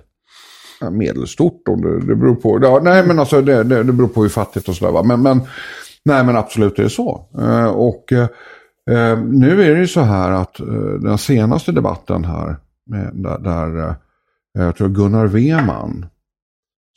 Ja, 0.81 0.89
medelstort 0.89 1.67
om 1.67 1.81
det, 1.81 1.99
det 1.99 2.15
beror 2.15 2.35
på. 2.35 2.59
Ja, 2.61 2.79
nej 2.83 3.07
men 3.07 3.19
alltså 3.19 3.41
det, 3.41 3.63
det, 3.63 3.83
det 3.83 3.93
beror 3.93 4.07
på 4.07 4.21
hur 4.21 4.29
fattigt 4.29 4.69
och 4.69 4.75
sådär. 4.75 5.03
Men, 5.03 5.21
men, 5.21 5.41
nej 6.05 6.23
men 6.23 6.37
absolut 6.37 6.79
är 6.79 6.83
det 6.83 6.89
så. 6.89 7.29
Eh, 7.39 7.67
och 7.67 8.13
eh, 8.13 8.25
Eh, 8.25 8.27
nu 9.31 9.63
är 9.63 9.73
det 9.73 9.79
ju 9.79 9.87
så 9.87 10.01
här 10.01 10.31
att 10.31 10.59
eh, 10.59 10.65
den 11.01 11.17
senaste 11.17 11.71
debatten 11.71 12.25
här, 12.25 12.55
där, 13.13 13.39
där 13.39 13.87
eh, 13.87 13.95
jag 14.53 14.75
tror 14.75 14.89
Gunnar 14.89 15.27
Weman 15.27 16.05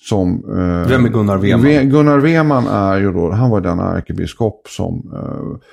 som... 0.03 0.45
Eh, 0.49 0.89
Vem 0.89 1.05
är 1.05 1.09
Gunnar 1.09 1.39
Weman? 1.39 1.89
Gunnar 1.89 2.19
Weman 2.19 2.67
är 2.67 3.01
ju 3.01 3.13
då, 3.13 3.31
han 3.31 3.51
var 3.51 3.61
den 3.61 3.79
ärkebiskop 3.79 4.69
som 4.69 5.13
eh, 5.15 5.69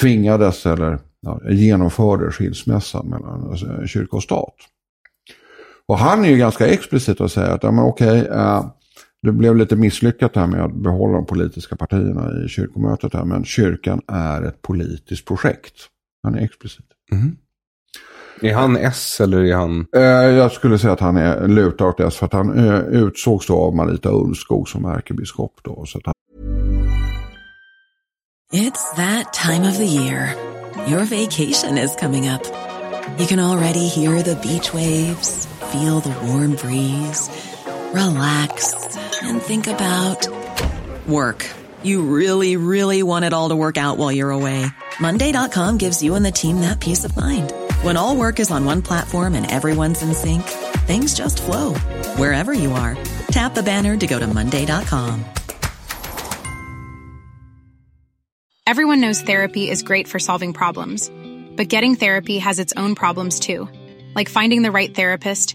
tvingades 0.00 0.66
eller 0.66 0.98
ja, 1.20 1.40
genomförde 1.50 2.30
skilsmässan 2.32 3.08
mellan 3.08 3.50
alltså, 3.50 3.86
kyrka 3.86 4.16
och 4.16 4.22
stat. 4.22 4.54
Och 5.86 5.98
han 5.98 6.24
är 6.24 6.28
ju 6.28 6.36
ganska 6.36 6.66
explicit 6.66 7.20
och 7.20 7.30
säger 7.30 7.50
att 7.50 7.62
ja, 7.62 7.70
men 7.70 7.84
okej, 7.84 8.26
eh, 8.26 8.64
det 9.24 9.32
blev 9.32 9.56
lite 9.56 9.76
misslyckat 9.76 10.36
här 10.36 10.46
med 10.46 10.64
att 10.64 10.74
behålla 10.74 11.14
de 11.14 11.26
politiska 11.26 11.76
partierna 11.76 12.44
i 12.44 12.48
kyrkomötet 12.48 13.14
här, 13.14 13.24
men 13.24 13.44
kyrkan 13.44 14.00
är 14.08 14.42
ett 14.42 14.62
politiskt 14.62 15.24
projekt. 15.24 15.74
Han 16.22 16.34
är 16.34 16.44
explicit. 16.44 16.84
Mm. 17.12 17.36
Är 18.40 18.54
han 18.54 18.76
S 18.76 19.20
eller 19.20 19.44
är 19.44 19.54
han? 19.54 19.86
Eh, 19.96 20.02
jag 20.02 20.52
skulle 20.52 20.78
säga 20.78 20.92
att 20.92 21.00
han 21.00 21.16
är 21.16 21.48
lutar 21.48 21.84
åt 21.84 22.00
S 22.00 22.16
för 22.16 22.26
att 22.26 22.32
han 22.32 22.68
eh, 22.68 22.80
utsågs 22.80 23.46
då 23.46 23.56
av 23.56 23.74
Marita 23.74 24.10
Ulvskog 24.10 24.68
som 24.68 24.84
ärkebiskop. 24.84 25.60
Då, 25.62 25.84
så 25.86 25.98
att 25.98 26.06
han... 26.06 26.14
It's 28.52 28.96
that 28.96 29.32
time 29.32 29.68
of 29.68 29.76
the 29.76 29.86
year. 29.86 30.28
Your 30.88 31.04
vacation 31.04 31.78
is 31.78 31.96
coming 32.00 32.28
up. 32.28 32.42
You 33.18 33.26
can 33.26 33.38
already 33.38 33.88
hear 33.88 34.22
the 34.22 34.34
beach 34.48 34.74
waves, 34.74 35.48
feel 35.72 36.00
the 36.00 36.14
warm 36.26 36.56
breeze, 36.62 37.30
relax 37.94 38.96
and 39.22 39.40
think 39.40 39.66
about 39.66 40.26
work. 41.06 41.48
You 41.82 42.02
really, 42.02 42.56
really 42.56 43.02
want 43.02 43.24
it 43.24 43.32
all 43.32 43.50
to 43.50 43.56
work 43.56 43.76
out 43.76 43.98
while 43.98 44.10
you're 44.10 44.30
away. 44.30 44.66
Monday.com 45.00 45.78
gives 45.78 46.02
you 46.02 46.14
and 46.14 46.24
the 46.24 46.32
team 46.32 46.60
that 46.62 46.80
peace 46.80 47.04
of 47.04 47.16
mind. 47.16 47.52
When 47.82 47.96
all 47.96 48.16
work 48.16 48.40
is 48.40 48.50
on 48.50 48.64
one 48.64 48.82
platform 48.82 49.34
and 49.34 49.50
everyone's 49.50 50.02
in 50.02 50.14
sync, 50.14 50.42
things 50.86 51.14
just 51.14 51.42
flow 51.42 51.74
wherever 52.16 52.52
you 52.52 52.72
are. 52.72 52.96
Tap 53.28 53.54
the 53.54 53.62
banner 53.62 53.96
to 53.96 54.06
go 54.06 54.18
to 54.18 54.26
Monday.com. 54.26 55.24
Everyone 58.66 59.00
knows 59.00 59.20
therapy 59.20 59.68
is 59.68 59.82
great 59.82 60.08
for 60.08 60.18
solving 60.18 60.54
problems, 60.54 61.10
but 61.54 61.68
getting 61.68 61.96
therapy 61.96 62.38
has 62.38 62.58
its 62.58 62.72
own 62.76 62.94
problems 62.94 63.38
too, 63.38 63.68
like 64.14 64.30
finding 64.30 64.62
the 64.62 64.72
right 64.72 64.92
therapist, 64.92 65.54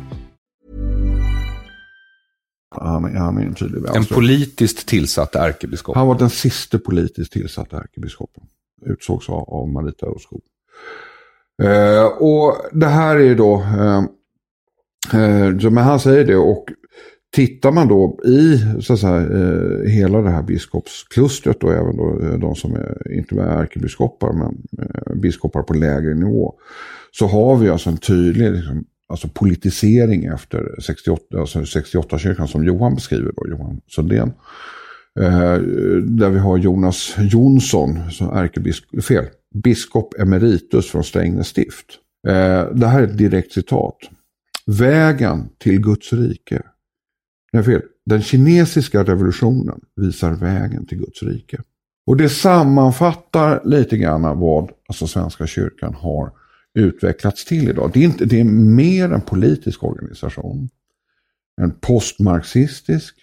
Han, 2.83 3.15
han 3.15 3.37
är 3.37 3.41
en 3.41 3.53
tydlig 3.53 3.83
En 3.95 4.05
politiskt 4.05 4.87
tillsatt 4.87 5.35
ärkebiskop. 5.35 5.95
Han 5.95 6.07
var 6.07 6.19
den 6.19 6.29
sista 6.29 6.79
politiskt 6.79 7.33
tillsatta 7.33 7.77
ärkebiskopen. 7.77 8.43
Utsågs 8.85 9.29
av, 9.29 9.49
av 9.49 9.69
Marita 9.69 10.05
Ulvskog. 10.05 10.41
Eh, 11.63 12.05
och 12.05 12.57
det 12.71 12.87
här 12.87 13.15
är 13.15 13.35
då, 13.35 13.53
eh, 13.55 14.03
eh, 15.21 15.71
men 15.71 15.77
han 15.77 15.99
säger 15.99 16.25
det 16.25 16.35
och 16.35 16.65
tittar 17.31 17.71
man 17.71 17.87
då 17.87 18.19
i 18.25 18.57
så 18.81 18.93
att 18.93 18.99
säga, 18.99 19.21
eh, 19.21 19.89
hela 19.89 20.21
det 20.21 20.29
här 20.29 20.43
biskopsklustret 20.43 21.63
och 21.63 21.73
även 21.73 21.97
då, 21.97 22.19
eh, 22.21 22.39
de 22.39 22.55
som 22.55 22.75
är, 22.75 23.11
inte 23.17 23.35
är 23.35 23.61
ärkebiskopar 23.61 24.33
men 24.33 24.57
eh, 24.79 25.15
biskopar 25.15 25.63
på 25.63 25.73
lägre 25.73 26.13
nivå. 26.13 26.53
Så 27.11 27.27
har 27.27 27.55
vi 27.55 27.69
alltså 27.69 27.89
en 27.89 27.97
tydlig 27.97 28.51
liksom, 28.51 28.85
alltså 29.11 29.27
politisering 29.27 30.25
efter 30.25 30.75
68, 30.81 31.39
alltså 31.39 31.59
68-kyrkan 31.59 32.47
som 32.47 32.63
Johan 32.63 32.95
beskriver 32.95 33.31
då, 33.35 33.49
Johan 33.49 33.81
Sundén. 33.87 34.31
Eh, 35.19 35.55
där 36.03 36.29
vi 36.29 36.39
har 36.39 36.57
Jonas 36.57 37.15
Jonsson, 37.17 38.11
som 38.11 38.29
ärkebiskop, 38.29 38.97
eh, 38.97 39.01
fel, 39.01 39.25
biskop 39.63 40.19
emeritus 40.19 40.91
från 40.91 41.03
Strängnäs 41.03 41.47
stift. 41.47 41.85
Eh, 42.27 42.65
det 42.73 42.87
här 42.87 42.99
är 43.01 43.07
ett 43.07 43.17
direkt 43.17 43.53
citat. 43.53 43.97
Vägen 44.65 45.49
till 45.57 45.81
Guds 45.81 46.13
rike. 46.13 46.61
Nej, 47.53 47.63
fel. 47.63 47.81
Den 48.05 48.21
kinesiska 48.21 49.03
revolutionen 49.03 49.79
visar 49.95 50.31
vägen 50.31 50.85
till 50.85 50.97
Guds 50.97 51.23
rike. 51.23 51.61
Och 52.07 52.17
det 52.17 52.29
sammanfattar 52.29 53.61
lite 53.65 53.97
grann 53.97 54.39
vad 54.39 54.71
alltså 54.87 55.07
Svenska 55.07 55.47
kyrkan 55.47 55.93
har 55.93 56.31
utvecklats 56.73 57.45
till 57.45 57.69
idag. 57.69 57.91
Det 57.93 57.99
är, 57.99 58.03
inte, 58.03 58.25
det 58.25 58.39
är 58.39 58.43
mer 58.43 59.11
en 59.11 59.21
politisk 59.21 59.83
organisation. 59.83 60.69
En 61.61 61.71
postmarxistisk 61.71 63.15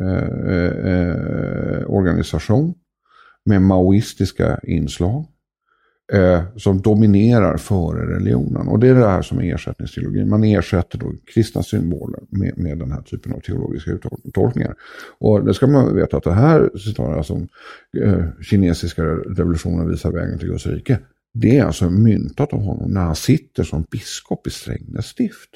eh, 0.00 0.92
eh, 0.92 1.84
organisation 1.86 2.74
med 3.44 3.62
maoistiska 3.62 4.60
inslag 4.62 5.26
eh, 6.12 6.42
som 6.56 6.80
dominerar 6.80 7.56
före 7.56 8.16
religionen. 8.16 8.68
Och 8.68 8.78
det 8.78 8.88
är 8.88 8.94
det 8.94 9.08
här 9.08 9.22
som 9.22 9.38
är 9.38 9.54
ersättningsteologin. 9.54 10.28
Man 10.28 10.44
ersätter 10.44 10.98
då 10.98 11.12
kristna 11.34 11.62
symboler 11.62 12.20
med, 12.28 12.58
med 12.58 12.78
den 12.78 12.92
här 12.92 13.02
typen 13.02 13.32
av 13.32 13.40
teologiska 13.40 13.90
uttolkningar. 14.24 14.74
Och 15.18 15.44
det 15.44 15.54
ska 15.54 15.66
man 15.66 15.96
veta 15.96 16.16
att 16.16 16.24
det 16.24 16.32
här 16.32 16.70
citatet, 16.78 17.16
alltså 17.16 17.46
eh, 18.02 18.24
kinesiska 18.40 19.04
revolutionen 19.04 19.88
visar 19.90 20.12
vägen 20.12 20.38
till 20.38 20.48
Guds 20.48 20.66
rike. 20.66 20.98
Det 21.34 21.58
är 21.58 21.64
alltså 21.64 21.90
myntat 21.90 22.52
av 22.52 22.62
honom 22.62 22.90
när 22.90 23.00
han 23.00 23.16
sitter 23.16 23.62
som 23.62 23.84
biskop 23.90 24.46
i 24.46 24.50
Strängnäs 24.50 25.06
stift. 25.06 25.50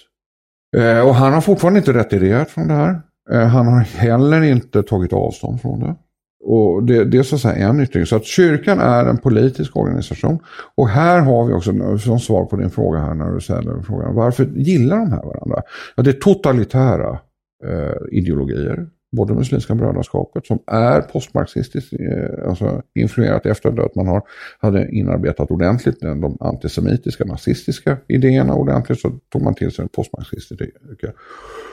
Eh, 0.77 1.01
och 1.01 1.14
han 1.14 1.33
har 1.33 1.41
fortfarande 1.41 1.79
inte 1.79 1.93
retirerat 1.93 2.51
från 2.51 2.68
det 2.68 2.74
här. 2.74 3.01
Eh, 3.33 3.47
han 3.47 3.66
har 3.66 3.81
heller 3.81 4.43
inte 4.43 4.83
tagit 4.83 5.12
avstånd 5.12 5.61
från 5.61 5.81
det. 5.81 5.97
Och 6.45 6.83
det, 6.83 7.05
det 7.05 7.18
är 7.18 7.22
så 7.22 7.35
att 7.35 7.41
säga 7.41 7.68
en 7.68 7.81
yttring. 7.81 8.07
Så 8.07 8.16
att 8.16 8.24
kyrkan 8.24 8.81
är 8.81 9.05
en 9.05 9.18
politisk 9.18 9.77
organisation. 9.77 10.39
Och 10.74 10.89
här 10.89 11.20
har 11.20 11.47
vi 11.47 11.53
också, 11.53 11.99
som 11.99 12.20
svar 12.20 12.45
på 12.45 12.57
din 12.57 12.70
fråga 12.70 12.99
här 12.99 13.14
när 13.14 13.33
du 13.33 13.41
ställer 13.41 13.83
frågan, 13.83 14.14
varför 14.14 14.45
gillar 14.45 14.97
de 14.97 15.12
här 15.12 15.22
varandra? 15.22 15.62
Ja, 15.97 16.03
det 16.03 16.11
är 16.11 16.20
totalitära 16.20 17.18
eh, 17.64 18.18
ideologier. 18.18 18.87
Både 19.13 19.35
Muslimska 19.35 19.75
brödraskapet 19.75 20.47
som 20.47 20.59
är 20.67 21.01
postmarxistiskt 21.01 21.93
eh, 21.93 22.49
alltså 22.49 22.83
influerat 22.95 23.47
efter 23.47 23.85
att 23.85 23.95
man 23.95 24.07
har, 24.07 24.23
hade 24.59 24.91
inarbetat 24.91 25.51
ordentligt 25.51 26.01
de, 26.01 26.21
de 26.21 26.37
antisemitiska, 26.41 27.25
nazistiska 27.25 27.97
idéerna 28.09 28.55
ordentligt 28.55 29.01
så 29.01 29.13
tog 29.33 29.43
man 29.43 29.55
till 29.55 29.71
sig 29.71 29.83
den 29.83 29.89
postmarxistiska. 29.89 30.65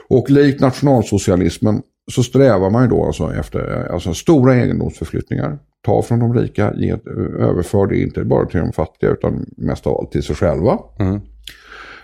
Och 0.08 0.30
likt 0.30 0.62
nationalsocialismen 0.62 1.82
så 2.12 2.24
strävar 2.24 2.70
man 2.70 2.84
ju 2.84 2.90
då 2.90 3.06
alltså 3.06 3.34
efter 3.34 3.92
alltså 3.92 4.14
stora 4.14 4.56
egendomsförflyttningar. 4.56 5.60
Ta 5.86 6.02
från 6.02 6.20
de 6.20 6.34
rika, 6.34 6.74
ge, 6.76 6.98
överför 7.40 7.88
det 7.88 8.02
inte 8.02 8.24
bara 8.24 8.46
till 8.46 8.60
de 8.60 8.74
fattiga 8.74 9.10
utan 9.10 9.46
mest 9.58 9.88
av 9.88 9.98
allt 10.00 10.12
till 10.12 10.24
sig 10.24 10.36
själva. 10.36 10.80
Mm. 11.00 11.22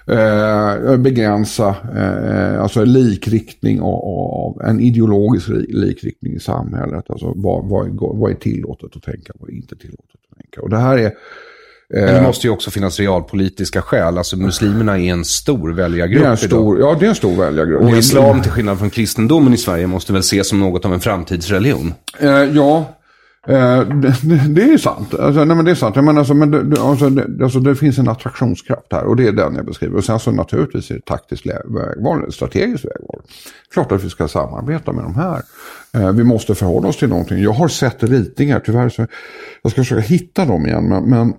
Eh, 0.10 0.98
begränsa 0.98 1.76
eh, 1.98 2.62
alltså 2.62 2.84
likriktning 2.84 3.82
av, 3.82 4.04
av 4.04 4.62
en 4.62 4.80
ideologisk 4.80 5.48
likriktning 5.70 6.34
i 6.34 6.40
samhället. 6.40 7.04
Alltså 7.10 7.34
vad, 7.36 7.66
vad, 7.66 7.88
är, 7.88 7.92
vad 8.20 8.32
är 8.32 8.36
tillåtet 8.36 8.96
att 8.96 9.04
tänka, 9.04 9.34
vad 9.40 9.50
är 9.50 9.54
inte 9.54 9.76
tillåtet 9.76 10.06
att 10.14 10.38
tänka. 10.38 10.62
Och 10.62 10.70
det 10.70 10.78
här 10.78 10.98
är 10.98 11.14
Men 11.90 12.16
det 12.16 12.22
måste 12.22 12.48
ju 12.48 12.54
också 12.54 12.72
finnas 12.72 13.00
realpolitiska 13.00 13.82
skäl. 13.82 14.18
Alltså 14.18 14.38
muslimerna 14.38 15.00
är 15.00 15.12
en 15.12 15.26
stor 15.26 15.70
väljargrupp 15.70 16.22
det 16.22 16.28
är 16.28 16.32
en 16.32 16.38
stor, 16.38 16.78
idag. 16.78 16.92
ja, 16.92 16.98
det 17.00 17.06
är 17.06 17.10
en 17.10 17.16
stor 17.16 17.36
väljargrupp. 17.36 17.82
Och 17.82 17.98
islam, 17.98 18.42
till 18.42 18.52
skillnad 18.52 18.80
från 18.80 18.90
kristendomen 18.90 19.54
i 19.54 19.58
Sverige, 19.58 19.88
måste 19.88 20.14
väl 20.14 20.20
ses 20.20 20.50
som 20.50 20.60
något 20.60 20.86
av 20.86 20.94
en 20.94 21.00
framtidsreligion. 21.00 21.94
Eh, 22.20 22.30
ja, 22.30 22.78
eh, 22.78 22.86
Eh, 23.48 23.82
det, 23.82 24.16
det 24.50 24.64
är 24.64 24.78
sant. 24.78 25.14
Alltså, 25.14 25.46
nej, 25.46 25.56
men 25.56 25.66
det 25.66 25.72
är 25.72 25.76
sant. 25.76 25.96
Jag 25.96 26.06
menar, 26.06 26.20
alltså, 26.20 26.34
men 26.34 26.52
det, 26.52 26.82
alltså, 26.82 27.10
det, 27.10 27.44
alltså, 27.44 27.60
det 27.60 27.76
finns 27.76 27.98
en 27.98 28.08
attraktionskraft 28.08 28.88
här 28.92 29.04
och 29.04 29.16
det 29.16 29.28
är 29.28 29.32
den 29.32 29.56
jag 29.56 29.66
beskriver. 29.66 29.98
Och 29.98 30.04
sen 30.04 30.20
så 30.20 30.32
naturligtvis 30.32 30.92
är 30.92 30.96
det 30.96 31.06
taktiskt 31.06 31.46
vägval, 31.46 32.32
strategiskt 32.32 32.86
vägval. 32.86 33.22
Klart 33.74 33.92
att 33.92 34.04
vi 34.04 34.10
ska 34.10 34.28
samarbeta 34.28 34.92
med 34.92 35.04
de 35.04 35.16
här. 35.16 35.42
Eh, 35.94 36.12
vi 36.12 36.24
måste 36.24 36.56
förhålla 36.56 36.88
oss 36.88 36.98
till 36.98 37.10
någonting. 37.10 37.44
Jag 37.44 37.54
har 37.54 37.68
sett 37.68 38.04
ritningar, 38.04 38.60
tyvärr 38.60 38.90
så 38.90 39.08
jag 39.62 39.72
ska 39.72 39.82
försöka 39.82 40.02
hitta 40.02 40.46
dem 40.46 40.66
igen. 40.66 40.90
Men, 40.90 41.10
men 41.10 41.34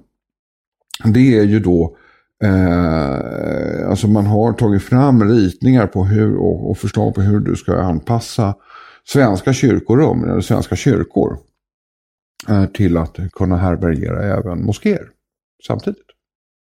det 1.13 1.39
är 1.39 1.45
ju 1.45 1.61
då 1.61 1.97
Eh, 2.45 3.91
alltså 3.91 4.09
man 4.09 4.27
har 4.27 4.53
tagit 4.53 4.83
fram 4.83 5.25
ritningar 5.25 5.87
på 5.87 6.05
hur, 6.05 6.37
och, 6.37 6.71
och 6.71 6.79
förslag 6.79 7.15
på 7.15 7.21
hur 7.21 7.41
du 7.41 7.57
ska 7.57 7.81
anpassa 7.81 8.55
svenska 9.09 9.53
kyrkorum, 9.53 10.25
eller 10.25 10.41
svenska 10.41 10.77
kyrkor, 10.77 11.39
till 12.75 12.97
att 12.97 13.17
kunna 13.33 13.57
härbärgera 13.57 14.39
även 14.39 14.65
moskéer 14.65 15.05
samtidigt. 15.67 16.07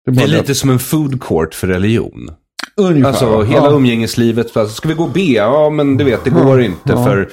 Det 0.05 0.11
är 0.11 0.15
bara 0.15 0.27
lite 0.27 0.55
som 0.55 0.71
en 0.71 0.79
food 0.79 1.23
court 1.23 1.55
för 1.55 1.67
religion. 1.67 2.31
Ungefär, 2.77 3.09
Alltså 3.09 3.43
hela 3.43 3.67
ja. 3.67 3.71
umgängeslivet. 3.71 4.57
Alltså, 4.57 4.75
ska 4.75 4.89
vi 4.89 4.95
gå 4.95 5.11
B? 5.15 5.21
Ja, 5.21 5.71
men 5.71 5.97
du 5.97 6.05
vet, 6.05 6.25
det 6.25 6.31
går 6.31 6.63
inte 6.63 6.93
ja. 6.93 7.05
för 7.05 7.31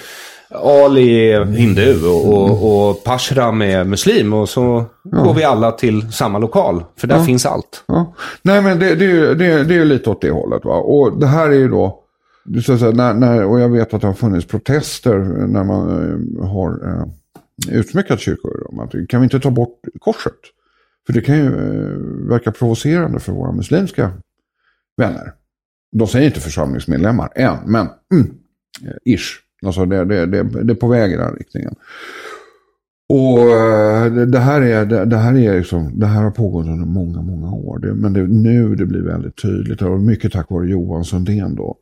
Ali 0.49 1.31
är 1.31 1.45
hindu 1.45 2.05
och, 2.05 2.33
och, 2.33 2.89
och 2.89 3.03
Pashram 3.03 3.61
är 3.61 3.83
muslim. 3.83 4.33
Och 4.33 4.49
så 4.49 4.85
går 5.03 5.33
vi 5.33 5.43
alla 5.43 5.71
till 5.71 6.11
samma 6.11 6.39
lokal. 6.39 6.83
För 6.99 7.07
där 7.07 7.23
finns 7.23 7.45
allt. 7.45 7.83
Ja. 7.85 8.13
Nej 8.41 8.61
men 8.61 8.79
det, 8.79 8.95
det, 8.95 9.05
är 9.05 9.35
det, 9.35 9.63
det 9.63 9.75
är 9.75 9.85
lite 9.85 10.09
åt 10.09 10.21
det 10.21 10.31
hållet. 10.31 10.65
Va? 10.65 10.75
Och 10.75 11.19
det 11.19 11.27
här 11.27 11.49
är 11.49 11.53
ju 11.53 11.67
då, 11.67 11.99
det 12.45 12.57
är 12.57 12.61
så 12.61 12.73
att 12.73 12.79
säga, 12.79 12.91
när, 12.91 13.13
när, 13.13 13.45
och 13.45 13.59
jag 13.59 13.69
vet 13.69 13.93
att 13.93 14.01
det 14.01 14.07
har 14.07 14.13
funnits 14.13 14.47
protester 14.47 15.17
när 15.47 15.63
man 15.63 15.89
eh, 15.89 16.47
har 16.49 16.69
eh, 16.69 17.05
utsmyckat 17.71 18.19
kyrkor. 18.19 18.67
Om 18.69 18.79
att, 18.79 19.09
kan 19.09 19.21
vi 19.21 19.23
inte 19.23 19.39
ta 19.39 19.51
bort 19.51 19.79
korset? 19.99 20.39
För 21.05 21.13
det 21.13 21.21
kan 21.21 21.37
ju 21.37 21.45
eh, 21.45 21.97
verka 22.29 22.51
provocerande 22.51 23.19
för 23.19 23.31
våra 23.31 23.51
muslimska 23.51 24.11
vänner. 24.97 25.33
De 25.91 26.07
säger 26.07 26.25
inte 26.25 26.39
församlingsmedlemmar 26.39 27.31
än, 27.35 27.57
men 27.65 27.87
mm, 28.13 28.37
eh, 28.85 29.13
ish. 29.13 29.39
Alltså 29.65 29.85
det, 29.85 30.05
det, 30.05 30.25
det, 30.25 30.43
det 30.63 30.73
är 30.73 30.75
på 30.75 30.87
väg 30.87 31.11
i 31.11 31.15
den 31.15 31.35
riktningen. 31.35 31.75
Och 33.09 33.39
eh, 33.39 34.11
det, 34.11 34.39
här 34.39 34.61
är, 34.61 35.05
det, 35.05 35.17
här 35.17 35.37
är 35.37 35.57
liksom, 35.57 35.99
det 35.99 36.05
här 36.05 36.23
har 36.23 36.31
pågått 36.31 36.65
under 36.65 36.85
många, 36.85 37.21
många 37.21 37.51
år. 37.51 37.79
Det, 37.79 37.93
men 37.93 38.13
det, 38.13 38.27
nu 38.27 38.75
det 38.75 38.85
blir 38.85 39.01
väldigt 39.01 39.41
tydligt. 39.41 39.81
Och 39.81 39.99
mycket 39.99 40.31
tack 40.31 40.49
vare 40.49 40.67
Johan 40.67 41.05
Sundén 41.05 41.55
då. 41.55 41.77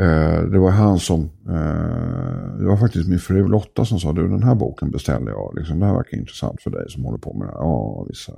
Eh, 0.00 0.42
det 0.42 0.58
var 0.58 0.70
han 0.70 0.98
som, 0.98 1.20
eh, 1.48 2.58
det 2.58 2.66
var 2.66 2.76
faktiskt 2.76 3.08
min 3.08 3.18
fru 3.18 3.48
Lotta 3.48 3.84
som 3.84 4.00
sa, 4.00 4.12
du 4.12 4.28
den 4.28 4.42
här 4.42 4.54
boken 4.54 4.90
beställde 4.90 5.30
jag. 5.30 5.54
Liksom, 5.56 5.80
det 5.80 5.86
här 5.86 5.94
verkar 5.94 6.18
intressant 6.18 6.62
för 6.62 6.70
dig 6.70 6.90
som 6.90 7.04
håller 7.04 7.18
på 7.18 7.32
med 7.32 7.48
det 7.48 7.52
här. 7.52 7.58
Ja, 7.58 8.06
visst. 8.08 8.28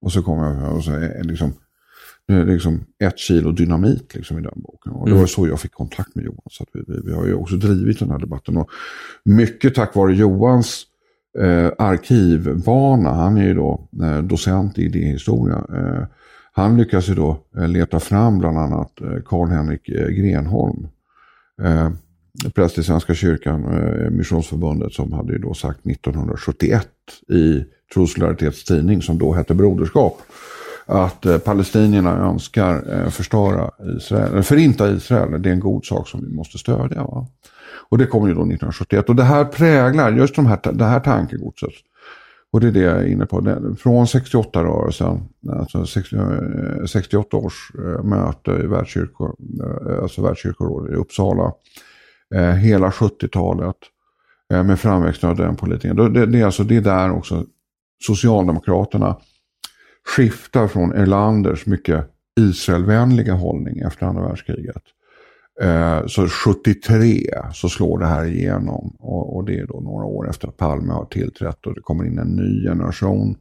Och 0.00 0.12
så 0.12 0.22
kom 0.22 0.38
jag 0.38 0.76
och 0.76 0.84
så 0.84 0.92
är 0.92 1.24
liksom, 1.24 1.52
är 2.26 2.44
liksom 2.44 2.80
ett 2.98 3.18
kilo 3.18 3.52
dynamit 3.52 4.14
liksom 4.14 4.38
i 4.38 4.42
den 4.42 4.62
boken. 4.62 4.92
Och 4.92 5.08
det 5.08 5.14
var 5.14 5.26
så 5.26 5.46
jag 5.46 5.60
fick 5.60 5.72
kontakt 5.72 6.14
med 6.14 6.24
Johan. 6.24 6.48
Så 6.50 6.62
att 6.62 6.68
vi, 6.72 6.80
vi, 6.86 7.00
vi 7.04 7.12
har 7.14 7.26
ju 7.26 7.34
också 7.34 7.56
drivit 7.56 7.98
den 7.98 8.10
här 8.10 8.18
debatten. 8.18 8.56
Och 8.56 8.70
mycket 9.24 9.74
tack 9.74 9.94
vare 9.94 10.14
Johans 10.14 10.86
eh, 11.38 11.70
arkivvana. 11.78 13.10
Han 13.10 13.36
är 13.36 13.46
ju 13.46 13.54
då 13.54 13.88
eh, 14.02 14.22
docent 14.22 14.78
i 14.78 14.82
idéhistoria. 14.82 15.56
Eh, 15.56 16.06
han 16.58 16.76
lyckas 16.76 17.08
ju 17.08 17.14
då 17.14 17.36
eh, 17.56 17.68
leta 17.68 18.00
fram 18.00 18.38
bland 18.38 18.58
annat 18.58 19.00
eh, 19.00 19.22
Karl-Henrik 19.24 19.88
eh, 19.88 20.08
Grenholm. 20.08 20.88
Präst 22.54 22.78
i 22.78 22.82
Svenska 22.82 23.14
kyrkan, 23.14 23.64
Missionsförbundet 24.16 24.92
som 24.92 25.12
hade 25.12 25.32
ju 25.32 25.38
då 25.38 25.54
sagt 25.54 25.86
1971 25.86 26.88
i 27.28 27.64
Trossolidaritetens 27.94 28.64
tidning 28.64 29.02
som 29.02 29.18
då 29.18 29.32
hette 29.32 29.54
Broderskap. 29.54 30.22
Att 30.86 31.44
palestinierna 31.44 32.16
önskar 32.18 33.10
förstöra 33.10 33.70
Israel, 33.96 34.42
förinta 34.42 34.90
Israel. 34.90 35.42
Det 35.42 35.48
är 35.48 35.52
en 35.52 35.60
god 35.60 35.84
sak 35.84 36.08
som 36.08 36.24
vi 36.24 36.34
måste 36.34 36.58
stödja. 36.58 37.02
Va? 37.02 37.26
Och 37.88 37.98
det 37.98 38.06
kom 38.06 38.28
ju 38.28 38.34
då 38.34 38.40
1971. 38.40 39.08
Och 39.08 39.16
det 39.16 39.24
här 39.24 39.44
präglar 39.44 40.12
just 40.12 40.34
de 40.34 40.46
här, 40.46 40.72
det 40.72 40.84
här 40.84 41.00
tankegodset. 41.00 41.74
Och 42.52 42.60
det 42.60 42.66
är 42.66 42.72
det 42.72 42.80
jag 42.80 42.96
är 42.96 43.06
inne 43.06 43.26
på. 43.26 43.42
Från 43.78 44.04
68-rörelsen, 44.04 45.20
alltså 45.52 45.86
68 46.86 47.36
eh, 47.36 47.44
års 47.44 47.72
eh, 47.74 48.04
möte 48.04 48.50
i 48.50 48.66
världskyrkor, 48.66 49.36
eh, 49.60 50.02
alltså 50.02 50.22
världskyrkorådet 50.22 50.92
i 50.92 50.94
Uppsala. 50.94 51.52
Hela 52.60 52.90
70-talet 52.90 53.76
med 54.48 54.80
framväxten 54.80 55.30
av 55.30 55.36
den 55.36 55.56
politiken. 55.56 55.96
Det, 55.96 56.26
det, 56.26 56.40
är 56.40 56.44
alltså, 56.44 56.64
det 56.64 56.76
är 56.76 56.80
där 56.80 57.12
också 57.12 57.46
Socialdemokraterna 58.06 59.16
skiftar 60.16 60.68
från 60.68 60.92
Erlanders 60.92 61.66
mycket 61.66 62.10
Israelvänliga 62.40 63.34
hållning 63.34 63.78
efter 63.78 64.06
andra 64.06 64.22
världskriget. 64.22 64.82
Eh, 65.62 66.06
Så 66.06 66.28
73 66.28 67.30
så 67.52 67.68
slår 67.68 67.98
det 67.98 68.06
här 68.06 68.24
igenom 68.24 68.96
och, 68.98 69.36
och 69.36 69.44
det 69.44 69.58
är 69.58 69.66
då 69.66 69.80
några 69.80 70.04
år 70.04 70.30
efter 70.30 70.48
att 70.48 70.56
Palme 70.56 70.92
har 70.92 71.04
tillträtt 71.04 71.66
och 71.66 71.74
det 71.74 71.80
kommer 71.80 72.04
in 72.04 72.18
en 72.18 72.36
ny 72.36 72.62
generation. 72.62 73.36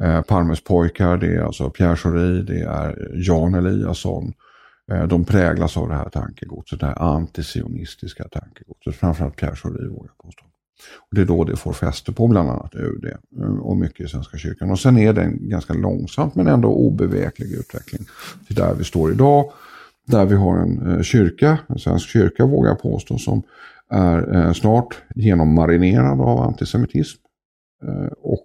Eh, 0.00 0.22
Palmes 0.22 0.64
pojkar, 0.64 1.16
det 1.16 1.34
är 1.34 1.40
alltså 1.40 1.70
Pierre 1.70 1.96
Schori, 1.96 2.42
det 2.42 2.60
är 2.60 3.10
Jan 3.14 3.54
Eliasson. 3.54 4.32
Eh, 4.92 5.06
de 5.06 5.24
präglas 5.24 5.76
av 5.76 5.88
det 5.88 5.94
här 5.94 6.08
tankegodset, 6.08 6.80
det 6.80 6.86
här 6.86 7.02
antisionistiska 7.02 8.24
tankegodset. 8.28 8.94
Framförallt 8.96 9.36
Pierre 9.36 9.56
Schori 9.56 9.88
vågar 9.88 10.10
jag 10.16 10.18
påstå. 10.26 10.44
Och 11.10 11.14
det 11.16 11.20
är 11.20 11.24
då 11.26 11.44
det 11.44 11.56
får 11.56 11.72
fäste 11.72 12.12
på 12.12 12.26
bland 12.26 12.50
annat 12.50 12.74
UD 12.74 13.04
eh, 13.42 13.58
och 13.58 13.76
mycket 13.76 14.00
i 14.06 14.08
Svenska 14.08 14.38
kyrkan. 14.38 14.70
Och 14.70 14.78
sen 14.80 14.98
är 14.98 15.12
det 15.12 15.22
en 15.22 15.48
ganska 15.48 15.74
långsamt 15.74 16.34
men 16.34 16.46
ändå 16.46 16.68
obeveklig 16.68 17.52
utveckling 17.52 18.06
till 18.46 18.56
där 18.56 18.74
vi 18.74 18.84
står 18.84 19.12
idag. 19.12 19.52
Där 20.08 20.26
vi 20.26 20.34
har 20.34 20.58
en 20.58 20.90
eh, 20.90 21.02
kyrka, 21.02 21.58
en 21.68 21.78
svensk 21.78 22.08
kyrka 22.08 22.46
vågar 22.46 22.70
jag 22.70 22.82
påstå, 22.82 23.18
som 23.18 23.42
är 23.90 24.36
eh, 24.36 24.52
snart 24.52 25.02
genommarinerad 25.14 26.20
av 26.20 26.40
antisemitism. 26.40 27.20
Eh, 27.82 28.12
och 28.22 28.44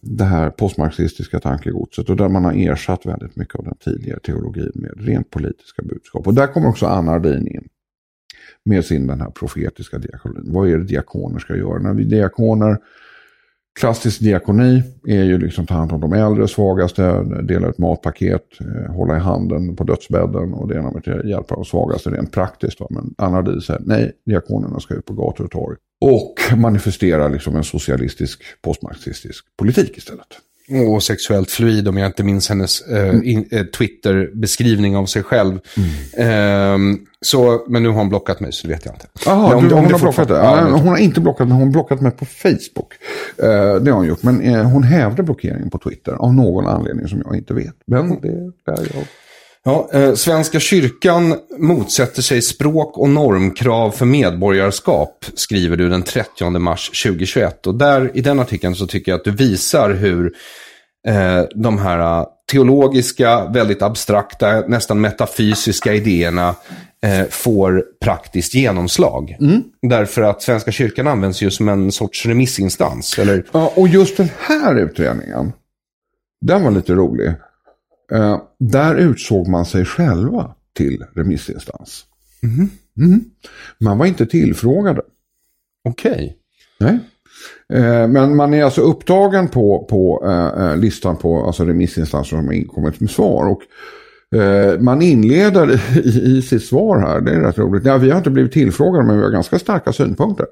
det 0.00 0.24
här 0.24 0.50
postmarxistiska 0.50 1.40
tankegodset 1.40 2.10
och 2.10 2.16
där 2.16 2.28
man 2.28 2.44
har 2.44 2.52
ersatt 2.52 3.06
väldigt 3.06 3.36
mycket 3.36 3.54
av 3.54 3.64
den 3.64 3.76
tidigare 3.84 4.20
teologin 4.20 4.72
med 4.74 4.90
rent 4.96 5.30
politiska 5.30 5.82
budskap. 5.82 6.26
Och 6.26 6.34
där 6.34 6.46
kommer 6.46 6.68
också 6.68 6.86
Anna 6.86 7.12
Ardin 7.12 7.46
in 7.46 7.68
med 8.64 8.84
sin 8.84 9.06
den 9.06 9.20
här 9.20 9.30
profetiska 9.30 9.98
diakonin. 9.98 10.52
Vad 10.52 10.68
är 10.68 10.78
det 10.78 10.84
diakoner 10.84 11.38
ska 11.38 11.56
göra? 11.56 11.78
När 11.78 11.94
vi 11.94 12.04
diakoner, 12.04 12.78
klassisk 13.76 14.20
diakoni 14.20 14.82
är 15.06 15.24
ju 15.24 15.38
liksom 15.38 15.66
ta 15.66 15.74
hand 15.74 15.92
om 15.92 16.00
de 16.00 16.12
äldre, 16.12 16.48
svagaste, 16.48 17.22
dela 17.42 17.68
ut 17.68 17.78
matpaket, 17.78 18.42
eh, 18.60 18.94
hålla 18.94 19.16
i 19.16 19.20
handen 19.20 19.76
på 19.76 19.84
dödsbädden 19.84 20.54
och 20.54 20.68
det 20.68 20.74
ena 20.74 20.90
med 20.90 21.02
det 21.04 21.28
hjälpa 21.28 21.54
de 21.54 21.64
svagaste 21.64 22.10
rent 22.10 22.32
praktiskt. 22.32 22.80
Va? 22.80 22.86
Men 22.90 23.14
Anna 23.18 23.42
Di 23.42 23.60
säger 23.60 23.82
nej, 23.84 24.12
diakonerna 24.26 24.80
ska 24.80 24.94
ut 24.94 25.04
på 25.04 25.12
gator 25.12 25.44
och 25.44 25.50
torg. 25.50 25.76
Och 26.00 26.34
manifestera 26.56 27.28
liksom 27.28 27.56
en 27.56 27.64
socialistisk, 27.64 28.42
postmarxistisk 28.62 29.44
politik 29.58 29.96
istället. 29.96 30.26
Och 30.68 31.02
sexuellt 31.02 31.50
fluid 31.50 31.88
om 31.88 31.96
jag 31.96 32.06
inte 32.06 32.22
minns 32.22 32.48
hennes 32.48 32.80
eh, 32.80 33.14
in, 33.24 33.48
eh, 33.50 33.64
Twitter-beskrivning 33.64 34.96
av 34.96 35.06
sig 35.06 35.22
själv. 35.22 35.58
Ehm, 36.16 36.98
så, 37.20 37.64
men 37.68 37.82
nu 37.82 37.88
har 37.88 37.96
hon 37.96 38.08
blockat 38.08 38.40
mig 38.40 38.52
så 38.52 38.66
det 38.66 38.72
vet 38.72 38.84
jag 38.84 38.94
inte. 38.94 39.06
Jaha, 39.26 39.54
hon 39.54 39.68
det 39.68 39.74
har 39.74 39.98
blockat 39.98 40.28
Ja, 40.28 40.68
hon 40.70 40.88
har 40.88 40.96
inte 40.96 41.20
blockat 41.20 41.48
mig, 41.48 41.56
hon 41.56 41.66
har 41.66 41.72
blockat 41.72 42.00
mig 42.00 42.12
på 42.12 42.24
Facebook. 42.24 42.92
Eh, 43.36 43.74
det 43.74 43.90
har 43.90 43.96
hon 43.96 44.06
gjort, 44.06 44.22
men 44.22 44.40
eh, 44.40 44.62
hon 44.62 44.82
hävde 44.82 45.22
blockeringen 45.22 45.70
på 45.70 45.78
Twitter 45.78 46.12
av 46.12 46.34
någon 46.34 46.66
anledning 46.66 47.08
som 47.08 47.22
jag 47.24 47.36
inte 47.36 47.54
vet. 47.54 47.74
Men 47.86 48.20
det 48.20 48.28
är 48.28 48.52
där 48.74 48.88
jag... 48.94 49.04
Ja, 49.68 49.88
eh, 49.92 50.14
Svenska 50.14 50.60
kyrkan 50.60 51.34
motsätter 51.58 52.22
sig 52.22 52.42
språk 52.42 52.98
och 52.98 53.08
normkrav 53.08 53.90
för 53.90 54.06
medborgarskap, 54.06 55.24
skriver 55.34 55.76
du 55.76 55.88
den 55.88 56.02
30 56.02 56.58
mars 56.58 57.02
2021. 57.02 57.66
Och 57.66 57.74
där, 57.74 58.10
i 58.14 58.20
den 58.20 58.40
artikeln 58.40 58.74
så 58.74 58.86
tycker 58.86 59.12
jag 59.12 59.18
att 59.18 59.24
du 59.24 59.30
visar 59.30 59.90
hur 59.90 60.32
eh, 61.08 61.42
de 61.54 61.78
här 61.78 62.20
eh, 62.20 62.26
teologiska, 62.52 63.44
väldigt 63.44 63.82
abstrakta, 63.82 64.60
nästan 64.60 65.00
metafysiska 65.00 65.94
idéerna 65.94 66.54
eh, 67.02 67.26
får 67.30 67.84
praktiskt 68.00 68.54
genomslag. 68.54 69.36
Därför 69.82 70.22
att 70.22 70.42
Svenska 70.42 70.72
kyrkan 70.72 71.06
används 71.06 71.42
ju 71.42 71.50
som 71.50 71.68
en 71.68 71.92
sorts 71.92 72.26
remissinstans. 72.26 73.18
Eller, 73.18 73.44
Ja, 73.52 73.72
och 73.76 73.88
just 73.88 74.16
den 74.16 74.28
här 74.38 74.74
utredningen, 74.74 75.52
den 76.40 76.64
var 76.64 76.70
lite 76.70 76.92
rolig. 76.92 77.34
Eh, 78.12 78.40
där 78.58 78.94
utsåg 78.94 79.48
man 79.48 79.66
sig 79.66 79.84
själva 79.84 80.54
till 80.76 81.04
remissinstans. 81.14 82.04
Mhm. 82.42 83.24
Man 83.80 83.98
var 83.98 84.06
inte 84.06 84.26
tillfrågade. 84.26 85.02
Okej. 85.88 86.36
Nej. 86.80 86.98
Eh, 87.72 88.08
Men 88.08 88.36
man 88.36 88.54
är 88.54 88.64
alltså 88.64 88.80
upptagen 88.80 89.48
på, 89.48 89.86
på 89.90 90.24
eh, 90.26 90.66
eh, 90.66 90.76
listan 90.76 91.16
på 91.16 91.46
alltså 91.46 91.64
remissinstanser 91.64 92.36
som 92.36 92.46
har 92.46 92.52
inkommit 92.54 93.00
med 93.00 93.10
svar. 93.10 93.48
Och, 93.48 93.60
Eh, 94.34 94.80
man 94.80 95.02
inleder 95.02 95.80
i, 96.06 96.42
sitt 96.42 96.64
svar 96.64 96.98
här, 96.98 97.20
det 97.20 97.32
är 97.32 97.40
rätt 97.40 97.58
roligt. 97.58 97.84
Ja, 97.84 97.96
vi 97.96 98.10
har 98.10 98.18
inte 98.18 98.30
blivit 98.30 98.52
tillfrågade 98.52 99.06
men 99.06 99.16
vi 99.16 99.22
har 99.22 99.30
ganska 99.30 99.58
starka 99.58 99.92
synpunkter. 99.92 100.46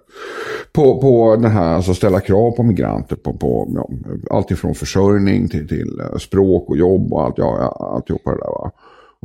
På, 0.72 1.01
på 1.01 1.37
det 1.37 1.49
här, 1.49 1.75
alltså 1.75 1.95
ställa 1.95 2.20
krav 2.20 2.51
på 2.51 2.62
migranter 2.62 3.16
på, 3.16 3.33
på 3.33 3.72
ja, 3.75 3.89
allt 4.37 4.51
ifrån 4.51 4.75
försörjning 4.75 5.49
till, 5.49 5.68
till 5.68 6.01
eh, 6.01 6.18
språk 6.18 6.68
och 6.68 6.77
jobb 6.77 7.12
och 7.12 7.25
allt, 7.25 7.39
ja, 7.39 7.57
ja, 7.61 7.93
alltihopa 7.95 8.31
det 8.31 8.37
där. 8.37 8.47
Va? 8.47 8.70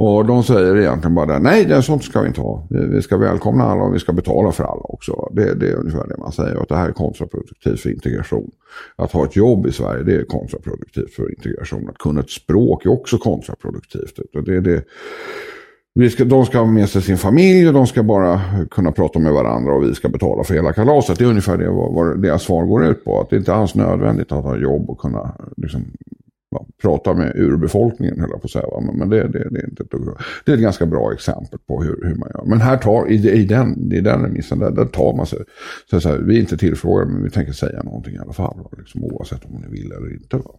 Och 0.01 0.25
de 0.25 0.43
säger 0.43 0.77
egentligen 0.77 1.15
bara 1.15 1.25
det, 1.25 1.39
nej 1.39 1.65
det 1.65 1.81
sånt 1.81 2.03
ska 2.03 2.21
vi 2.21 2.27
inte 2.27 2.41
ha. 2.41 2.67
Vi, 2.69 2.87
vi 2.87 3.01
ska 3.01 3.17
välkomna 3.17 3.63
alla 3.63 3.83
och 3.83 3.95
vi 3.95 3.99
ska 3.99 4.13
betala 4.13 4.51
för 4.51 4.63
alla 4.63 4.81
också. 4.81 5.29
Det, 5.31 5.53
det 5.53 5.71
är 5.71 5.75
ungefär 5.75 6.07
det 6.07 6.17
man 6.17 6.31
säger, 6.31 6.55
att 6.55 6.69
det 6.69 6.75
här 6.75 6.87
är 6.87 6.93
kontraproduktivt 6.93 7.79
för 7.79 7.89
integration. 7.89 8.51
Att 8.95 9.11
ha 9.11 9.25
ett 9.25 9.35
jobb 9.35 9.67
i 9.67 9.71
Sverige 9.71 10.03
det 10.03 10.15
är 10.15 10.23
kontraproduktivt 10.23 11.13
för 11.13 11.29
integration. 11.29 11.89
Att 11.89 11.97
kunna 11.97 12.19
ett 12.19 12.29
språk 12.29 12.85
är 12.85 12.89
också 12.89 13.17
kontraproduktivt. 13.17 14.19
Och 14.35 14.43
det, 14.43 14.61
det, 14.61 14.83
vi 15.93 16.09
ska, 16.09 16.25
de 16.25 16.45
ska 16.45 16.57
ha 16.57 16.65
med 16.65 16.89
sig 16.89 17.01
sin 17.01 17.17
familj 17.17 17.67
och 17.67 17.73
de 17.73 17.87
ska 17.87 18.03
bara 18.03 18.41
kunna 18.71 18.91
prata 18.91 19.19
med 19.19 19.33
varandra 19.33 19.73
och 19.73 19.83
vi 19.83 19.95
ska 19.95 20.09
betala 20.09 20.43
för 20.43 20.53
hela 20.53 20.73
kalaset. 20.73 21.19
Det 21.19 21.23
är 21.23 21.29
ungefär 21.29 21.57
det 21.57 21.69
vad, 21.69 21.93
vad 21.93 22.21
deras 22.21 22.43
svar 22.43 22.65
går 22.65 22.85
ut 22.85 23.05
på. 23.05 23.21
Att 23.21 23.29
det 23.29 23.37
inte 23.37 23.53
alls 23.53 23.75
är 23.75 23.79
nödvändigt 23.79 24.31
att 24.31 24.43
ha 24.43 24.57
jobb 24.57 24.89
och 24.89 24.99
kunna 24.99 25.35
liksom, 25.57 25.85
ja, 26.51 26.67
prata 26.81 27.13
med 27.13 27.35
urbefolkningen, 27.35 28.19
höll 28.19 28.29
jag 28.29 28.41
på 28.41 28.45
att 28.45 28.51
säga. 28.51 28.81
Men, 28.81 28.95
men 28.95 29.09
det, 29.09 29.27
det, 29.27 29.49
det, 29.49 29.59
är 29.59 29.69
inte 29.69 29.83
det 30.45 30.51
är 30.51 30.55
ett 30.55 30.61
ganska 30.61 30.85
bra 30.85 31.13
exempel 31.13 31.59
på 31.67 31.83
hur, 31.83 32.03
hur 32.03 32.15
man 32.15 32.29
gör. 32.33 32.45
Men 32.45 32.61
här 32.61 32.77
tar, 32.77 33.11
i, 33.11 33.31
i, 33.31 33.45
den, 33.45 33.91
i 33.91 34.01
den 34.01 34.21
remissen, 34.21 34.59
där, 34.59 34.71
där 34.71 34.85
tar 34.85 35.15
man 35.15 35.25
sig, 35.25 35.39
så, 35.89 36.01
så 36.01 36.09
här, 36.09 36.17
vi 36.17 36.35
är 36.35 36.39
inte 36.39 36.57
tillfrågade 36.57 37.11
men 37.11 37.23
vi 37.23 37.29
tänker 37.29 37.53
säga 37.53 37.83
någonting 37.83 38.15
i 38.15 38.19
alla 38.19 38.33
fall. 38.33 38.57
Va? 38.57 38.69
Liksom, 38.77 39.03
oavsett 39.03 39.45
om 39.45 39.51
ni 39.51 39.79
vill 39.79 39.91
eller 39.91 40.13
inte. 40.13 40.37
Va? 40.37 40.51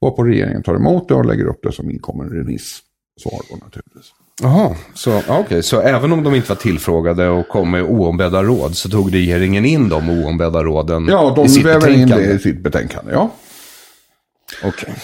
Varpå 0.00 0.22
regeringen 0.22 0.62
tar 0.62 0.74
emot 0.74 1.08
det 1.08 1.14
och 1.14 1.24
lägger 1.24 1.46
upp 1.46 1.60
det 1.62 1.72
som 1.72 1.90
inkommen 1.90 2.28
remissvar 2.28 3.40
då 3.50 3.56
naturligtvis. 3.64 4.12
Jaha, 4.42 4.76
så, 4.94 5.22
okay. 5.40 5.62
så 5.62 5.80
även 5.80 6.12
om 6.12 6.22
de 6.22 6.34
inte 6.34 6.48
var 6.48 6.56
tillfrågade 6.56 7.28
och 7.28 7.48
kom 7.48 7.70
med 7.70 7.82
oombedda 7.82 8.42
råd 8.42 8.76
så 8.76 8.88
tog 8.88 9.14
regeringen 9.14 9.64
in 9.64 9.88
de 9.88 10.08
oombedda 10.08 10.64
råden 10.64 11.06
ja, 11.10 11.32
de 11.36 11.44
i 11.44 11.48
sitt 11.48 11.66
väver 11.66 11.88
in 11.88 11.94
betänkande? 11.94 12.26
det 12.26 12.34
i 12.34 12.38
sitt 12.38 12.62
betänkande, 12.62 13.12
ja. 13.12 13.30
Okej. 14.62 14.70
Okay. 14.70 14.94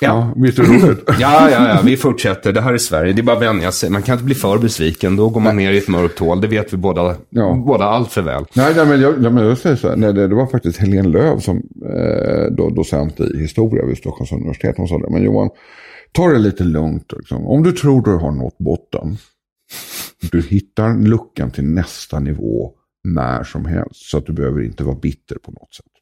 Ja. 0.00 0.08
ja, 0.08 0.32
visst 0.36 0.58
är 0.58 0.62
det 0.62 0.68
roligt? 0.68 1.04
ja, 1.06 1.50
ja, 1.50 1.68
ja, 1.68 1.80
vi 1.84 1.96
fortsätter. 1.96 2.52
Det 2.52 2.60
här 2.60 2.72
är 2.72 2.78
Sverige. 2.78 3.12
Det 3.12 3.20
är 3.20 3.22
bara 3.22 3.36
att 3.36 3.42
vänja 3.42 3.72
sig. 3.72 3.90
Man 3.90 4.02
kan 4.02 4.12
inte 4.12 4.24
bli 4.24 4.34
för 4.34 4.58
besviken. 4.58 5.16
Då 5.16 5.28
går 5.28 5.40
man 5.40 5.56
ner 5.56 5.72
i 5.72 5.78
ett 5.78 5.88
mörkt 5.88 6.18
hål. 6.18 6.40
Det 6.40 6.48
vet 6.48 6.72
vi 6.72 6.76
båda, 6.76 7.16
ja. 7.30 7.62
båda 7.66 7.84
allt 7.84 8.12
för 8.12 8.22
väl. 8.22 8.44
Nej, 8.54 8.72
nej 8.76 8.86
men, 8.86 9.00
jag, 9.00 9.32
men 9.32 9.46
jag 9.46 9.58
säger 9.58 9.76
så 9.76 9.88
här. 9.88 9.96
Nej, 9.96 10.12
det, 10.12 10.28
det 10.28 10.34
var 10.34 10.46
faktiskt 10.46 10.78
Helene 10.78 11.08
Löv 11.08 11.38
som 11.38 11.56
eh, 11.56 12.52
då, 12.56 12.70
docent 12.70 13.20
i 13.20 13.38
historia 13.38 13.86
vid 13.86 13.98
Stockholms 13.98 14.32
universitet. 14.32 14.74
Hon 14.76 14.88
sa 14.88 14.98
det. 14.98 15.10
Men 15.10 15.22
Johan, 15.22 15.50
ta 16.12 16.28
det 16.28 16.38
lite 16.38 16.64
lugnt. 16.64 17.12
Liksom. 17.16 17.46
Om 17.46 17.62
du 17.62 17.72
tror 17.72 18.02
du 18.02 18.16
har 18.16 18.30
nått 18.30 18.58
botten. 18.58 19.16
Du 20.30 20.42
hittar 20.42 21.08
luckan 21.08 21.50
till 21.50 21.64
nästa 21.64 22.18
nivå 22.18 22.72
när 23.04 23.44
som 23.44 23.64
helst. 23.64 24.10
Så 24.10 24.18
att 24.18 24.26
du 24.26 24.32
behöver 24.32 24.62
inte 24.62 24.84
vara 24.84 24.96
bitter 24.96 25.36
på 25.42 25.50
något 25.50 25.74
sätt. 25.74 25.95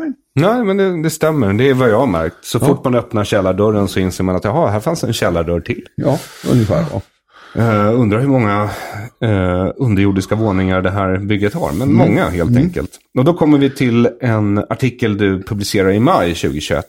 Fine. 0.00 0.14
Nej, 0.34 0.64
men 0.64 0.76
det, 0.76 1.02
det, 1.02 1.10
stämmer. 1.10 1.52
Det 1.52 1.70
är 1.70 1.74
vad 1.74 1.90
jag 1.90 1.98
har 1.98 2.06
märkt. 2.06 2.36
Så 2.42 2.58
ja. 2.62 2.66
fort 2.66 2.84
man 2.84 2.94
öppnar 2.94 3.24
källardörren 3.24 3.88
så 3.88 4.00
inser 4.00 4.24
man 4.24 4.36
att 4.36 4.44
jaha, 4.44 4.70
här 4.70 4.80
fanns 4.80 5.04
en 5.04 5.12
källardörr 5.12 5.60
till. 5.60 5.86
Ja, 5.94 6.18
ungefär. 6.50 6.84
Ja. 6.92 7.00
Uh, 7.56 8.00
undrar 8.00 8.20
hur 8.20 8.28
många 8.28 8.70
uh, 9.24 9.72
underjordiska 9.76 10.34
våningar 10.34 10.82
det 10.82 10.90
här 10.90 11.16
bygget 11.16 11.54
har. 11.54 11.72
Men 11.72 11.82
mm. 11.82 11.96
många 11.96 12.28
helt 12.28 12.50
mm. 12.50 12.62
enkelt. 12.62 12.90
Och 13.18 13.24
då 13.24 13.34
kommer 13.34 13.58
vi 13.58 13.70
till 13.70 14.08
en 14.20 14.58
artikel 14.58 15.18
du 15.18 15.42
publicerar 15.42 15.90
i 15.90 16.00
maj 16.00 16.34
2021. 16.34 16.86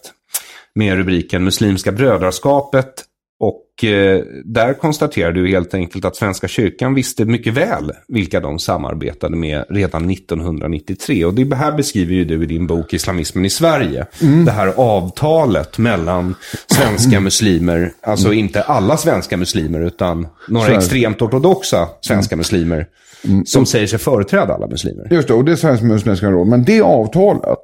Med 0.76 0.98
rubriken 0.98 1.44
Muslimska 1.44 1.92
brödraskapet 1.92 3.04
och 3.40 3.84
eh, 3.84 4.24
där 4.46 4.74
konstaterar 4.74 5.32
du 5.32 5.48
helt 5.48 5.74
enkelt 5.74 6.06
att 6.06 6.16
Svenska 6.16 6.48
kyrkan 6.48 6.94
visste 6.94 7.26
mycket 7.26 7.54
väl 7.54 7.92
vilka 8.08 8.40
de 8.40 8.60
samarbetade 8.60 9.36
med 9.36 9.66
redan 9.70 10.10
1993. 10.10 11.26
Och 11.26 11.34
det 11.34 11.56
här 11.56 11.72
beskriver 11.72 12.14
ju 12.14 12.26
du 12.26 12.44
i 12.44 12.46
din 12.46 12.68
bok 12.68 12.94
Islamismen 12.94 13.46
i 13.46 13.50
Sverige. 13.50 14.06
Mm. 14.22 14.46
Det 14.46 14.52
här 14.52 14.74
avtalet 14.78 15.78
mellan 15.78 16.36
svenska 16.68 17.20
muslimer, 17.20 17.94
alltså 18.02 18.28
mm. 18.28 18.40
inte 18.40 18.62
alla 18.62 18.98
svenska 18.98 19.38
muslimer 19.38 19.82
utan 19.82 20.28
några 20.48 20.66
Sverige. 20.66 20.78
extremt 20.78 21.22
ortodoxa 21.22 21.90
svenska 22.02 22.34
mm. 22.34 22.40
muslimer. 22.40 22.88
Mm. 23.24 23.46
Som 23.46 23.66
säger 23.66 23.88
sig 23.88 24.00
företräda 24.00 24.54
alla 24.54 24.68
muslimer. 24.68 25.08
Just 25.12 25.28
det, 25.28 25.34
och 25.34 25.46
det 25.46 25.52
är 25.52 25.56
Sveriges 25.56 25.82
muslimska 25.82 26.32
råd. 26.32 26.48
Men 26.48 26.64
det 26.64 26.82
avtalet, 26.82 27.60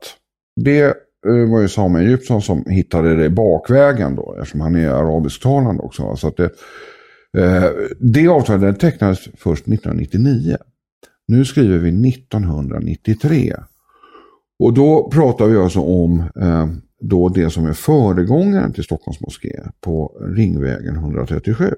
det 0.63 0.93
Eh, 1.27 1.51
var 1.51 1.61
ju 1.61 1.67
Samuel 1.67 2.07
Egyptsson 2.07 2.41
som 2.41 2.65
hittade 2.65 3.15
det 3.15 3.29
bakvägen 3.29 4.15
då, 4.15 4.35
eftersom 4.39 4.61
han 4.61 4.75
är 4.75 4.89
arabisktalande 4.89 5.83
också. 5.83 6.15
Så 6.15 6.27
att 6.27 6.37
det, 6.37 6.49
eh, 7.37 7.69
det 7.99 8.27
avtalet 8.27 8.79
tecknades 8.79 9.19
först 9.37 9.67
1999. 9.67 10.57
Nu 11.27 11.45
skriver 11.45 11.77
vi 11.77 11.91
1993. 11.91 13.55
Och 14.59 14.73
då 14.73 15.09
pratar 15.13 15.45
vi 15.45 15.57
alltså 15.57 15.79
om 15.79 16.19
eh, 16.19 16.67
då 17.01 17.29
det 17.29 17.49
som 17.49 17.65
är 17.65 17.73
föregångaren 17.73 18.73
till 18.73 18.83
Stockholms 18.83 19.21
moské 19.21 19.59
på 19.81 20.11
Ringvägen 20.35 20.95
137. 20.95 21.75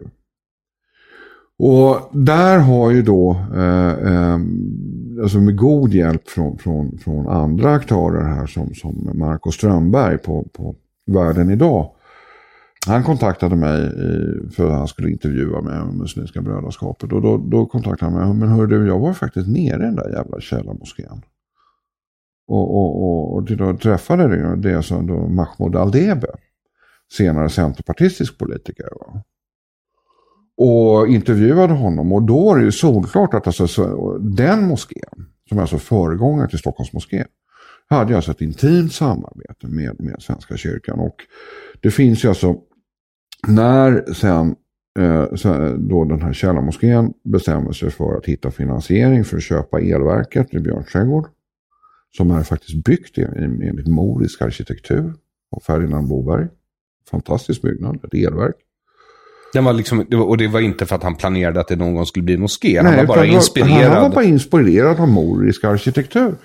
Och 1.59 2.09
där 2.11 2.59
har 2.59 2.91
ju 2.91 3.01
då, 3.01 3.31
eh, 3.55 3.91
eh, 3.91 4.39
alltså 5.21 5.37
med 5.37 5.57
god 5.57 5.93
hjälp 5.93 6.29
från, 6.29 6.57
från, 6.57 6.97
från 6.97 7.27
andra 7.27 7.73
aktörer 7.73 8.23
här 8.23 8.45
som, 8.45 8.73
som 8.73 9.11
Marco 9.13 9.51
Strömberg 9.51 10.17
på, 10.17 10.43
på 10.53 10.75
Världen 11.05 11.49
idag. 11.49 11.91
Han 12.87 13.03
kontaktade 13.03 13.55
mig 13.55 13.85
i, 13.85 14.49
för 14.49 14.67
att 14.67 14.77
han 14.77 14.87
skulle 14.87 15.11
intervjua 15.11 15.61
mig 15.61 15.81
om 15.81 15.97
Muslimska 15.97 16.41
brödraskapet. 16.41 17.13
Och 17.13 17.21
då, 17.21 17.37
då 17.37 17.65
kontaktade 17.65 18.11
han 18.11 18.29
mig. 18.29 18.39
Men 18.39 18.57
hörru 18.57 18.87
jag 18.87 18.99
var 18.99 19.13
faktiskt 19.13 19.47
nere 19.47 19.75
i 19.75 19.85
den 19.85 19.95
där 19.95 20.09
jävla 20.09 20.39
källarmoskén. 20.39 21.21
Och, 22.47 22.75
och, 22.75 23.03
och, 23.03 23.33
och 23.33 23.43
då 23.43 23.77
träffade 23.77 24.27
det, 24.27 24.55
det 24.55 24.89
då 24.89 25.27
Mahmoud 25.27 25.75
Aldebe. 25.75 26.27
Senare 27.13 27.49
centerpartistisk 27.49 28.37
politiker. 28.37 28.87
Va? 28.99 29.23
Och 30.57 31.07
intervjuade 31.07 31.73
honom. 31.73 32.13
Och 32.13 32.23
då 32.23 32.45
var 32.45 32.57
det 32.57 32.63
ju 32.63 32.71
solklart 32.71 33.33
att 33.33 33.47
alltså, 33.47 34.17
den 34.17 34.67
moskén, 34.67 35.25
som 35.49 35.57
är 35.57 35.61
alltså 35.61 35.77
föregångare 35.77 36.49
till 36.49 36.59
Stockholms 36.59 36.93
moské, 36.93 37.25
hade 37.87 38.15
alltså 38.15 38.31
ett 38.31 38.41
intimt 38.41 38.93
samarbete 38.93 39.67
med, 39.67 39.95
med 39.99 40.21
Svenska 40.21 40.57
kyrkan. 40.57 40.99
Och 40.99 41.15
det 41.81 41.91
finns 41.91 42.25
ju 42.25 42.29
alltså, 42.29 42.55
när 43.47 44.13
sen 44.13 44.55
eh, 44.99 45.23
då 45.77 46.05
den 46.05 46.21
här 46.21 46.33
källarmoskén 46.33 47.13
bestämmer 47.23 47.71
sig 47.71 47.91
för 47.91 48.17
att 48.17 48.25
hitta 48.25 48.51
finansiering 48.51 49.23
för 49.23 49.37
att 49.37 49.43
köpa 49.43 49.79
elverket 49.79 50.53
i 50.53 50.59
Björns 50.59 50.91
trädgård. 50.91 51.27
Som 52.17 52.31
är 52.31 52.43
faktiskt 52.43 52.83
byggt 52.83 53.17
enligt 53.17 53.87
morisk 53.87 54.41
arkitektur 54.41 55.13
av 55.55 55.59
Ferdinand 55.59 56.07
Boberg. 56.07 56.47
Fantastisk 57.09 57.61
byggnad, 57.61 57.95
ett 58.03 58.13
elverk. 58.13 58.55
Den 59.53 59.63
var 59.63 59.73
liksom, 59.73 59.99
och 59.99 60.37
det 60.37 60.47
var 60.47 60.59
inte 60.59 60.85
för 60.85 60.95
att 60.95 61.03
han 61.03 61.15
planerade 61.15 61.59
att 61.59 61.67
det 61.67 61.75
någon 61.75 61.95
gång 61.95 62.05
skulle 62.05 62.23
bli 62.23 62.33
en 62.33 62.41
moské. 62.41 62.81
Han 62.81 62.95
var 62.95 63.05
bara 63.05 63.25
inspirerad. 63.25 63.91
Han 63.91 64.01
var 64.01 64.09
bara 64.09 64.25
inspirerad 64.25 64.99
av 64.99 65.07
morisk 65.07 65.63
arkitektur. 65.63 66.35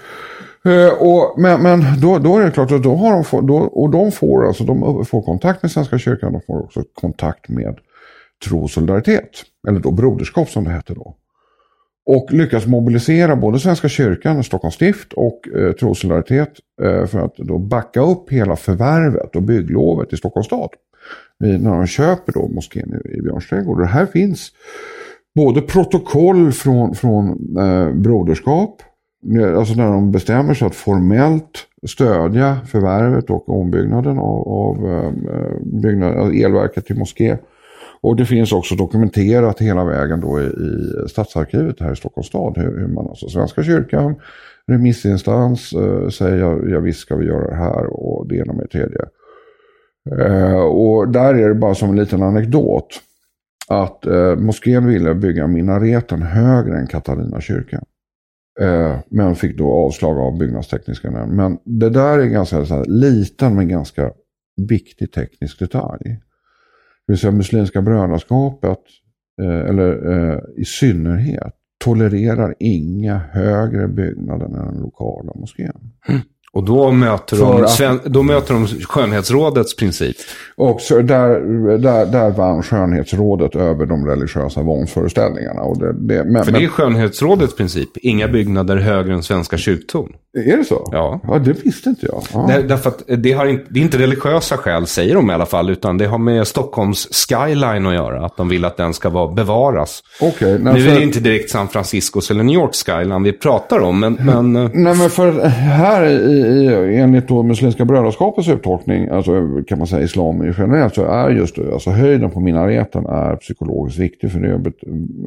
Uh, 0.66 0.88
och, 0.88 1.34
men 1.40 1.62
men 1.62 2.00
då, 2.00 2.18
då 2.18 2.38
är 2.38 2.44
det 2.44 2.50
klart 2.50 2.72
att 2.72 2.82
då 2.82 2.96
har 2.96 3.12
de, 3.12 3.24
få, 3.24 3.40
då, 3.40 3.56
och 3.56 3.90
de 3.90 4.12
får, 4.12 4.46
alltså, 4.46 4.64
de 4.64 5.04
får 5.04 5.22
kontakt 5.22 5.62
med 5.62 5.70
Svenska 5.70 5.98
kyrkan. 5.98 6.32
De 6.32 6.40
får 6.46 6.64
också 6.64 6.82
kontakt 6.94 7.48
med 7.48 7.78
tro 8.44 8.68
solidaritet. 8.68 9.30
Eller 9.68 9.80
då 9.80 9.90
broderskap 9.90 10.50
som 10.50 10.64
det 10.64 10.70
hette 10.70 10.94
då. 10.94 11.14
Och 12.06 12.32
lyckas 12.32 12.66
mobilisera 12.66 13.36
både 13.36 13.60
Svenska 13.60 13.88
kyrkan, 13.88 14.44
Stockholms 14.44 14.74
stift 14.74 15.12
och 15.12 15.48
eh, 15.56 15.72
Trosolidaritet 15.72 16.52
eh, 16.82 17.06
för 17.06 17.18
att 17.18 17.36
då 17.36 17.58
backa 17.58 18.00
upp 18.00 18.32
hela 18.32 18.56
förvärvet 18.56 19.36
och 19.36 19.42
bygglovet 19.42 20.12
i 20.12 20.16
Stockholms 20.16 20.46
stad 20.46 20.70
när 21.40 21.70
de 21.70 21.86
köper 21.86 22.32
då 22.32 22.48
moskén 22.48 23.00
i, 23.04 23.18
i 23.18 23.22
Björns 23.22 23.48
trädgård. 23.48 23.80
Det 23.80 23.86
här 23.86 24.06
finns 24.06 24.52
både 25.34 25.60
protokoll 25.60 26.52
från, 26.52 26.94
från 26.94 27.28
eh, 27.58 27.92
Broderskap, 27.92 28.82
alltså 29.56 29.74
när 29.74 29.92
de 29.92 30.12
bestämmer 30.12 30.54
sig 30.54 30.66
att 30.66 30.74
formellt 30.74 31.66
stödja 31.86 32.58
förvärvet 32.66 33.30
och 33.30 33.48
ombyggnaden 33.48 34.18
av, 34.18 34.48
av 34.48 34.76
eh, 34.90 35.12
byggnad, 35.82 36.16
alltså 36.16 36.34
elverket 36.34 36.86
till 36.86 36.98
moské. 36.98 37.38
Och 38.00 38.16
det 38.16 38.26
finns 38.26 38.52
också 38.52 38.74
dokumenterat 38.74 39.60
hela 39.60 39.84
vägen 39.84 40.20
då 40.20 40.40
i, 40.40 40.44
i 40.44 41.08
Stadsarkivet 41.08 41.80
här 41.80 41.92
i 41.92 41.96
Stockholms 41.96 42.26
stad. 42.26 42.52
Hur, 42.56 42.78
hur 42.78 42.88
man, 42.88 43.08
alltså 43.08 43.28
Svenska 43.28 43.62
kyrkan, 43.62 44.14
remissinstans 44.66 45.72
eh, 45.72 46.08
säger 46.08 46.36
ja, 46.36 46.58
ja 46.68 46.80
visst 46.80 47.00
ska 47.00 47.16
vi 47.16 47.26
göra 47.26 47.50
det 47.50 47.56
här 47.56 47.86
och 47.86 48.28
det 48.28 48.36
ena 48.36 48.52
med 48.52 48.64
det 48.64 48.78
tredje. 48.78 48.98
Eh, 50.18 50.60
och 50.60 51.08
där 51.08 51.34
är 51.34 51.48
det 51.48 51.54
bara 51.54 51.74
som 51.74 51.90
en 51.90 51.96
liten 51.96 52.22
anekdot. 52.22 53.00
Att 53.68 54.06
eh, 54.06 54.36
moskén 54.36 54.86
ville 54.86 55.14
bygga 55.14 55.46
minareten 55.46 56.22
högre 56.22 56.78
än 56.78 56.86
Katarina 56.86 57.40
kyrka. 57.40 57.82
Eh, 58.60 58.98
men 59.08 59.34
fick 59.34 59.58
då 59.58 59.72
avslag 59.72 60.18
av 60.18 60.38
byggnadstekniska 60.38 61.10
nämnden. 61.10 61.36
Men 61.36 61.58
det 61.80 61.90
där 61.90 62.18
är 62.18 62.26
ganska 62.26 62.64
så 62.64 62.74
här, 62.74 62.84
liten 62.84 63.54
men 63.54 63.68
ganska 63.68 64.12
viktig 64.68 65.12
teknisk 65.12 65.58
detalj. 65.58 66.04
Det 67.06 67.12
vill 67.12 67.18
säga 67.18 67.32
Muslimska 67.32 67.82
brödraskapet, 67.82 68.78
eh, 69.42 69.68
eller 69.70 70.12
eh, 70.12 70.40
i 70.56 70.64
synnerhet, 70.64 71.54
tolererar 71.84 72.54
inga 72.58 73.18
högre 73.18 73.88
byggnader 73.88 74.46
än 74.46 74.52
den 74.52 74.82
lokala 74.82 75.32
moskén. 75.34 75.92
Mm. 76.08 76.20
Och 76.58 76.64
då 76.64 76.90
möter, 76.90 77.36
de, 77.36 77.64
att, 77.64 78.04
då 78.04 78.22
möter 78.22 78.54
de 78.54 78.66
skönhetsrådets 78.66 79.76
princip. 79.76 80.16
Och 80.56 80.80
där, 80.88 81.78
där, 81.78 82.06
där 82.06 82.30
vann 82.30 82.62
skönhetsrådet 82.62 83.56
över 83.56 83.86
de 83.86 84.06
religiösa 84.06 84.62
vanföreställningarna. 84.62 85.62
Och 85.62 85.78
det, 85.78 85.92
det, 85.92 86.24
men, 86.24 86.44
För 86.44 86.52
det 86.52 86.64
är 86.64 86.68
skönhetsrådets 86.68 87.56
princip. 87.56 87.88
Inga 87.94 88.28
byggnader 88.28 88.76
högre 88.76 89.14
än 89.14 89.22
svenska 89.22 89.56
kyrktorn. 89.56 90.12
Är 90.46 90.56
det 90.56 90.64
så? 90.64 90.88
Ja. 90.92 91.20
ja 91.28 91.38
det 91.38 91.52
visste 91.52 91.88
inte 91.88 92.06
jag. 92.06 92.22
Ja. 92.32 92.46
Det, 92.48 92.62
därför 92.62 92.88
att 92.90 93.02
det, 93.06 93.32
har 93.32 93.46
inte, 93.46 93.64
det 93.68 93.80
är 93.80 93.84
inte 93.84 93.98
religiösa 93.98 94.56
skäl, 94.56 94.86
säger 94.86 95.14
de 95.14 95.30
i 95.30 95.34
alla 95.34 95.46
fall. 95.46 95.70
Utan 95.70 95.98
det 95.98 96.06
har 96.06 96.18
med 96.18 96.46
Stockholms 96.46 97.08
skyline 97.28 97.86
att 97.86 97.94
göra. 97.94 98.24
Att 98.24 98.36
de 98.36 98.48
vill 98.48 98.64
att 98.64 98.76
den 98.76 98.94
ska 98.94 99.08
vara, 99.08 99.32
bevaras. 99.32 100.02
Okay, 100.20 100.58
nu 100.58 100.80
för... 100.80 100.90
är 100.90 100.94
det 100.94 101.02
inte 101.02 101.20
direkt 101.20 101.50
San 101.50 101.68
Franciscos 101.68 102.30
eller 102.30 102.42
New 102.42 102.54
Yorks 102.54 102.84
skyline 102.84 103.22
vi 103.22 103.32
pratar 103.32 103.78
om. 103.78 104.00
Men, 104.00 104.14
men... 104.14 104.52
Nej, 104.52 104.70
men 104.94 105.10
för 105.10 105.40
här 105.48 106.06
i 106.06 106.47
i, 106.48 106.96
enligt 106.96 107.28
då 107.28 107.42
Muslimska 107.42 107.84
brödraskapets 107.84 108.48
uttolkning, 108.48 109.08
alltså 109.08 109.62
kan 109.66 109.78
man 109.78 109.86
säga 109.86 110.02
islam 110.02 110.54
generellt, 110.58 110.94
så 110.94 111.04
är 111.04 111.30
just 111.30 111.58
alltså 111.58 111.90
höjden 111.90 112.30
på 112.30 112.40
minareten 112.40 113.06
är 113.06 113.36
psykologiskt 113.36 113.98
viktig 113.98 114.32
för 114.32 114.40
det 114.40 114.72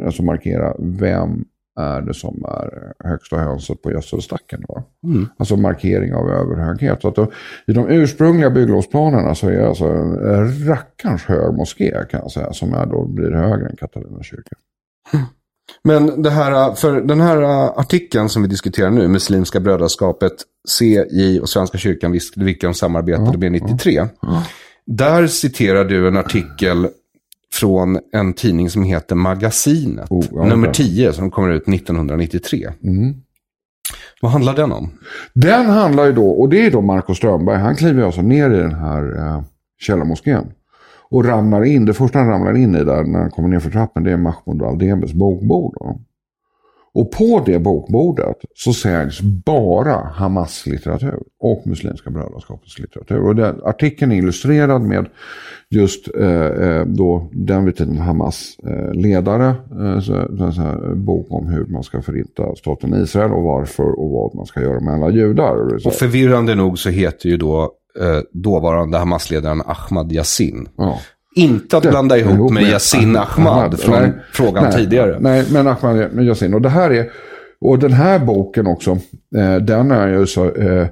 alltså 0.06 0.24
markera 0.24 0.74
vem 0.80 1.46
är 1.80 2.02
det 2.02 2.14
som 2.14 2.46
är 2.46 2.94
högsta 3.10 3.38
hönset 3.38 3.82
på 3.82 3.92
gödselstacken. 3.92 4.64
Mm. 5.04 5.28
Alltså 5.38 5.56
markering 5.56 6.14
av 6.14 6.30
överhöghet. 6.30 7.02
Så 7.02 7.08
att 7.08 7.16
då, 7.16 7.32
I 7.68 7.74
de 7.74 7.90
ursprungliga 7.90 8.50
bygglovsplanerna 8.50 9.36
så 9.36 9.48
är 9.48 9.58
det 9.58 9.68
alltså 9.68 9.86
en 9.86 10.68
rackarns 10.68 11.24
hög 11.24 11.54
moské 11.54 12.06
kan 12.10 12.20
jag 12.20 12.32
säga, 12.32 12.54
som 12.54 12.74
är 12.74 12.86
då 12.86 13.06
blir 13.06 13.32
högre 13.32 13.70
än 13.70 13.76
Katarina 13.76 14.24
kyrka. 14.24 14.56
Men 15.84 16.22
det 16.22 16.30
här, 16.30 16.74
för 16.74 17.02
den 17.02 17.22
här 17.22 17.42
artikeln 17.80 18.30
som 18.30 18.42
vi 18.42 18.48
diskuterar 18.48 18.90
nu, 18.90 19.08
Muslimska 19.08 19.60
brödraskapet, 19.60 20.34
CJ 20.68 21.40
och 21.40 21.50
Svenska 21.50 21.78
kyrkan, 21.78 22.20
vilka 22.36 22.68
de 22.68 22.74
samarbetade 22.74 23.38
med 23.38 23.52
93. 23.52 24.08
Ja. 24.22 24.44
Där 24.86 25.28
citerar 25.28 25.86
du 25.86 26.08
en 26.08 26.18
artikel 26.18 26.88
från 27.54 28.00
en 28.14 28.34
tidning 28.34 28.70
som 28.70 28.84
heter 28.84 29.16
Magasinet. 29.16 30.12
Oh, 30.12 30.26
ja, 30.32 30.46
nummer 30.46 30.72
10 30.72 31.14
som 31.14 31.32
kommer 31.32 31.50
ut 31.50 31.68
1993. 31.68 32.70
Mm. 32.84 33.16
Vad 34.22 34.32
handlar 34.32 34.56
den 34.56 34.72
om? 34.72 34.92
Den 35.34 35.66
handlar 35.66 36.06
ju 36.06 36.12
då, 36.12 36.30
och 36.30 36.50
det 36.50 36.66
är 36.66 36.72
då 36.72 36.82
Marco 36.82 37.16
Strömberg, 37.16 37.58
han 37.58 37.76
kliver 37.76 38.04
alltså 38.04 38.22
ner 38.22 38.52
i 38.52 38.58
den 38.58 38.76
här 38.76 39.18
eh, 39.18 39.44
källarmoskén. 39.80 40.52
Och 41.12 41.26
ramlar 41.26 41.64
in, 41.64 41.86
det 41.86 41.94
första 41.94 42.20
han 42.20 42.28
ramlar 42.28 42.58
in 42.58 42.76
i 42.76 42.84
där 42.84 43.04
när 43.04 43.20
han 43.20 43.32
kommer 43.32 43.50
ner 43.50 43.60
för 43.60 43.70
trappen 43.70 44.04
det 44.04 44.12
är 44.12 44.18
Mahmoud 44.18 44.64
Aldebes 44.64 45.14
bokbord. 45.14 45.74
Då. 45.80 46.00
Och 46.94 47.12
på 47.12 47.44
det 47.46 47.60
bokbordet 47.60 48.38
så 48.56 48.74
säljs 48.74 49.22
bara 49.22 49.96
Hamas-litteratur 49.96 51.20
och 51.40 51.68
Muslimska 51.68 52.10
brödraskapets 52.10 52.80
litteratur. 52.80 53.22
Och 53.22 53.36
den, 53.36 53.62
artikeln 53.64 54.12
är 54.12 54.16
illustrerad 54.16 54.82
med 54.82 55.06
just 55.70 56.16
eh, 56.16 56.46
eh 56.46 56.86
då 56.86 57.30
den 57.32 57.66
vid 57.66 57.76
tiden 57.76 57.98
Hamas 57.98 58.58
eh, 58.68 58.94
ledare. 58.94 59.56
Eh, 59.72 60.00
så, 60.00 60.28
så 60.38 60.62
här, 60.62 60.96
bok 60.96 61.28
om 61.30 61.48
hur 61.48 61.66
man 61.66 61.84
ska 61.84 62.02
förinta 62.02 62.56
staten 62.56 62.94
Israel 62.94 63.32
och 63.32 63.44
varför 63.44 64.00
och 64.00 64.10
vad 64.10 64.36
man 64.36 64.46
ska 64.46 64.62
göra 64.62 64.80
med 64.80 64.94
alla 64.94 65.10
judar. 65.10 65.86
Och 65.88 65.94
förvirrande 65.94 66.56
nog 66.56 66.80
så 66.80 66.90
heter 66.90 67.30
ju 67.30 67.38
då 67.38 67.72
dåvarande 68.32 68.98
Hamas-ledaren 68.98 69.62
Ahmad 69.66 70.12
Yassin. 70.12 70.68
Ja. 70.78 71.00
Inte 71.36 71.78
att 71.78 71.84
blanda 71.84 72.18
ihop, 72.18 72.34
ihop 72.34 72.52
med, 72.52 72.64
Yasin 72.64 73.16
Ahmad, 73.16 73.54
Ahmad 73.54 73.80
från 73.80 74.02
nej, 74.02 74.12
frågan 74.34 74.64
nej, 74.64 74.74
tidigare. 74.74 75.18
Nej, 75.20 75.46
men 75.52 75.68
Ahmad 75.68 76.14
med 76.14 76.26
Yasin. 76.26 76.54
Och 76.54 76.62
det 76.62 76.70
här 76.70 76.92
är, 76.92 77.12
och 77.62 77.80
den 77.80 77.94
här 77.94 78.20
boken 78.20 78.68
också, 78.68 78.92
eh, 79.38 79.56
den 79.56 79.92
är 79.92 80.08
ju 80.08 80.28
så, 80.28 80.52
eh, 80.52 80.88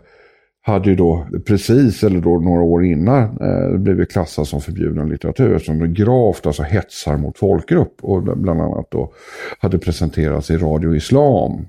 hade 0.61 0.89
ju 0.89 0.95
då 0.95 1.27
precis, 1.47 2.03
eller 2.03 2.21
då 2.21 2.39
några 2.39 2.61
år 2.61 2.85
innan, 2.85 3.23
eh, 3.23 3.77
blivit 3.77 4.11
klassad 4.11 4.47
som 4.47 4.61
förbjuden 4.61 5.09
litteratur. 5.09 5.59
Som 5.59 5.79
det 5.79 5.87
gravt 5.87 6.45
alltså 6.45 6.63
hetsar 6.63 7.17
mot 7.17 7.37
folkgrupp. 7.37 7.95
Och 8.01 8.23
bland 8.23 8.61
annat 8.61 8.87
då 8.91 9.13
hade 9.59 9.77
presenterats 9.77 10.51
i 10.51 10.57
Radio 10.57 10.95
Islam. 10.95 11.65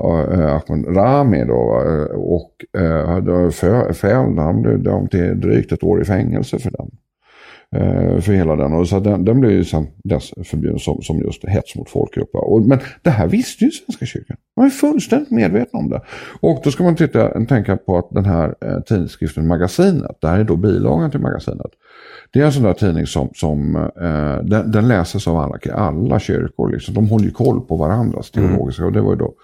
Eh, 0.00 0.54
Ahmed 0.54 0.96
Rami 0.96 1.44
då. 1.44 1.82
Eh, 1.86 2.16
och 2.16 2.64
uh, 2.78 4.38
han 4.38 4.62
blev 4.62 4.82
dömd 4.82 5.10
till 5.10 5.40
drygt 5.40 5.72
ett 5.72 5.82
år 5.82 6.02
i 6.02 6.04
fängelse 6.04 6.58
för 6.58 6.70
den. 6.70 6.90
Eh, 7.76 8.20
för 8.20 8.32
hela 8.32 8.56
den. 8.56 8.72
Och 8.72 8.88
så 8.88 9.00
den, 9.00 9.24
den 9.24 9.40
blev 9.40 9.52
ju 9.52 9.64
sen 9.64 9.86
dess 10.04 10.32
förbjuden 10.44 10.78
som, 10.78 11.02
som 11.02 11.18
just 11.18 11.44
hets 11.44 11.76
mot 11.76 11.90
folkgrupp. 11.90 12.30
Och, 12.32 12.62
men 12.62 12.78
det 13.02 13.10
här 13.10 13.26
visste 13.28 13.64
ju 13.64 13.70
Svenska 13.70 14.06
kyrkan. 14.06 14.36
Man 14.56 14.66
är 14.66 14.70
fullständigt 14.70 15.30
medveten 15.30 15.80
om 15.80 15.88
det. 15.88 16.00
Och 16.40 16.60
då 16.64 16.70
ska 16.70 16.84
man 16.84 16.96
titta, 16.96 17.44
tänka 17.44 17.76
på 17.76 17.98
att 17.98 18.10
den 18.10 18.24
här 18.24 18.54
eh, 18.60 18.80
tidskriften 18.80 19.46
Magasinet, 19.46 20.18
det 20.20 20.28
här 20.28 20.38
är 20.38 20.44
då 20.44 20.56
bilagan 20.56 21.10
till 21.10 21.20
Magasinet. 21.20 21.70
Det 22.32 22.40
är 22.40 22.44
en 22.44 22.52
sån 22.52 22.62
där 22.62 22.72
tidning 22.72 23.06
som, 23.06 23.28
som 23.34 23.76
eh, 23.76 24.44
den, 24.44 24.70
den, 24.70 24.88
läses 24.88 25.28
av 25.28 25.36
alla, 25.36 25.58
alla 25.74 26.18
kyrkor. 26.18 26.72
Liksom. 26.72 26.94
De 26.94 27.08
håller 27.08 27.24
ju 27.24 27.30
koll 27.30 27.60
på 27.60 27.76
varandras 27.76 28.36
mm. 28.36 28.48
teologiska. 28.48 28.82
Mm. 28.82 28.88
Och 28.88 28.92
det 28.92 29.00
var 29.00 29.10
ju 29.10 29.18
då 29.18 29.34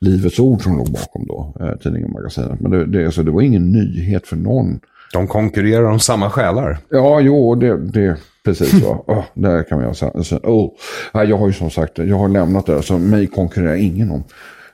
Livets 0.00 0.38
Ord 0.38 0.62
som 0.62 0.76
låg 0.76 0.90
bakom 0.90 1.26
då, 1.26 1.54
eh, 1.60 1.76
tidningen 1.76 2.12
Magasinet. 2.12 2.60
Men 2.60 2.70
det, 2.70 2.86
det, 2.86 3.04
alltså, 3.04 3.22
det 3.22 3.30
var 3.30 3.42
ingen 3.42 3.72
nyhet 3.72 4.26
för 4.26 4.36
någon 4.36 4.80
de 5.12 5.26
konkurrerar 5.26 5.84
om 5.84 6.00
samma 6.00 6.30
själar. 6.30 6.78
Ja, 6.88 7.20
jo, 7.20 7.54
det, 7.54 7.76
det 7.76 8.16
precis 8.44 8.80
så. 8.82 9.04
oh, 9.06 9.24
där 9.34 9.62
kan 9.62 9.82
man 9.82 9.94
säga. 9.94 10.40
Oh. 10.42 10.70
Jag 11.12 11.36
har 11.36 11.46
ju 11.46 11.52
som 11.52 11.70
sagt, 11.70 11.98
jag 11.98 12.18
har 12.18 12.28
lämnat 12.28 12.66
det, 12.66 12.82
så 12.82 12.98
mig 12.98 13.26
konkurrerar 13.26 13.76
ingen 13.76 14.10
om. 14.10 14.24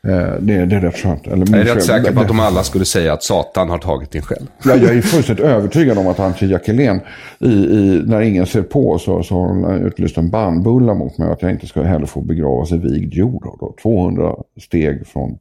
Eh, 0.03 0.33
det, 0.41 0.67
det 0.67 0.77
är 0.77 0.81
rätt 0.81 0.97
skönt. 0.97 1.27
Eller 1.27 1.47
jag 1.51 1.69
är 1.69 1.75
rätt 1.75 1.85
säker 1.85 2.13
på 2.13 2.21
att 2.21 2.29
de 2.29 2.41
alla 2.41 2.63
skulle 2.63 2.85
säga 2.85 3.13
att 3.13 3.23
Satan 3.23 3.71
har 3.71 3.79
tagit 3.79 4.11
din 4.11 4.23
själ. 4.23 4.47
Ja, 4.65 4.77
jag 4.77 4.97
är 4.97 5.03
fullständigt 5.03 5.45
övertygad 5.45 5.99
om 5.99 6.07
att 6.07 6.19
han 6.19 6.35
till 6.35 6.51
Jackelén, 6.51 7.01
i, 7.39 7.49
i, 7.49 8.03
när 8.07 8.21
ingen 8.21 8.47
ser 8.47 8.63
på 8.63 8.99
så, 8.99 9.23
så 9.23 9.35
har 9.35 9.49
hon 9.49 9.87
utlyst 9.87 10.17
en 10.17 10.31
bandbulla 10.31 10.95
mot 10.95 11.19
mig 11.19 11.33
att 11.33 11.43
jag 11.43 11.51
inte 11.51 11.67
ska 11.67 11.83
heller 11.83 12.07
få 12.07 12.21
begravas 12.21 12.73
i 12.73 12.79
vigd 12.79 13.15
jord. 13.15 13.43
Då. 13.43 13.75
200 13.83 14.35
steg 14.61 15.07
från 15.07 15.39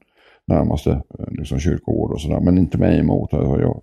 närmaste 0.48 0.90
eh, 0.90 1.26
liksom, 1.30 1.60
kyrkogård 1.60 2.12
och 2.12 2.22
sådär. 2.22 2.40
Men 2.40 2.58
inte 2.58 2.78
mig 2.78 3.00
emot. 3.00 3.34
Alltså, 3.34 3.62
jag, 3.62 3.82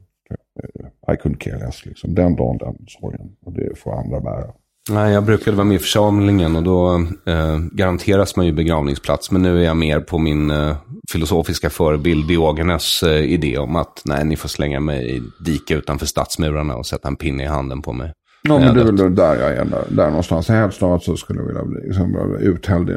I 1.13 1.17
couldn't 1.17 1.39
care 1.39 1.59
less. 1.59 1.87
Liksom. 1.87 2.15
Den 2.15 2.37
dagen, 2.37 2.59
den 2.59 2.87
sorgen. 2.89 3.37
Och 3.45 3.53
det 3.53 3.79
får 3.79 3.99
andra 3.99 4.21
bära. 4.21 4.53
Nej, 4.91 5.13
jag 5.13 5.25
brukade 5.25 5.57
vara 5.57 5.65
med 5.65 5.75
i 5.75 5.79
församlingen 5.79 6.57
och 6.57 6.63
då 6.63 6.95
eh, 7.27 7.59
garanteras 7.73 8.37
man 8.37 8.47
ju 8.47 8.53
begravningsplats. 8.53 9.31
Men 9.31 9.43
nu 9.43 9.59
är 9.59 9.65
jag 9.65 9.77
mer 9.77 10.01
på 10.01 10.19
min 10.19 10.51
eh, 10.51 10.77
filosofiska 11.13 11.71
förebild 11.71 12.29
Diogenes 12.29 13.03
eh, 13.03 13.33
idé 13.33 13.59
om 13.59 13.77
att 13.77 14.03
nej, 14.05 14.25
ni 14.25 14.37
får 14.37 14.49
slänga 14.49 14.81
mig 14.81 15.17
i 15.17 15.23
dike 15.45 15.75
utanför 15.75 16.07
stadsmurarna 16.07 16.77
och 16.77 16.87
sätta 16.87 17.09
en 17.09 17.17
pinne 17.17 17.43
i 17.43 17.47
handen 17.47 17.83
på 17.83 17.93
mig. 17.93 18.13
Ja, 18.43 18.59
men 18.59 18.75
det 18.75 18.81
är 18.81 18.85
väl 18.85 19.15
där 19.15 19.41
jag 19.41 19.57
är, 19.57 19.65
där, 19.65 19.85
där 19.91 20.09
någonstans. 20.09 20.49
Helst 20.49 20.83
av 20.83 20.99
så 20.99 21.17
skulle 21.17 21.41
jag 21.41 21.47
vilja 21.47 21.65
bli 21.65 21.81
liksom, 21.87 22.37
uthälld 22.41 22.91
i, 22.91 22.97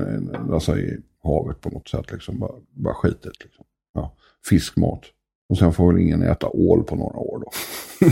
alltså, 0.54 0.78
i 0.78 0.98
havet 1.24 1.62
på 1.62 1.70
något 1.70 1.88
sätt. 1.88 2.12
Liksom. 2.12 2.40
Bara, 2.40 2.52
bara 2.72 2.94
skitet. 2.94 3.34
Liksom. 3.44 3.66
Ja, 3.94 4.16
fiskmat. 4.50 5.02
Och 5.50 5.58
sen 5.58 5.74
får 5.74 5.93
väl 5.93 6.02
ingen 6.02 6.24
äta 6.24 6.48
ål 6.48 6.84
på 6.84 6.95
några 6.95 7.18
år 7.18 7.39
då. 7.39 7.52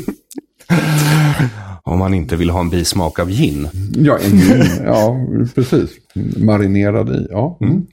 Om 1.83 1.99
man 1.99 2.13
inte 2.13 2.35
vill 2.35 2.49
ha 2.49 2.59
en 2.59 2.69
bismak 2.69 3.19
av 3.19 3.29
gin. 3.29 3.67
Ja, 3.95 4.17
en 4.17 4.37
gin. 4.37 4.65
Ja, 4.85 5.17
precis. 5.55 5.89
Marinerad 6.37 7.09
i. 7.09 7.27
Ja. 7.29 7.57
Mm. 7.61 7.85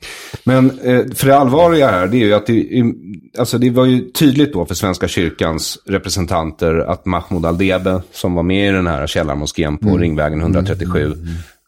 Men 0.45 0.70
eh, 0.70 1.05
för 1.14 1.26
det 1.26 1.36
allvarliga 1.36 1.90
här, 1.90 2.07
det 2.07 2.16
är 2.16 2.26
ju 2.26 2.34
att 2.34 2.47
det, 2.47 2.66
alltså 3.38 3.59
det 3.59 3.70
var 3.70 3.84
ju 3.84 4.11
tydligt 4.11 4.53
då 4.53 4.64
för 4.64 4.74
Svenska 4.74 5.09
kyrkans 5.09 5.78
representanter 5.86 6.78
att 6.78 7.07
Mahmoud 7.07 7.47
Aldebe, 7.47 8.03
som 8.12 8.34
var 8.34 8.43
med 8.43 8.68
i 8.68 8.72
den 8.72 8.86
här 8.86 9.07
källarmoskén 9.07 9.78
på 9.78 9.88
mm. 9.88 10.01
Ringvägen 10.01 10.40
137, 10.40 11.05
mm 11.05 11.18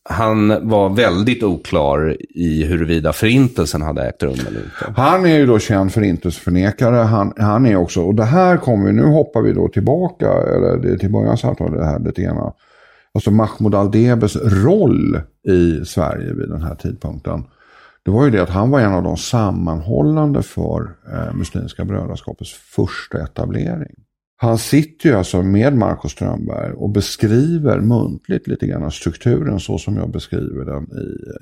han 0.09 0.68
var 0.68 0.88
väldigt 0.88 1.42
oklar 1.42 2.16
i 2.30 2.64
huruvida 2.64 3.12
förintelsen 3.12 3.82
hade 3.82 4.09
ägt 4.09 4.22
rum 4.22 4.36
eller 4.48 4.61
inte. 4.61 5.00
Han 5.00 5.26
är 5.26 5.38
ju 5.38 5.46
då 5.46 5.59
känd 5.59 5.92
förintelseförnekare. 5.92 6.96
Han, 6.96 7.32
han 7.36 7.66
är 7.66 7.76
också, 7.76 8.02
och 8.02 8.14
det 8.14 8.24
här 8.24 8.57
kommer 8.57 8.86
vi, 8.86 8.92
nu 8.92 9.05
hoppar 9.05 9.42
vi 9.42 9.52
då 9.52 9.68
tillbaka, 9.68 10.32
eller 10.32 10.76
det, 10.76 10.92
är 10.92 10.96
till 10.96 11.12
början 11.12 11.36
så 11.36 11.46
här, 11.46 11.70
det 11.70 11.84
här 11.84 11.98
lite 11.98 12.22
grann. 12.22 12.52
Alltså 13.14 13.30
Mahmoud 13.30 13.74
Aldebes 13.74 14.36
roll 14.36 15.20
i 15.48 15.84
Sverige 15.84 16.34
vid 16.34 16.48
den 16.48 16.62
här 16.62 16.74
tidpunkten. 16.74 17.44
Det 18.05 18.11
var 18.11 18.24
ju 18.24 18.30
det 18.30 18.42
att 18.42 18.50
han 18.50 18.70
var 18.70 18.80
en 18.80 18.94
av 18.94 19.02
de 19.02 19.16
sammanhållande 19.16 20.42
för 20.42 20.94
eh, 21.12 21.34
Muslimska 21.34 21.84
brödraskapets 21.84 22.52
första 22.52 23.22
etablering. 23.22 23.94
Han 24.37 24.59
sitter 24.59 25.09
ju 25.09 25.14
alltså 25.14 25.43
med 25.43 25.76
Marcus 25.76 26.12
Strömberg 26.12 26.72
och 26.72 26.91
beskriver 26.91 27.80
muntligt 27.80 28.47
lite 28.47 28.66
grann 28.66 28.91
strukturen 28.91 29.61
så 29.61 29.78
som 29.78 29.97
jag 29.97 30.11
beskriver 30.11 30.64
den 30.64 30.89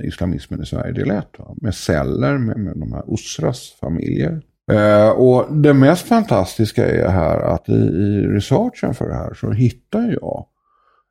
i 0.05 0.07
Islamismen 0.07 0.63
i 0.63 0.67
Sverige 0.67 0.93
del 0.93 1.11
1. 1.11 1.27
Med 1.57 1.75
celler, 1.75 2.39
med, 2.39 2.59
med 2.59 2.77
de 2.77 2.93
här 2.93 3.15
Usras 3.15 3.77
familjer. 3.81 4.43
Eh, 4.73 5.09
och 5.09 5.57
det 5.57 5.75
mest 5.75 6.07
fantastiska 6.07 6.89
är 6.89 7.09
här 7.09 7.41
att 7.41 7.69
i, 7.69 7.73
i 7.73 8.27
researchen 8.27 8.95
för 8.95 9.09
det 9.09 9.15
här 9.15 9.35
så 9.35 9.51
hittar 9.51 10.19
jag 10.21 10.47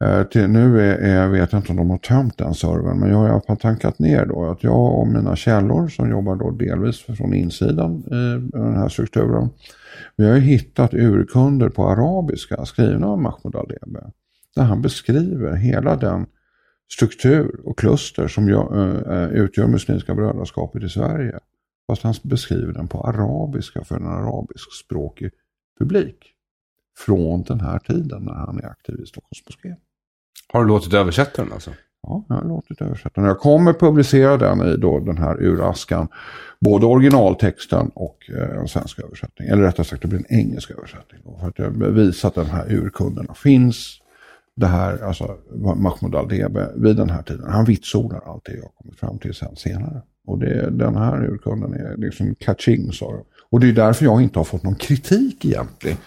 eh, 0.03 0.23
till, 0.23 0.47
nu 0.47 0.82
är, 0.82 0.97
är, 0.97 1.21
jag 1.21 1.29
vet 1.29 1.53
inte 1.53 1.71
om 1.71 1.77
de 1.77 1.89
har 1.89 1.97
tömt 1.97 2.38
den 2.38 2.53
servern, 2.53 2.99
men 2.99 3.09
jag 3.09 3.17
har 3.17 3.27
i 3.27 3.32
alla 3.32 3.41
fall 3.41 3.57
tankat 3.57 3.99
ner 3.99 4.25
då 4.25 4.45
att 4.45 4.63
jag 4.63 4.99
och 4.99 5.07
mina 5.07 5.36
källor 5.36 5.88
som 5.88 6.09
jobbar 6.09 6.36
då 6.36 6.51
delvis 6.51 6.99
från 7.01 7.34
insidan 7.34 8.03
i 8.05 8.57
den 8.57 8.75
här 8.75 8.89
strukturen 8.89 9.49
vi 10.22 10.28
har 10.28 10.36
ju 10.36 10.41
hittat 10.41 10.93
urkunder 10.93 11.69
på 11.69 11.89
arabiska 11.89 12.65
skrivna 12.65 13.07
av 13.07 13.22
Mahmoud 13.22 13.55
Aldebe. 13.55 14.11
Där 14.55 14.63
han 14.63 14.82
beskriver 14.82 15.55
hela 15.55 15.95
den 15.95 16.26
struktur 16.93 17.61
och 17.63 17.80
kluster 17.80 18.28
som 18.28 18.49
eh, 18.49 19.13
eh, 19.15 19.30
utgör 19.30 19.67
Muslimska 19.67 20.15
brödraskapet 20.15 20.84
i 20.84 20.89
Sverige. 20.89 21.39
Fast 21.88 22.03
han 22.03 22.13
beskriver 22.24 22.74
den 22.74 22.88
på 22.88 23.01
arabiska 23.01 23.84
för 23.84 23.95
en 23.95 24.07
arabiskspråkig 24.07 25.32
publik. 25.80 26.34
Från 26.97 27.43
den 27.43 27.59
här 27.59 27.80
tiden 27.80 28.24
när 28.24 28.34
han 28.34 28.59
är 28.59 28.65
aktiv 28.65 28.95
i 29.03 29.05
Stockholms 29.05 29.43
moské. 29.45 29.76
Har 30.53 30.61
du 30.61 30.67
låtit 30.67 30.93
översätta 30.93 31.43
den 31.43 31.53
alltså? 31.53 31.72
Ja, 32.03 32.25
jag 32.29 32.35
har 32.35 32.43
låtit 32.43 32.81
översätta 32.81 33.21
den. 33.21 33.27
Jag 33.27 33.39
kommer 33.39 33.73
publicera 33.73 34.37
den 34.37 34.73
i 34.73 34.77
då 34.77 34.99
den 34.99 35.17
här 35.17 35.43
uraskan. 35.43 36.07
Både 36.59 36.85
originaltexten 36.85 37.91
och 37.93 38.29
eh, 38.35 38.57
en 38.57 38.67
svensk 38.67 38.99
översättning. 38.99 39.47
Eller 39.47 39.63
rättare 39.63 39.85
sagt 39.85 40.01
det 40.01 40.07
blir 40.07 40.19
en 40.19 40.39
engelsk 40.39 40.71
översättning. 40.71 41.21
För 41.39 41.47
att 41.47 41.59
jag 41.59 41.69
visar 41.69 42.27
att 42.27 42.35
den 42.35 42.45
här 42.45 42.73
urkunderna 42.73 43.33
finns. 43.33 43.97
Det 44.55 44.67
här, 44.67 45.03
alltså 45.03 45.37
Mahmoud 45.55 46.15
Aldebe 46.15 46.69
vid 46.75 46.95
den 46.95 47.09
här 47.09 47.23
tiden. 47.23 47.49
Han 47.49 47.65
vitsordar 47.65 48.21
allt 48.25 48.45
det 48.45 48.55
jag 48.55 48.75
kommit 48.75 48.99
fram 48.99 49.19
till 49.19 49.33
sen 49.33 49.55
senare. 49.55 50.01
Och 50.27 50.39
det, 50.39 50.69
den 50.69 50.95
här 50.95 51.25
urkunden 51.25 51.73
är 51.73 51.97
liksom 51.97 52.35
catching 52.35 52.91
sa 52.91 53.11
de. 53.11 53.23
Och 53.49 53.59
det 53.59 53.69
är 53.69 53.73
därför 53.73 54.05
jag 54.05 54.21
inte 54.21 54.39
har 54.39 54.43
fått 54.43 54.63
någon 54.63 54.75
kritik 54.75 55.45
egentligen 55.45 55.97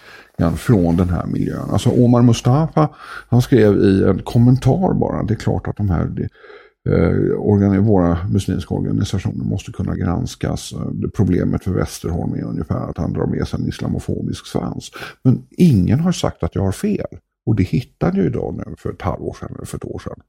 från 0.56 0.96
den 0.96 1.08
här 1.08 1.26
miljön. 1.26 1.70
Alltså 1.70 1.90
Omar 1.90 2.22
Mustafa, 2.22 2.88
han 3.28 3.42
skrev 3.42 3.76
i 3.76 4.04
en 4.04 4.18
kommentar 4.18 4.94
bara, 4.94 5.22
det 5.22 5.34
är 5.34 5.38
klart 5.38 5.68
att 5.68 5.76
de 5.76 5.90
här 5.90 6.04
det, 6.06 6.28
eh, 6.90 7.80
våra 7.80 8.28
muslimska 8.28 8.74
organisationer 8.74 9.44
måste 9.44 9.72
kunna 9.72 9.96
granskas. 9.96 10.72
Eh, 10.72 10.90
det 10.90 11.08
problemet 11.08 11.64
för 11.64 11.70
Västerholm 11.70 12.34
är 12.34 12.42
ungefär 12.42 12.90
att 12.90 12.98
han 12.98 13.12
drar 13.12 13.26
med 13.26 13.48
sig 13.48 13.60
en 13.60 13.68
islamofobisk 13.68 14.46
svans. 14.46 14.90
Men 15.22 15.46
ingen 15.50 16.00
har 16.00 16.12
sagt 16.12 16.42
att 16.42 16.54
jag 16.54 16.62
har 16.62 16.72
fel. 16.72 17.18
Och 17.46 17.56
det 17.56 17.62
hittade 17.62 18.16
jag 18.16 18.26
idag 18.26 18.62
nu 18.66 18.74
för 18.78 18.92
ett 18.92 19.02
halvår 19.02 19.36
sedan 19.40 19.54
eller 19.56 19.66
för 19.66 19.76
ett 19.76 19.84
år 19.84 19.98
sedan. 19.98 20.20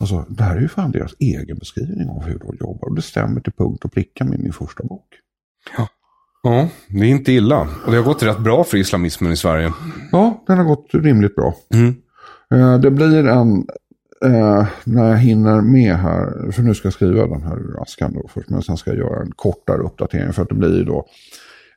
Alltså, 0.00 0.24
det 0.28 0.42
här 0.42 0.56
är 0.56 0.60
ju 0.60 0.68
fan 0.68 0.90
deras 0.90 1.14
egen 1.18 1.58
beskrivning 1.58 2.08
av 2.08 2.24
hur 2.24 2.38
de 2.38 2.56
jobbar. 2.60 2.88
Och 2.88 2.94
det 2.94 3.02
stämmer 3.02 3.40
till 3.40 3.52
punkt 3.52 3.84
och 3.84 3.92
pricka 3.92 4.24
med 4.24 4.40
min 4.40 4.52
första 4.52 4.84
bok. 4.84 5.06
Ja. 5.76 5.88
Ja, 6.46 6.68
det 6.88 6.98
är 6.98 7.08
inte 7.08 7.32
illa. 7.32 7.68
Och 7.84 7.90
det 7.90 7.96
har 7.96 8.04
gått 8.04 8.22
rätt 8.22 8.38
bra 8.38 8.64
för 8.64 8.76
islamismen 8.76 9.32
i 9.32 9.36
Sverige. 9.36 9.72
Ja, 10.12 10.44
den 10.46 10.58
har 10.58 10.64
gått 10.64 10.88
rimligt 10.92 11.34
bra. 11.34 11.54
Mm. 11.74 11.94
Eh, 12.54 12.80
det 12.80 12.90
blir 12.90 13.26
en, 13.26 13.66
eh, 14.24 14.66
när 14.84 15.10
jag 15.10 15.16
hinner 15.16 15.60
med 15.60 15.96
här, 15.96 16.52
för 16.52 16.62
nu 16.62 16.74
ska 16.74 16.86
jag 16.86 16.92
skriva 16.92 17.26
den 17.26 17.42
här 17.42 17.56
raskan 17.56 18.14
då 18.14 18.28
först, 18.28 18.50
men 18.50 18.62
sen 18.62 18.76
ska 18.76 18.90
jag 18.90 18.98
göra 18.98 19.22
en 19.22 19.32
kortare 19.36 19.78
uppdatering 19.78 20.32
för 20.32 20.42
att 20.42 20.48
det 20.48 20.54
blir 20.54 20.76
ju 20.78 20.84
då 20.84 21.06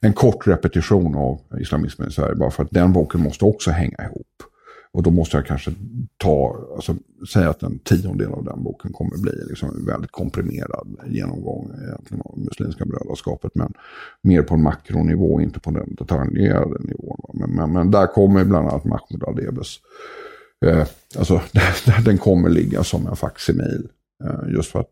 en 0.02 0.14
kort 0.14 0.48
repetition 0.48 1.16
av 1.16 1.40
islamismen 1.60 2.08
i 2.08 2.12
Sverige, 2.12 2.36
bara 2.36 2.52
för 2.52 2.64
att 2.64 2.72
den 2.72 2.94
boken 2.94 3.22
måste 3.22 3.46
också 3.46 3.72
hänga 3.72 3.98
ihop. 4.04 4.44
Och 4.94 5.04
då 5.04 5.12
måste 5.12 5.38
jag 5.38 5.46
kanske 5.46 5.72
ta, 6.18 6.68
alltså, 6.76 6.96
säga 7.34 7.50
att 7.50 7.64
en 7.64 7.80
tiondel 7.80 8.32
av 8.32 8.44
den 8.44 8.64
boken 8.64 8.94
kommer 8.94 9.18
bli 9.18 9.32
liksom 9.50 9.70
en 9.70 9.86
väldigt 9.86 10.12
komprimerad 10.12 10.88
genomgång 11.08 11.72
egentligen 11.84 12.22
av 12.26 12.40
Muslimska 12.40 12.86
brödraskapet. 12.86 13.52
Men 13.56 13.74
mer 14.24 14.42
på 14.42 14.54
en 14.54 14.64
makronivå, 14.64 15.42
inte 15.42 15.60
på 15.60 15.72
den 15.72 15.96
detaljerade 15.96 16.80
nivån. 16.80 17.20
Men, 17.34 17.56
men, 17.56 17.74
men 17.74 17.92
där 17.92 18.08
kommer 18.08 18.46
bland 18.46 18.68
annat 18.68 18.86
Mahmoud 18.86 19.24
Aldebes, 19.28 19.76
eh, 20.66 20.88
alltså 21.18 21.42
den 22.06 22.18
kommer 22.18 22.50
ligga 22.50 22.84
som 22.84 23.08
en 23.08 23.16
facsimil. 23.16 23.90
Eh, 24.24 24.54
just 24.54 24.72
för 24.72 24.80
att 24.80 24.92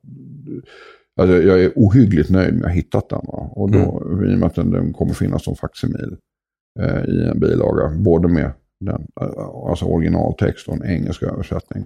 alltså, 1.20 1.38
jag 1.38 1.64
är 1.64 1.72
ohyggligt 1.76 2.30
nöjd 2.30 2.54
med 2.54 2.64
att 2.64 2.70
ha 2.70 2.76
hittat 2.76 3.10
den. 3.10 3.22
Va? 3.24 3.50
Och 3.52 3.72
då, 3.72 4.02
mm. 4.06 4.32
i 4.32 4.36
och 4.36 4.40
med 4.40 4.48
att 4.48 4.56
den, 4.56 4.72
den 4.72 4.94
kommer 4.94 5.14
finnas 5.14 5.44
som 5.44 5.56
facsimil 5.56 6.18
eh, 6.80 7.04
i 7.04 7.30
en 7.30 7.40
bilaga, 7.40 7.90
både 7.98 8.28
med 8.28 8.52
den, 8.80 9.08
alltså 9.70 9.86
originaltext 9.86 10.68
och 10.68 10.74
en 10.74 10.86
engelsk 10.86 11.24
översättning. 11.24 11.86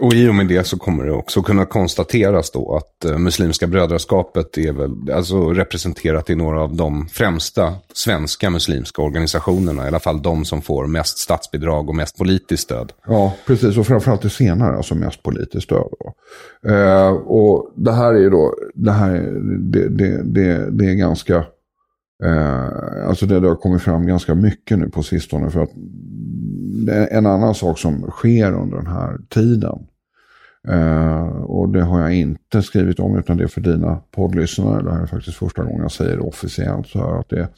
Och 0.00 0.14
i 0.14 0.28
och 0.28 0.34
med 0.34 0.48
det 0.48 0.66
så 0.66 0.78
kommer 0.78 1.04
det 1.04 1.12
också 1.12 1.42
kunna 1.42 1.66
konstateras 1.66 2.50
då 2.50 2.76
att 2.76 3.10
uh, 3.10 3.18
Muslimska 3.18 3.66
brödraskapet 3.66 4.58
är 4.58 4.72
väl 4.72 5.12
alltså 5.14 5.52
representerat 5.52 6.30
i 6.30 6.34
några 6.34 6.62
av 6.62 6.76
de 6.76 7.08
främsta 7.08 7.74
svenska 7.92 8.50
muslimska 8.50 9.02
organisationerna. 9.02 9.84
I 9.84 9.88
alla 9.88 10.00
fall 10.00 10.22
de 10.22 10.44
som 10.44 10.62
får 10.62 10.86
mest 10.86 11.18
statsbidrag 11.18 11.88
och 11.88 11.94
mest 11.94 12.18
politiskt 12.18 12.62
stöd. 12.62 12.92
Ja, 13.06 13.34
precis. 13.46 13.76
Och 13.76 13.86
framförallt 13.86 14.22
det 14.22 14.30
senare, 14.30 14.76
alltså 14.76 14.94
mest 14.94 15.22
politiskt 15.22 15.64
stöd. 15.64 15.88
Uh, 16.68 17.10
och 17.10 17.72
det 17.76 17.92
här 17.92 18.14
är 18.14 18.18
ju 18.18 18.30
då, 18.30 18.54
det 18.74 18.92
här 18.92 19.12
det, 19.72 19.88
det, 19.88 20.22
det, 20.22 20.70
det 20.70 20.84
är 20.84 20.94
ganska 20.94 21.44
Eh, 22.22 23.08
alltså 23.08 23.26
det, 23.26 23.40
det 23.40 23.48
har 23.48 23.56
kommit 23.56 23.82
fram 23.82 24.06
ganska 24.06 24.34
mycket 24.34 24.78
nu 24.78 24.88
på 24.88 25.02
sistone. 25.02 25.50
För 25.50 25.62
att 25.62 25.70
en 27.10 27.26
annan 27.26 27.54
sak 27.54 27.78
som 27.78 28.02
sker 28.10 28.52
under 28.52 28.76
den 28.76 28.86
här 28.86 29.18
tiden. 29.28 29.78
Eh, 30.68 31.26
och 31.28 31.68
det 31.68 31.82
har 31.82 32.00
jag 32.00 32.14
inte 32.14 32.62
skrivit 32.62 33.00
om 33.00 33.18
utan 33.18 33.36
det 33.36 33.44
är 33.44 33.48
för 33.48 33.60
dina 33.60 33.96
poddlyssnare. 34.10 34.82
Det 34.82 34.92
här 34.92 35.02
är 35.02 35.06
faktiskt 35.06 35.36
första 35.36 35.64
gången 35.64 35.80
jag 35.80 35.92
säger 35.92 36.16
det 36.16 36.22
officiellt. 36.22 36.86
Så 36.86 37.18
att 37.18 37.28
det, 37.28 37.48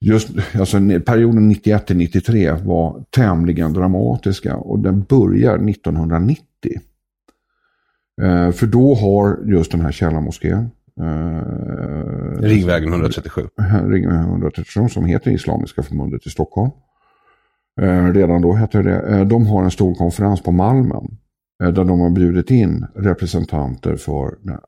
just 0.00 0.28
alltså, 0.54 0.78
perioden 1.06 1.48
91 1.48 1.86
till 1.86 1.96
93 1.96 2.52
var 2.52 3.04
tämligen 3.10 3.72
dramatiska. 3.72 4.56
Och 4.56 4.78
den 4.78 5.02
börjar 5.02 5.68
1990. 5.68 6.44
Eh, 8.22 8.50
för 8.50 8.66
då 8.66 8.94
har 8.94 9.38
just 9.46 9.72
den 9.72 9.80
här 9.80 9.92
källarmoskén 9.92 10.70
Eh, 11.00 12.40
Ringvägen 12.40 12.88
137. 12.92 13.48
Ringvägen 13.86 14.24
137 14.24 14.88
som 14.88 15.04
heter 15.04 15.30
Islamiska 15.30 15.82
förbundet 15.82 16.26
i 16.26 16.30
Stockholm. 16.30 16.70
Eh, 17.80 18.12
redan 18.12 18.42
då 18.42 18.52
hette 18.52 18.82
det. 18.82 19.00
Eh, 19.00 19.24
de 19.26 19.46
har 19.46 19.64
en 19.64 19.70
stor 19.70 19.94
konferens 19.94 20.42
på 20.42 20.52
Malmen. 20.52 21.18
Eh, 21.62 21.68
där 21.68 21.84
de 21.84 22.00
har 22.00 22.10
bjudit 22.10 22.50
in 22.50 22.86
representanter 22.94 23.96
för 23.96 24.34
det 24.40 24.60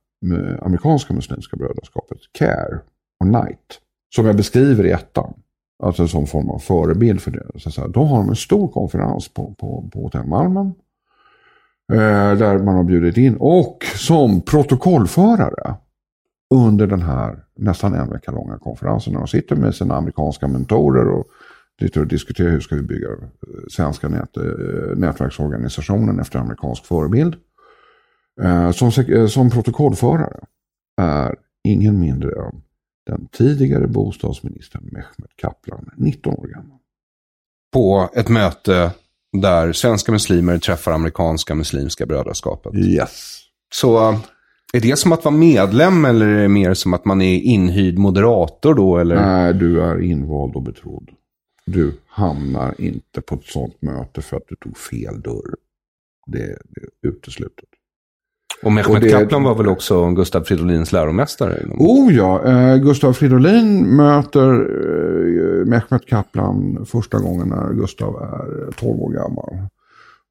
amerikanska 0.62 1.14
muslimska 1.14 1.56
brödraskapet 1.56 2.18
CARE 2.38 2.78
och 3.20 3.26
NIGHT. 3.26 3.80
Som 4.14 4.26
jag 4.26 4.36
beskriver 4.36 4.86
i 4.86 4.90
ettan. 4.90 5.34
Alltså 5.82 6.08
som 6.08 6.26
form 6.26 6.50
av 6.50 6.58
förebild 6.58 7.20
för 7.20 7.30
det. 7.30 7.46
Så 7.56 7.84
att 7.84 7.92
då 7.92 8.04
har 8.04 8.18
de 8.18 8.28
en 8.28 8.36
stor 8.36 8.68
konferens 8.68 9.28
på, 9.28 9.54
på, 9.54 9.90
på 9.92 10.02
Hotell 10.02 10.26
Malmen. 10.26 10.74
Eh, 11.92 12.38
där 12.38 12.58
man 12.58 12.74
har 12.74 12.84
bjudit 12.84 13.16
in 13.16 13.36
och 13.36 13.84
som 13.96 14.40
protokollförare 14.40 15.74
under 16.54 16.86
den 16.86 17.02
här 17.02 17.44
nästan 17.56 17.94
en 17.94 18.10
vecka 18.10 18.32
långa 18.32 18.58
konferensen. 18.58 19.12
När 19.12 19.20
de 19.20 19.28
sitter 19.28 19.56
med 19.56 19.74
sina 19.74 19.94
amerikanska 19.96 20.48
mentorer 20.48 21.08
och 21.08 21.26
och 21.96 22.06
diskuterar 22.06 22.50
hur 22.50 22.60
ska 22.60 22.76
vi 22.76 22.82
bygga 22.82 23.08
eh, 23.08 23.18
svenska 23.68 24.08
nät, 24.08 24.36
eh, 24.36 24.42
nätverksorganisationen 24.96 26.20
efter 26.20 26.38
amerikansk 26.38 26.86
förebild. 26.86 27.36
Eh, 28.42 28.70
som, 28.70 28.92
som 29.28 29.50
protokollförare 29.50 30.40
är 31.00 31.36
ingen 31.64 32.00
mindre 32.00 32.28
än 32.28 32.62
den 33.06 33.28
tidigare 33.32 33.86
bostadsministern 33.86 34.82
Mehmet 34.92 35.36
Kaplan, 35.36 35.90
19 35.96 36.34
år 36.34 36.46
gammal. 36.46 36.78
På 37.72 38.10
ett 38.14 38.28
möte 38.28 38.90
där 39.42 39.72
svenska 39.72 40.12
muslimer 40.12 40.58
träffar 40.58 40.92
amerikanska 40.92 41.54
muslimska 41.54 42.06
brödraskapet. 42.06 42.74
Yes. 42.74 43.40
Så 43.74 44.18
är 44.72 44.80
det 44.80 44.98
som 44.98 45.12
att 45.12 45.24
vara 45.24 45.34
medlem 45.34 46.04
eller 46.04 46.26
är 46.26 46.42
det 46.42 46.48
mer 46.48 46.74
som 46.74 46.94
att 46.94 47.04
man 47.04 47.22
är 47.22 47.38
inhyrd 47.38 47.98
moderator 47.98 48.74
då? 48.74 48.98
Eller? 48.98 49.16
Nej, 49.16 49.54
du 49.54 49.80
är 49.80 50.02
invald 50.02 50.56
och 50.56 50.62
betrodd. 50.62 51.10
Du 51.66 51.92
hamnar 52.06 52.80
inte 52.80 53.20
på 53.20 53.34
ett 53.34 53.44
sånt 53.44 53.82
möte 53.82 54.22
för 54.22 54.36
att 54.36 54.48
du 54.48 54.56
tog 54.56 54.76
fel 54.76 55.20
dörr. 55.20 55.54
Det, 56.26 56.58
det 56.68 56.80
är 56.80 57.08
uteslutet. 57.08 57.68
Och 58.62 58.72
Mehmet 58.72 59.02
det, 59.02 59.10
Kaplan 59.10 59.42
var 59.42 59.54
väl 59.54 59.68
också 59.68 60.10
Gustav 60.10 60.42
Fridolins 60.42 60.92
läromästare? 60.92 61.62
Oh 61.78 62.14
ja, 62.14 62.44
eh, 62.44 62.76
Gustav 62.76 63.12
Fridolin 63.12 63.96
möter 63.96 64.50
eh, 64.52 65.66
Mehmet 65.66 66.06
Kaplan 66.06 66.86
första 66.86 67.18
gången 67.18 67.48
när 67.48 67.72
Gustav 67.72 68.14
är 68.14 68.72
12 68.72 69.00
år 69.00 69.10
gammal. 69.12 69.68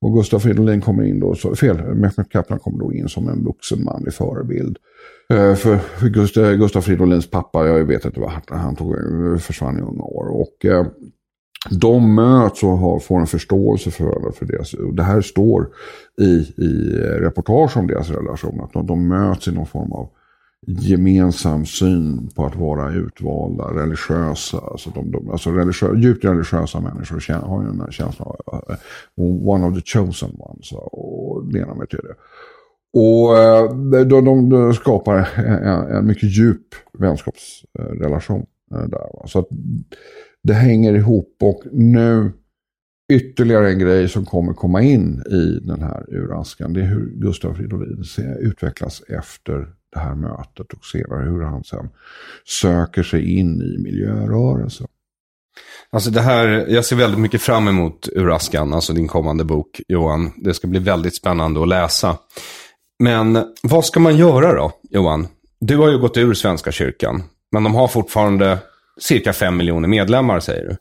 Och 0.02 0.14
Gustaf 0.14 0.44
Fridolin 0.44 0.82
kommer 0.82 1.04
in 1.04 1.20
då, 1.20 1.36
så, 1.36 1.56
fel, 1.56 1.78
Mehmet 1.78 2.30
Kaplan 2.30 2.60
kommer 2.60 2.80
då 2.80 2.94
in 2.94 3.10
som 3.10 3.30
en 3.30 3.44
vuxen 3.44 3.84
manlig 3.84 4.14
förebild. 4.14 4.78
Eh, 5.30 5.56
för, 5.56 5.78
för 5.78 6.08
Gustaf, 6.08 6.56
Gustaf 6.58 6.86
Fridolins 6.86 7.30
pappa, 7.30 7.68
jag 7.68 7.86
vet 7.86 8.06
inte 8.06 8.20
vad 8.20 8.32
han 8.50 8.76
tog, 8.76 8.96
försvann 9.42 9.80
i 9.80 9.82
unga 9.82 10.04
år. 10.04 10.42
Och 10.42 10.66
eh, 10.66 10.86
de 11.70 12.16
möts 12.16 12.64
och 12.64 12.78
har, 12.78 13.00
får 13.00 13.20
en 13.20 13.28
förståelse 13.28 13.92
för, 13.92 14.32
för 14.32 14.46
deras, 14.46 14.76
det 14.94 15.04
här 15.04 15.22
står 15.22 15.70
i, 16.22 16.64
i 16.64 16.98
reportage 17.20 17.78
om 17.78 17.88
deras 17.88 18.10
relation, 18.10 18.62
att 18.62 18.74
de, 18.74 18.88
de 18.88 19.08
möts 19.08 19.48
i 19.48 19.52
någon 19.52 19.66
form 19.66 19.92
av 19.92 20.10
gemensam 20.68 21.66
syn 21.66 22.30
på 22.36 22.46
att 22.46 22.56
vara 22.56 22.94
utvalda, 22.94 23.64
religiösa. 23.64 24.58
Alltså, 24.58 24.90
de, 24.90 25.12
de, 25.12 25.30
alltså 25.30 25.52
religiö, 25.52 25.96
djupt 25.96 26.26
religiösa 26.26 26.80
människor 26.80 27.34
har 27.48 27.62
ju 27.62 27.68
den 27.68 27.82
här 27.82 27.92
känslan 27.92 28.36
av 28.46 28.64
eh, 28.70 28.78
one 29.48 29.66
of 29.66 29.76
the 29.76 29.82
chosen 29.82 30.32
ones. 30.40 30.72
Och 30.72 31.54
Lena 31.54 31.74
mig 31.74 31.88
till 31.88 32.00
det. 32.04 32.16
Och 33.00 33.38
eh, 33.38 33.76
de, 34.06 34.26
de, 34.26 34.50
de, 34.50 34.74
skapar 34.74 35.30
en, 35.36 35.98
en, 35.98 36.08
mycket 36.08 36.38
djup 36.38 36.68
vänskapsrelation 36.94 38.46
eh, 38.76 38.84
där. 38.84 39.28
Så 39.28 39.40
att 39.40 39.48
det 40.44 40.54
hänger 40.54 40.94
ihop 40.94 41.38
och 41.42 41.64
nu 41.72 42.32
ytterligare 43.14 43.70
en 43.70 43.80
grej 43.80 44.10
som 44.10 44.26
kommer 44.26 44.54
komma 44.54 44.82
in 44.82 45.24
i 45.30 45.60
den 45.68 45.82
här 45.82 46.06
uraskan. 46.08 46.74
Det 46.74 46.82
är 46.82 46.86
hur 46.86 47.10
Gustav 47.16 47.54
Fridolin 47.54 48.04
utvecklas 48.40 49.02
efter 49.08 49.68
det 49.96 50.02
här 50.02 50.16
mötet 50.16 50.74
och 50.74 50.86
senare 50.86 51.24
hur 51.24 51.42
han 51.42 51.64
sen 51.64 51.90
söker 52.46 53.04
sig 53.04 53.40
in 53.40 53.62
i 53.62 53.78
miljörörelsen. 53.78 54.88
Alltså 55.90 56.10
det 56.10 56.22
här, 56.22 56.66
jag 56.70 56.86
ser 56.86 56.96
väldigt 56.96 57.20
mycket 57.20 57.42
fram 57.42 57.68
emot 57.68 58.10
Uraskan, 58.12 58.74
alltså 58.74 58.94
din 58.94 59.08
kommande 59.08 59.44
bok, 59.44 59.82
Johan. 59.88 60.32
Det 60.38 60.54
ska 60.54 60.68
bli 60.68 60.80
väldigt 60.80 61.16
spännande 61.16 61.62
att 61.62 61.68
läsa. 61.68 62.18
Men 63.00 63.44
vad 63.64 63.86
ska 63.86 64.00
man 64.00 64.18
göra 64.18 64.54
då, 64.54 64.72
Johan? 64.90 65.28
Du 65.60 65.78
har 65.78 65.90
ju 65.90 65.98
gått 65.98 66.18
ur 66.18 66.34
Svenska 66.34 66.72
kyrkan, 66.72 67.24
men 67.52 67.64
de 67.64 67.76
har 67.76 67.88
fortfarande 67.88 68.58
cirka 69.00 69.34
fem 69.34 69.58
miljoner 69.58 69.88
medlemmar, 69.88 70.40
säger 70.40 70.64
du. 70.64 70.78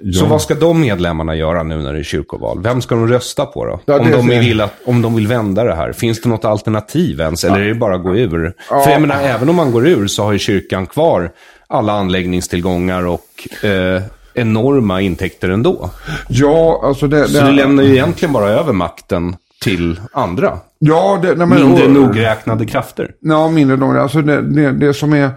Ja. 0.00 0.20
Så 0.20 0.26
vad 0.26 0.42
ska 0.42 0.54
de 0.54 0.80
medlemmarna 0.80 1.36
göra 1.36 1.62
nu 1.62 1.78
när 1.78 1.92
det 1.92 1.98
är 1.98 2.02
kyrkoval? 2.02 2.62
Vem 2.62 2.82
ska 2.82 2.94
de 2.94 3.08
rösta 3.08 3.46
på 3.46 3.64
då? 3.64 3.80
Ja, 3.84 4.00
om, 4.00 4.10
de 4.10 4.28
vill 4.28 4.60
att, 4.60 4.74
om 4.84 5.02
de 5.02 5.14
vill 5.14 5.26
vända 5.26 5.64
det 5.64 5.74
här. 5.74 5.92
Finns 5.92 6.22
det 6.22 6.28
något 6.28 6.44
alternativ 6.44 7.20
ens? 7.20 7.44
Eller 7.44 7.60
är 7.60 7.68
det 7.68 7.74
bara 7.74 7.94
att 7.94 8.02
gå 8.02 8.16
ur? 8.16 8.54
För 8.68 8.90
jag 8.90 9.00
menar, 9.00 9.22
även 9.22 9.48
om 9.48 9.56
man 9.56 9.72
går 9.72 9.86
ur 9.86 10.06
så 10.06 10.24
har 10.24 10.32
ju 10.32 10.38
kyrkan 10.38 10.86
kvar 10.86 11.30
alla 11.66 11.92
anläggningstillgångar 11.92 13.06
och 13.06 13.64
eh, 13.64 14.02
enorma 14.34 15.00
intäkter 15.00 15.50
ändå. 15.50 15.90
Ja, 16.28 16.80
alltså 16.84 17.06
det... 17.06 17.28
Så 17.28 17.44
det, 17.44 17.52
lämnar 17.52 17.82
ju 17.82 17.90
egentligen 17.92 18.32
bara 18.32 18.48
över 18.48 18.72
makten 18.72 19.36
till 19.62 20.00
andra. 20.12 20.58
Ja, 20.78 21.18
det, 21.22 21.34
nej, 21.34 21.46
men, 21.46 21.62
mindre 21.62 21.84
och, 21.84 21.90
nogräknade 21.90 22.66
krafter. 22.66 23.10
Ja, 23.20 23.48
mindre 23.48 23.76
nogräknade. 23.76 24.02
Alltså 24.02 24.22
det, 24.22 24.42
det, 24.42 24.72
det 24.72 24.94
som 24.94 25.12
är... 25.12 25.30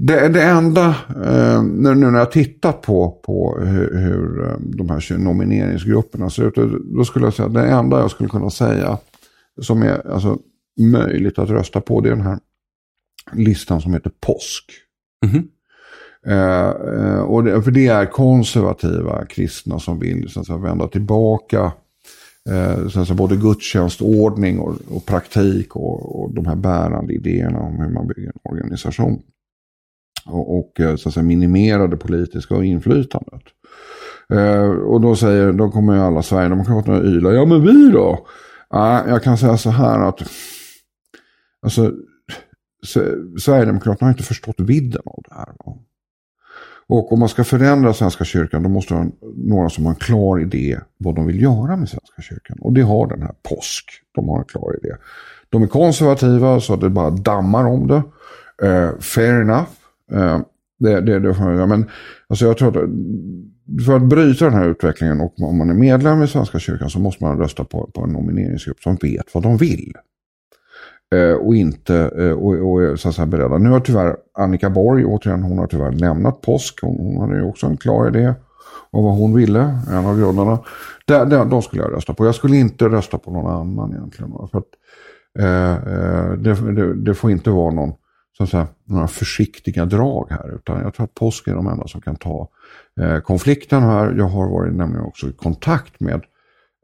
Det, 0.00 0.28
det 0.28 0.42
enda, 0.42 0.88
eh, 1.24 1.62
nu 1.62 1.94
när 1.94 2.18
jag 2.18 2.32
tittat 2.32 2.82
på, 2.82 3.20
på 3.22 3.58
hur, 3.60 3.98
hur 3.98 4.46
eh, 4.46 4.56
de 4.60 4.90
här 4.90 5.18
nomineringsgrupperna 5.18 6.30
ser 6.30 6.44
ut, 6.44 6.82
då 6.96 7.04
skulle 7.04 7.26
jag 7.26 7.34
säga 7.34 7.48
det 7.48 7.68
enda 7.68 8.00
jag 8.00 8.10
skulle 8.10 8.28
kunna 8.28 8.50
säga 8.50 8.98
som 9.60 9.82
är 9.82 10.12
alltså, 10.12 10.38
möjligt 10.80 11.38
att 11.38 11.50
rösta 11.50 11.80
på, 11.80 12.00
det 12.00 12.08
är 12.08 12.16
den 12.16 12.26
här 12.26 12.38
listan 13.32 13.80
som 13.80 13.94
heter 13.94 14.12
påsk. 14.20 14.64
Mm 15.26 15.36
-hmm. 15.36 15.48
eh, 16.26 17.20
och 17.20 17.44
det, 17.44 17.62
för 17.62 17.70
det 17.70 17.86
är 17.86 18.06
konservativa 18.06 19.26
kristna 19.26 19.78
som 19.78 19.98
vill 19.98 20.28
så 20.28 20.40
att 20.40 20.46
säga, 20.46 20.58
vända 20.58 20.88
tillbaka 20.88 21.72
eh, 22.50 22.88
så 22.88 23.00
att 23.00 23.06
säga, 23.06 23.16
både 23.16 23.36
gudstjänstordning 23.36 24.58
och, 24.58 24.76
och 24.88 25.06
praktik 25.06 25.76
och, 25.76 26.22
och 26.22 26.34
de 26.34 26.46
här 26.46 26.56
bärande 26.56 27.14
idéerna 27.14 27.58
om 27.58 27.80
hur 27.80 27.90
man 27.90 28.06
bygger 28.06 28.28
en 28.28 28.40
organisation 28.52 29.22
och, 30.28 30.58
och 30.58 30.80
eh, 30.80 30.96
så 30.96 31.08
att 31.08 31.14
säga, 31.14 31.24
minimera 31.24 31.86
det 31.86 31.96
politiska 31.96 32.54
inflytandet. 32.54 33.42
Eh, 34.32 34.70
och 34.70 35.00
då, 35.00 35.16
säger, 35.16 35.52
då 35.52 35.70
kommer 35.70 35.94
ju 35.94 36.00
alla 36.00 36.22
Sverigedemokraterna 36.22 36.96
att 36.96 37.04
yla, 37.04 37.32
ja 37.32 37.44
men 37.44 37.62
vi 37.66 37.90
då? 37.90 38.26
Eh, 38.74 39.02
jag 39.08 39.22
kan 39.22 39.38
säga 39.38 39.56
så 39.56 39.70
här 39.70 40.08
att 40.08 40.22
alltså, 41.62 41.92
Sverigedemokraterna 43.40 44.06
har 44.06 44.12
inte 44.12 44.22
förstått 44.22 44.60
vidden 44.60 45.02
av 45.04 45.22
det 45.28 45.34
här. 45.34 45.52
Va? 45.64 45.78
Och 46.88 47.12
om 47.12 47.20
man 47.20 47.28
ska 47.28 47.44
förändra 47.44 47.94
Svenska 47.94 48.24
kyrkan 48.24 48.62
då 48.62 48.68
måste 48.68 48.94
det 48.94 48.98
vara 49.00 49.10
några 49.36 49.68
som 49.68 49.84
har 49.86 49.92
en 49.92 49.98
klar 49.98 50.40
idé 50.40 50.78
vad 50.98 51.14
de 51.14 51.26
vill 51.26 51.42
göra 51.42 51.76
med 51.76 51.88
Svenska 51.88 52.22
kyrkan. 52.22 52.58
Och 52.60 52.72
det 52.72 52.82
har 52.82 53.06
den 53.06 53.22
här 53.22 53.34
påsk. 53.42 53.84
De 54.14 54.28
har 54.28 54.38
en 54.38 54.44
klar 54.44 54.76
idé. 54.82 54.94
De 55.48 55.62
är 55.62 55.66
konservativa 55.66 56.60
så 56.60 56.76
det 56.76 56.90
bara 56.90 57.10
dammar 57.10 57.64
om 57.64 57.86
det. 57.86 58.02
Uh, 58.66 58.98
fair 58.98 59.40
enough. 59.40 59.68
Eh, 60.12 60.40
det, 60.78 61.00
det, 61.00 61.18
det, 61.18 61.66
men, 61.66 61.90
alltså 62.28 62.44
jag 62.46 62.58
tror 62.58 62.68
att 62.68 62.90
för 63.86 63.96
att 63.96 64.02
bryta 64.02 64.44
den 64.44 64.54
här 64.54 64.68
utvecklingen 64.68 65.20
och 65.20 65.34
om 65.40 65.58
man 65.58 65.70
är 65.70 65.74
medlem 65.74 66.22
i 66.22 66.28
Svenska 66.28 66.58
kyrkan 66.58 66.90
så 66.90 66.98
måste 66.98 67.24
man 67.24 67.38
rösta 67.38 67.64
på, 67.64 67.90
på 67.94 68.00
en 68.00 68.10
nomineringsgrupp 68.10 68.80
som 68.80 68.96
vet 68.96 69.34
vad 69.34 69.42
de 69.42 69.56
vill. 69.56 69.92
Eh, 71.14 71.32
och 71.32 71.54
inte 71.54 71.96
eh, 72.18 72.30
och, 72.30 72.70
och 72.70 72.82
är 72.82 72.96
så 72.96 73.08
att 73.08 73.14
säga 73.14 73.26
beredda. 73.26 73.58
Nu 73.58 73.70
har 73.70 73.80
tyvärr 73.80 74.16
Annika 74.34 74.70
Borg, 74.70 75.04
återigen, 75.04 75.42
hon 75.42 75.58
har 75.58 75.66
tyvärr 75.66 75.92
lämnat 75.92 76.40
påsk. 76.40 76.78
Hon, 76.82 76.96
hon 76.98 77.20
hade 77.20 77.36
ju 77.36 77.44
också 77.44 77.66
en 77.66 77.76
klar 77.76 78.08
idé 78.08 78.34
om 78.90 79.04
vad 79.04 79.14
hon 79.14 79.34
ville, 79.34 79.78
en 79.90 80.06
av 80.06 80.18
grundarna. 80.18 80.58
Det, 81.06 81.24
det, 81.24 81.44
de 81.44 81.62
skulle 81.62 81.82
jag 81.82 81.92
rösta 81.92 82.14
på. 82.14 82.26
Jag 82.26 82.34
skulle 82.34 82.56
inte 82.56 82.88
rösta 82.88 83.18
på 83.18 83.30
någon 83.30 83.52
annan 83.52 83.92
egentligen. 83.92 84.32
För 84.50 84.58
att, 84.58 84.68
eh, 85.38 85.72
eh, 85.72 86.32
det, 86.32 86.72
det, 86.72 86.94
det, 86.94 87.14
får 87.14 87.30
inte 87.30 87.50
vara 87.50 87.70
någon 87.74 87.92
så 88.38 88.44
att 88.44 88.50
säga, 88.50 88.66
några 88.84 89.08
försiktiga 89.08 89.84
drag 89.84 90.26
här. 90.30 90.54
Utan 90.54 90.80
jag 90.80 90.94
tror 90.94 91.04
att 91.04 91.14
påsk 91.14 91.48
är 91.48 91.54
de 91.54 91.66
enda 91.66 91.88
som 91.88 92.00
kan 92.00 92.16
ta 92.16 92.48
eh, 93.00 93.20
konflikten 93.20 93.82
här. 93.82 94.14
Jag 94.18 94.28
har 94.28 94.50
varit 94.50 94.74
nämligen 94.74 95.04
också 95.04 95.28
i 95.28 95.32
kontakt 95.32 96.00
med 96.00 96.24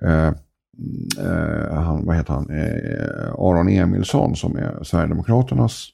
eh, 0.02 0.28
eh, 1.18 1.74
han, 1.74 2.06
vad 2.06 2.16
heter 2.16 2.34
han, 2.34 2.50
eh, 2.50 3.32
Aron 3.32 3.68
Emilsson 3.68 4.36
som 4.36 4.56
är 4.56 4.82
Sverigedemokraternas 4.82 5.88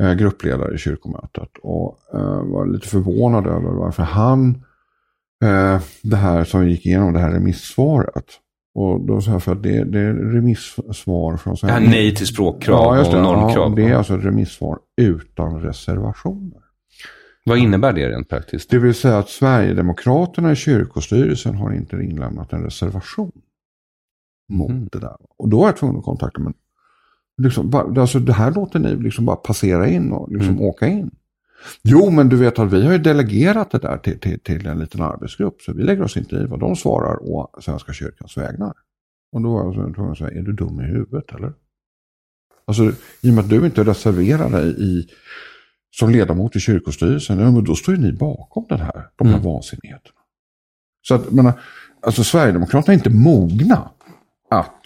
eh, 0.00 0.12
gruppledare 0.12 0.74
i 0.74 0.78
kyrkomötet. 0.78 1.50
Och 1.62 1.98
eh, 2.14 2.42
var 2.42 2.66
lite 2.66 2.88
förvånad 2.88 3.46
över 3.46 3.70
varför 3.70 4.02
han, 4.02 4.64
eh, 5.44 5.80
det 6.02 6.16
här 6.16 6.44
som 6.44 6.60
vi 6.60 6.70
gick 6.70 6.86
igenom, 6.86 7.12
det 7.12 7.18
här 7.20 7.32
remissvaret, 7.32 8.26
och 8.80 9.00
då 9.00 9.20
sa 9.20 9.30
jag 9.30 9.42
för 9.42 9.52
att 9.52 9.62
det, 9.62 9.84
det 9.84 10.00
är 10.00 10.14
remissvar 10.14 11.36
från... 11.36 11.56
Så 11.56 11.66
här, 11.66 11.80
ja, 11.80 11.88
nej 11.90 12.14
till 12.14 12.26
språkkrav 12.26 12.96
ja, 12.96 13.06
och 13.06 13.22
normkrav. 13.22 13.70
Ja, 13.70 13.76
det 13.76 13.92
är 13.92 13.94
alltså 13.94 14.14
ett 14.14 14.24
remissvar 14.24 14.78
utan 14.96 15.60
reservationer. 15.60 16.60
Vad 17.44 17.58
innebär 17.58 17.92
det 17.92 18.08
rent 18.08 18.28
praktiskt? 18.28 18.70
Det 18.70 18.78
vill 18.78 18.94
säga 18.94 19.18
att 19.18 19.28
Sverigedemokraterna 19.28 20.52
i 20.52 20.56
kyrkostyrelsen 20.56 21.54
har 21.54 21.72
inte 21.72 21.96
inlämnat 21.96 22.52
en 22.52 22.62
reservation 22.62 23.32
mot 24.48 24.70
mm. 24.70 24.88
det 24.92 24.98
där. 24.98 25.16
Och 25.38 25.48
då 25.48 25.62
är 25.62 25.66
jag 25.66 25.76
tvungen 25.76 25.96
att 25.96 26.04
kontakta 26.04 26.40
men 26.40 26.54
liksom, 27.42 27.74
alltså 27.98 28.18
det 28.18 28.32
här 28.32 28.50
låter 28.50 28.78
ni 28.78 28.96
liksom 28.96 29.24
bara 29.24 29.36
passera 29.36 29.88
in 29.88 30.12
och 30.12 30.32
liksom 30.32 30.54
mm. 30.54 30.62
åka 30.62 30.86
in. 30.88 31.10
Jo, 31.82 32.10
men 32.10 32.28
du 32.28 32.36
vet 32.36 32.58
att 32.58 32.72
vi 32.72 32.84
har 32.84 32.92
ju 32.92 32.98
delegerat 32.98 33.70
det 33.70 33.78
där 33.78 33.98
till, 33.98 34.20
till, 34.20 34.40
till 34.40 34.66
en 34.66 34.78
liten 34.78 35.02
arbetsgrupp. 35.02 35.62
Så 35.62 35.72
vi 35.72 35.82
lägger 35.82 36.02
oss 36.02 36.16
inte 36.16 36.36
i 36.36 36.46
vad 36.46 36.60
de 36.60 36.76
svarar 36.76 37.22
å 37.22 37.50
Svenska 37.60 37.92
kyrkans 37.92 38.36
vägnar. 38.36 38.72
Och 39.32 39.42
då 39.42 39.52
var 39.52 39.74
jag 39.74 39.94
tvungen 39.94 40.12
att 40.12 40.18
säga, 40.18 40.30
är 40.30 40.42
du 40.42 40.52
dum 40.52 40.80
i 40.80 40.84
huvudet 40.84 41.34
eller? 41.34 41.52
Alltså, 42.64 42.82
i 43.20 43.30
och 43.30 43.34
med 43.34 43.44
att 43.44 43.50
du 43.50 43.66
inte 43.66 43.84
reserverar 43.84 44.50
dig 44.50 44.82
i, 44.82 45.08
som 45.90 46.10
ledamot 46.10 46.56
i 46.56 46.60
kyrkostyrelsen, 46.60 47.38
ja, 47.38 47.50
men 47.50 47.64
då 47.64 47.74
står 47.74 47.94
ju 47.94 48.00
ni 48.00 48.12
bakom 48.12 48.66
den 48.68 48.80
här, 48.80 49.08
de 49.16 49.26
här 49.26 49.34
mm. 49.34 49.44
vansinnigheterna. 49.44 50.20
Så 51.02 51.14
att, 51.14 51.30
menar, 51.30 51.60
alltså 52.02 52.24
Sverigedemokraterna 52.24 52.94
är 52.94 52.98
inte 52.98 53.10
mogna 53.10 53.90
att, 54.50 54.82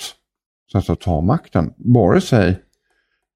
så 0.72 0.92
att 0.92 1.00
ta 1.00 1.20
makten, 1.20 1.74
vare 1.76 2.20
sig 2.20 2.63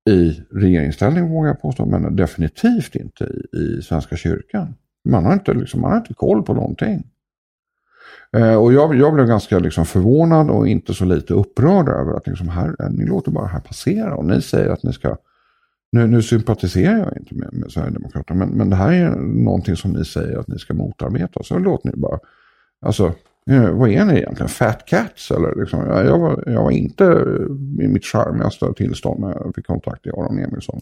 i 0.09 0.43
regeringsställning 0.51 1.29
vågar 1.29 1.49
jag 1.49 1.61
påstå, 1.61 1.87
men 1.87 2.17
definitivt 2.17 2.95
inte 2.95 3.25
i, 3.25 3.59
i 3.59 3.83
Svenska 3.83 4.17
kyrkan. 4.17 4.75
Man 5.05 5.25
har 5.25 5.33
inte, 5.33 5.55
liksom, 5.55 5.81
man 5.81 5.91
har 5.91 5.99
inte 5.99 6.15
koll 6.15 6.43
på 6.43 6.55
någonting. 6.55 7.07
Eh, 8.37 8.55
och 8.55 8.73
jag, 8.73 8.95
jag 8.95 9.15
blev 9.15 9.27
ganska 9.27 9.59
liksom 9.59 9.87
förvånad 9.87 10.51
och 10.51 10.69
inte 10.69 10.95
så 10.95 11.05
lite 11.05 11.35
upprörd 11.35 11.89
över 11.89 12.17
att 12.17 12.27
liksom 12.27 12.49
här, 12.49 12.77
eh, 12.79 12.91
ni 12.91 13.07
låter 13.07 13.31
bara 13.31 13.45
det 13.45 13.51
här 13.51 13.61
passera 13.61 14.15
och 14.15 14.25
ni 14.25 14.43
säger 14.43 14.71
att 14.71 14.83
ni 14.83 14.93
ska 14.93 15.17
nu, 15.93 16.07
nu 16.07 16.23
sympatiserar 16.23 16.99
jag 16.99 17.17
inte 17.17 17.35
med, 17.35 17.53
med 17.53 17.71
Sverigedemokraterna, 17.71 18.39
men, 18.39 18.49
men 18.49 18.71
det 18.71 18.77
här 18.77 18.93
är 18.93 19.11
någonting 19.21 19.77
som 19.77 19.93
ni 19.93 20.05
säger 20.05 20.39
att 20.39 20.49
ni 20.49 20.59
ska 20.59 20.75
motarbeta. 20.75 21.43
Så 21.43 21.59
låt 21.59 21.85
ni 21.85 21.93
bara, 21.97 22.19
alltså 22.81 23.15
vad 23.57 23.91
är 23.91 24.05
ni 24.05 24.19
egentligen? 24.19 24.49
Fat 24.49 24.87
Cats? 24.87 25.31
Eller 25.31 25.61
liksom, 25.61 25.87
jag, 25.87 26.07
jag, 26.07 26.19
var, 26.19 26.45
jag 26.47 26.63
var 26.63 26.71
inte 26.71 27.05
i 27.81 27.89
mitt 27.89 28.05
charmigaste 28.05 28.75
tillstånd 28.77 29.21
när 29.21 29.29
jag 29.29 29.53
fick 29.55 29.67
kontakt 29.67 30.05
med 30.05 30.15
Aron 30.15 30.39
Emilsson. 30.39 30.81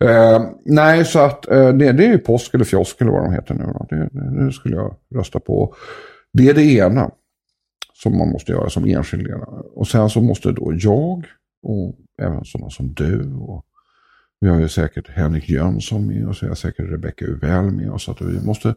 Eh, 0.00 0.50
nej, 0.64 1.04
så 1.04 1.18
att 1.18 1.50
eh, 1.50 1.68
det, 1.68 1.92
det 1.92 2.06
är 2.06 2.08
ju 2.08 2.18
påsk 2.18 2.54
eller 2.54 2.64
fjosk 2.64 3.00
eller 3.00 3.10
vad 3.10 3.24
de 3.24 3.32
heter 3.32 3.54
nu. 3.54 3.64
Då. 3.64 3.86
Det, 3.90 4.08
det, 4.12 4.44
det, 4.44 4.52
skulle 4.52 4.76
jag 4.76 4.96
rösta 5.14 5.40
på. 5.40 5.74
Det 6.32 6.48
är 6.48 6.54
det 6.54 6.64
ena 6.64 7.10
som 8.02 8.18
man 8.18 8.28
måste 8.28 8.52
göra 8.52 8.70
som 8.70 8.84
enskild 8.84 9.22
ledare. 9.22 9.62
Och 9.74 9.88
sen 9.88 10.10
så 10.10 10.20
måste 10.20 10.52
då 10.52 10.72
jag 10.76 11.26
och 11.62 11.96
även 12.22 12.44
sådana 12.44 12.70
som 12.70 12.94
du 12.94 13.34
och 13.34 13.66
vi 14.40 14.48
har 14.48 14.60
ju 14.60 14.68
säkert 14.68 15.08
Henrik 15.08 15.48
Jönsson 15.48 16.06
med 16.06 16.28
oss, 16.28 16.42
vi 16.42 16.48
har 16.48 16.54
säkert 16.54 16.90
Rebecka 16.90 17.24
Uvell 17.24 17.70
med 17.70 17.90
oss. 17.90 18.08
Att 18.08 18.20
vi 18.20 18.46
måste 18.46 18.74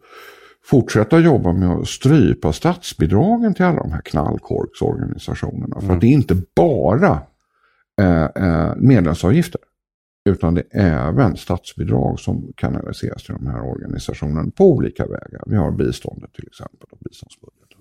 fortsätta 0.66 1.20
jobba 1.20 1.54
med 1.54 1.70
att 1.70 1.88
strypa 1.88 2.54
statsbidragen 2.54 3.54
till 3.54 3.66
alla 3.66 3.80
de 3.80 3.92
här 3.92 4.02
knallkorksorganisationerna. 4.02 5.78
Mm. 5.78 5.88
För 5.88 5.96
det 5.96 6.08
är 6.08 6.14
inte 6.14 6.38
bara 6.56 7.22
eh, 8.02 8.24
eh, 8.24 8.76
medlemsavgifter. 8.78 9.62
Utan 10.30 10.54
det 10.54 10.64
är 10.72 11.08
även 11.08 11.38
statsbidrag 11.38 12.20
som 12.20 12.54
kanaliseras 12.56 13.24
till 13.24 13.36
de 13.36 13.48
här 13.48 13.62
organisationerna 13.62 14.52
på 14.56 14.72
olika 14.72 15.04
vägar. 15.06 15.44
Vi 15.46 15.56
har 15.56 15.72
biståndet 15.72 16.34
till 16.34 16.48
exempel, 16.48 16.88
och 16.92 16.98
biståndsbudgeten. 17.10 17.80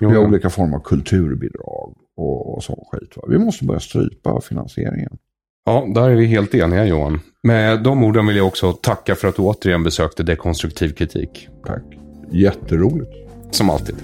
Vi 0.00 0.06
har 0.06 0.18
olika 0.18 0.50
former 0.50 0.76
av 0.76 0.80
kulturbidrag 0.80 1.94
och, 2.16 2.54
och 2.54 2.64
sån 2.64 2.84
skit. 2.92 3.16
Va? 3.16 3.22
Vi 3.28 3.38
måste 3.38 3.64
börja 3.64 3.80
strypa 3.80 4.40
finansieringen. 4.40 5.18
Ja, 5.64 5.86
där 5.94 6.10
är 6.10 6.16
vi 6.16 6.26
helt 6.26 6.54
eniga 6.54 6.84
Johan. 6.84 7.20
Med 7.42 7.82
de 7.82 8.04
orden 8.04 8.26
vill 8.26 8.36
jag 8.36 8.46
också 8.46 8.72
tacka 8.72 9.14
för 9.14 9.28
att 9.28 9.36
du 9.36 9.42
återigen 9.42 9.84
besökte 9.84 10.22
Dekonstruktiv 10.22 10.92
kritik. 10.92 11.48
Tack. 11.66 12.07
Jätteroligt. 12.30 13.12
Som 13.50 13.70
alltid. 13.70 13.94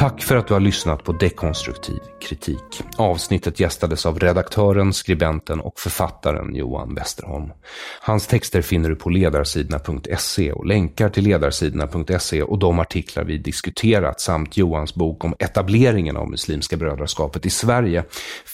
Tack 0.00 0.22
för 0.22 0.36
att 0.36 0.46
du 0.46 0.54
har 0.54 0.60
lyssnat 0.60 1.04
på 1.04 1.12
Dekonstruktiv 1.12 1.98
kritik. 2.22 2.82
Avsnittet 2.96 3.60
gästades 3.60 4.06
av 4.06 4.18
redaktören, 4.18 4.92
skribenten 4.92 5.60
och 5.60 5.80
författaren 5.80 6.54
Johan 6.54 6.94
Westerholm. 6.94 7.52
Hans 8.00 8.26
texter 8.26 8.62
finner 8.62 8.88
du 8.88 8.96
på 8.96 9.10
ledarsidorna.se 9.10 10.52
och 10.52 10.66
länkar 10.66 11.08
till 11.08 11.24
ledarsidorna.se 11.24 12.42
och 12.42 12.58
de 12.58 12.78
artiklar 12.78 13.24
vi 13.24 13.38
diskuterat 13.38 14.20
samt 14.20 14.56
Johans 14.56 14.94
bok 14.94 15.24
om 15.24 15.34
etableringen 15.38 16.16
av 16.16 16.30
Muslimska 16.30 16.76
brödraskapet 16.76 17.46
i 17.46 17.50
Sverige 17.50 18.04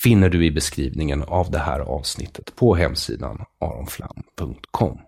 finner 0.02 0.28
du 0.28 0.46
i 0.46 0.50
beskrivningen 0.50 1.22
av 1.22 1.50
det 1.50 1.58
här 1.58 1.80
avsnittet 1.80 2.56
på 2.56 2.74
hemsidan 2.74 3.44
aronflam.com. 3.60 4.98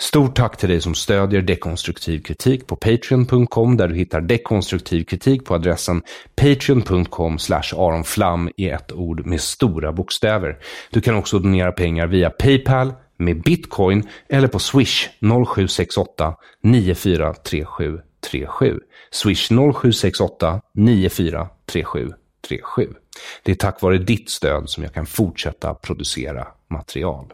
Stort 0.00 0.36
tack 0.36 0.56
till 0.56 0.68
dig 0.68 0.80
som 0.80 0.94
stödjer 0.94 1.42
dekonstruktiv 1.42 2.22
kritik 2.22 2.66
på 2.66 2.76
patreon.com 2.76 3.76
där 3.76 3.88
du 3.88 3.94
hittar 3.94 4.20
dekonstruktiv 4.20 5.04
kritik 5.04 5.44
på 5.44 5.54
adressen 5.54 6.02
patreon.com 6.36 7.38
aronflam 7.76 8.50
i 8.56 8.68
ett 8.68 8.92
ord 8.92 9.26
med 9.26 9.40
stora 9.40 9.92
bokstäver. 9.92 10.58
Du 10.90 11.00
kan 11.00 11.14
också 11.14 11.38
donera 11.38 11.72
pengar 11.72 12.06
via 12.06 12.30
Paypal 12.30 12.92
med 13.16 13.42
bitcoin 13.42 14.08
eller 14.28 14.48
på 14.48 14.58
swish 14.58 15.08
0768 15.20 16.34
943737. 16.62 18.80
Swish 19.10 19.48
0768 19.48 20.60
943737. 20.72 22.94
Det 23.42 23.52
är 23.52 23.56
tack 23.56 23.82
vare 23.82 23.98
ditt 23.98 24.30
stöd 24.30 24.70
som 24.70 24.82
jag 24.82 24.94
kan 24.94 25.06
fortsätta 25.06 25.74
producera 25.74 26.48
material. 26.68 27.32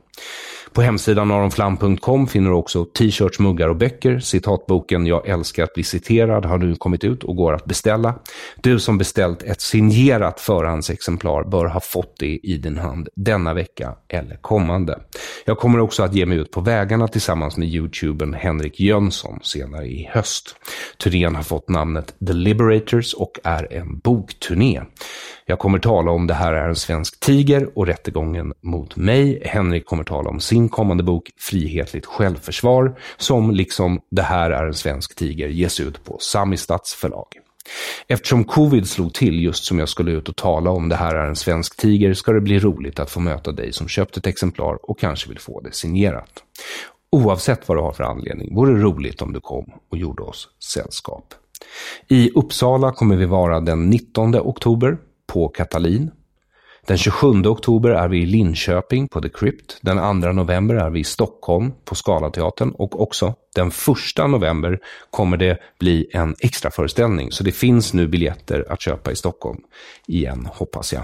På 0.73 0.83
hemsidan 0.83 1.31
aronflam.com 1.31 2.27
finner 2.27 2.51
du 2.51 2.57
också 2.57 2.85
t-shirts, 2.85 3.39
muggar 3.39 3.69
och 3.69 3.77
böcker. 3.77 4.19
Citatboken 4.19 5.07
Jag 5.07 5.29
älskar 5.29 5.65
att 5.65 5.75
bli 5.75 5.83
citerad 5.83 6.45
har 6.45 6.59
nu 6.59 6.75
kommit 6.75 7.05
ut 7.05 7.25
och 7.25 7.37
går 7.37 7.53
att 7.53 7.65
beställa. 7.65 8.15
Du 8.57 8.81
som 8.81 8.99
beställt 8.99 9.43
ett 9.43 9.61
signerat 9.61 10.41
förhandsexemplar 10.41 11.45
bör 11.45 11.65
ha 11.67 11.81
fått 11.81 12.19
det 12.19 12.39
i 12.43 12.59
din 12.59 12.79
hand 12.79 13.09
denna 13.17 13.55
vecka 13.55 13.95
eller 14.09 14.37
kommande. 14.37 14.99
Jag 15.45 15.59
kommer 15.59 15.81
också 15.81 16.03
att 16.03 16.15
ge 16.15 16.27
mig 16.27 16.39
ut 16.39 16.51
på 16.51 16.61
vägarna 16.61 17.09
tillsammans 17.09 17.57
med 17.57 17.69
youtubern 17.69 18.35
Henrik 18.35 18.81
Jönsson 18.81 19.39
senare 19.43 19.87
i 19.87 20.09
höst. 20.13 20.57
Turnén 20.99 21.35
har 21.35 21.43
fått 21.43 21.69
namnet 21.69 22.15
The 22.27 22.33
Liberators 22.33 23.15
och 23.15 23.39
är 23.45 23.73
en 23.73 23.99
bokturné. 23.99 24.83
Jag 25.49 25.59
kommer 25.59 25.79
tala 25.79 26.11
om 26.11 26.27
Det 26.27 26.35
här 26.35 26.53
är 26.53 26.69
en 26.69 26.77
svensk 26.77 27.21
tiger 27.21 27.79
och 27.79 27.87
rättegången 27.87 28.53
mot 28.63 28.97
mig. 28.97 29.43
Henrik 29.45 29.87
kommer 29.87 30.05
tala 30.05 30.31
om 30.31 30.41
sin 30.41 30.56
sin 30.57 30.69
kommande 30.69 31.03
bok 31.03 31.31
Frihetligt 31.39 32.07
självförsvar 32.07 32.99
som 33.17 33.51
liksom 33.51 34.01
Det 34.11 34.23
här 34.23 34.51
är 34.51 34.67
en 34.67 34.75
svensk 34.75 35.17
tiger 35.17 35.49
ges 35.49 35.81
ut 35.81 36.05
på 36.05 36.19
Samistats 36.21 36.95
förlag. 36.95 37.27
Eftersom 38.09 38.45
covid 38.45 38.89
slog 38.89 39.15
till 39.15 39.43
just 39.43 39.65
som 39.65 39.79
jag 39.79 39.89
skulle 39.89 40.11
ut 40.11 40.29
och 40.29 40.37
tala 40.37 40.71
om 40.71 40.89
Det 40.89 40.97
här 40.97 41.15
är 41.15 41.27
en 41.27 41.37
svensk 41.37 41.77
tiger 41.77 42.15
ska 42.15 42.33
det 42.33 42.41
bli 42.41 42.59
roligt 42.59 42.99
att 42.99 43.11
få 43.11 43.21
möta 43.21 43.53
dig 43.53 43.73
som 43.73 43.89
köpt 43.89 44.17
ett 44.17 44.27
exemplar 44.27 44.91
och 44.91 44.99
kanske 44.99 45.29
vill 45.29 45.39
få 45.39 45.61
det 45.61 45.75
signerat. 45.75 46.43
Oavsett 47.13 47.69
vad 47.69 47.77
du 47.79 47.83
har 47.83 47.93
för 47.93 48.05
anledning 48.05 48.55
vore 48.55 48.73
det 48.73 48.81
roligt 48.83 49.23
om 49.23 49.33
du 49.33 49.41
kom 49.41 49.73
och 49.91 49.99
gjorde 49.99 50.23
oss 50.23 50.49
sällskap. 50.75 51.35
I 52.09 52.31
Uppsala 52.35 52.93
kommer 52.93 53.17
vi 53.17 53.27
vara 53.27 53.61
den 53.61 53.91
19 53.91 54.35
oktober 54.37 54.99
på 55.27 55.49
Katalin. 55.49 56.11
Den 56.87 56.99
27 56.99 57.47
oktober 57.47 57.91
är 57.91 58.09
vi 58.09 58.23
i 58.23 58.27
Linköping 58.27 59.09
på 59.09 59.21
The 59.21 59.29
Crypt. 59.29 59.79
Den 59.83 60.23
2 60.23 60.33
november 60.33 60.75
är 60.75 60.91
vi 60.91 61.01
i 61.01 61.05
Stockholm 61.05 61.73
på 61.85 61.95
Scalateatern 61.95 62.71
och 62.71 63.03
också 63.03 63.35
den 63.55 63.69
1 63.69 64.31
november 64.31 64.79
kommer 65.11 65.37
det 65.37 65.59
bli 65.79 66.07
en 66.13 66.35
extra 66.41 66.71
föreställning. 66.71 67.33
Så 67.33 67.45
det 67.45 67.53
finns 67.53 67.95
nu 67.95 68.09
biljetter 68.09 68.65
att 68.73 68.81
köpa 68.81 69.13
i 69.13 69.17
Stockholm 69.17 69.61
igen, 70.07 70.49
hoppas 70.53 70.93
jag. 70.93 71.03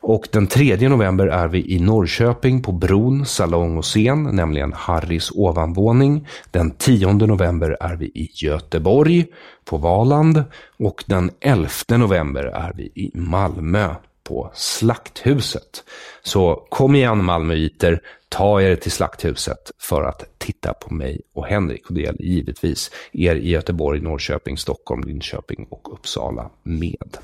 Och 0.00 0.28
den 0.32 0.46
3 0.46 0.88
november 0.88 1.26
är 1.26 1.48
vi 1.48 1.74
i 1.74 1.80
Norrköping 1.80 2.62
på 2.62 2.72
Bron, 2.72 3.26
salong 3.26 3.78
och 3.78 3.84
scen, 3.84 4.22
nämligen 4.22 4.72
Harrys 4.72 5.30
ovanvåning. 5.34 6.28
Den 6.50 6.70
10 6.70 7.12
november 7.12 7.76
är 7.80 7.96
vi 7.96 8.06
i 8.06 8.30
Göteborg 8.34 9.26
på 9.64 9.76
Valand 9.76 10.44
och 10.78 11.04
den 11.06 11.30
11 11.40 11.68
november 11.88 12.44
är 12.44 12.72
vi 12.76 12.82
i 12.82 13.10
Malmö 13.14 13.94
på 14.28 14.50
Slakthuset. 14.54 15.84
Så 16.22 16.66
kom 16.68 16.94
igen 16.94 17.24
Malmöiter, 17.24 18.02
ta 18.28 18.62
er 18.62 18.76
till 18.76 18.92
Slakthuset 18.92 19.70
för 19.78 20.02
att 20.02 20.24
titta 20.38 20.74
på 20.74 20.94
mig 20.94 21.20
och 21.34 21.46
Henrik. 21.46 21.86
Och 21.86 21.94
det 21.94 22.00
gäller 22.00 22.22
givetvis 22.22 22.90
er 23.12 23.34
i 23.34 23.50
Göteborg, 23.50 24.00
Norrköping, 24.00 24.58
Stockholm, 24.58 25.02
Linköping 25.02 25.66
och 25.70 25.92
Uppsala 25.92 26.50
med. 26.62 27.16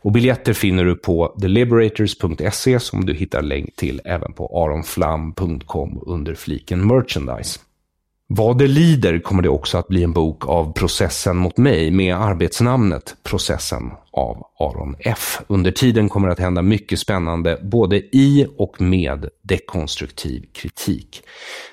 Och 0.00 0.12
biljetter 0.12 0.52
finner 0.52 0.84
du 0.84 0.96
på 0.96 1.36
theliberators.se 1.40 2.80
som 2.80 3.06
du 3.06 3.14
hittar 3.14 3.42
länk 3.42 3.76
till 3.76 4.00
även 4.04 4.32
på 4.32 4.64
aronflam.com 4.64 6.02
under 6.06 6.34
fliken 6.34 6.86
merchandise. 6.86 7.60
Vad 8.36 8.58
det 8.58 8.66
lider 8.66 9.18
kommer 9.18 9.42
det 9.42 9.48
också 9.48 9.78
att 9.78 9.88
bli 9.88 10.02
en 10.02 10.12
bok 10.12 10.48
av 10.48 10.72
processen 10.72 11.36
mot 11.36 11.56
mig 11.56 11.90
med 11.90 12.16
arbetsnamnet 12.16 13.16
Processen 13.22 13.90
av 14.12 14.46
Aron 14.58 14.96
F. 14.98 15.40
Under 15.46 15.70
tiden 15.70 16.08
kommer 16.08 16.28
det 16.28 16.32
att 16.32 16.38
hända 16.38 16.62
mycket 16.62 16.98
spännande 16.98 17.58
både 17.62 17.96
i 17.96 18.46
och 18.58 18.80
med 18.80 19.28
dekonstruktiv 19.42 20.44
kritik. 20.54 21.22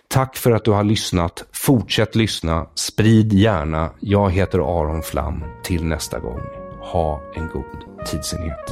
Tack 0.07 0.37
för 0.37 0.51
att 0.51 0.65
du 0.65 0.71
har 0.71 0.83
lyssnat. 0.83 1.45
Fortsätt 1.53 2.15
lyssna. 2.15 2.67
Sprid 2.75 3.33
gärna. 3.33 3.91
Jag 3.99 4.31
heter 4.31 4.59
Aron 4.59 5.01
Flam. 5.03 5.43
Till 5.63 5.85
nästa 5.85 6.19
gång. 6.19 6.39
Ha 6.81 7.21
en 7.35 7.47
god 7.47 8.05
tidsenhet. 8.07 8.71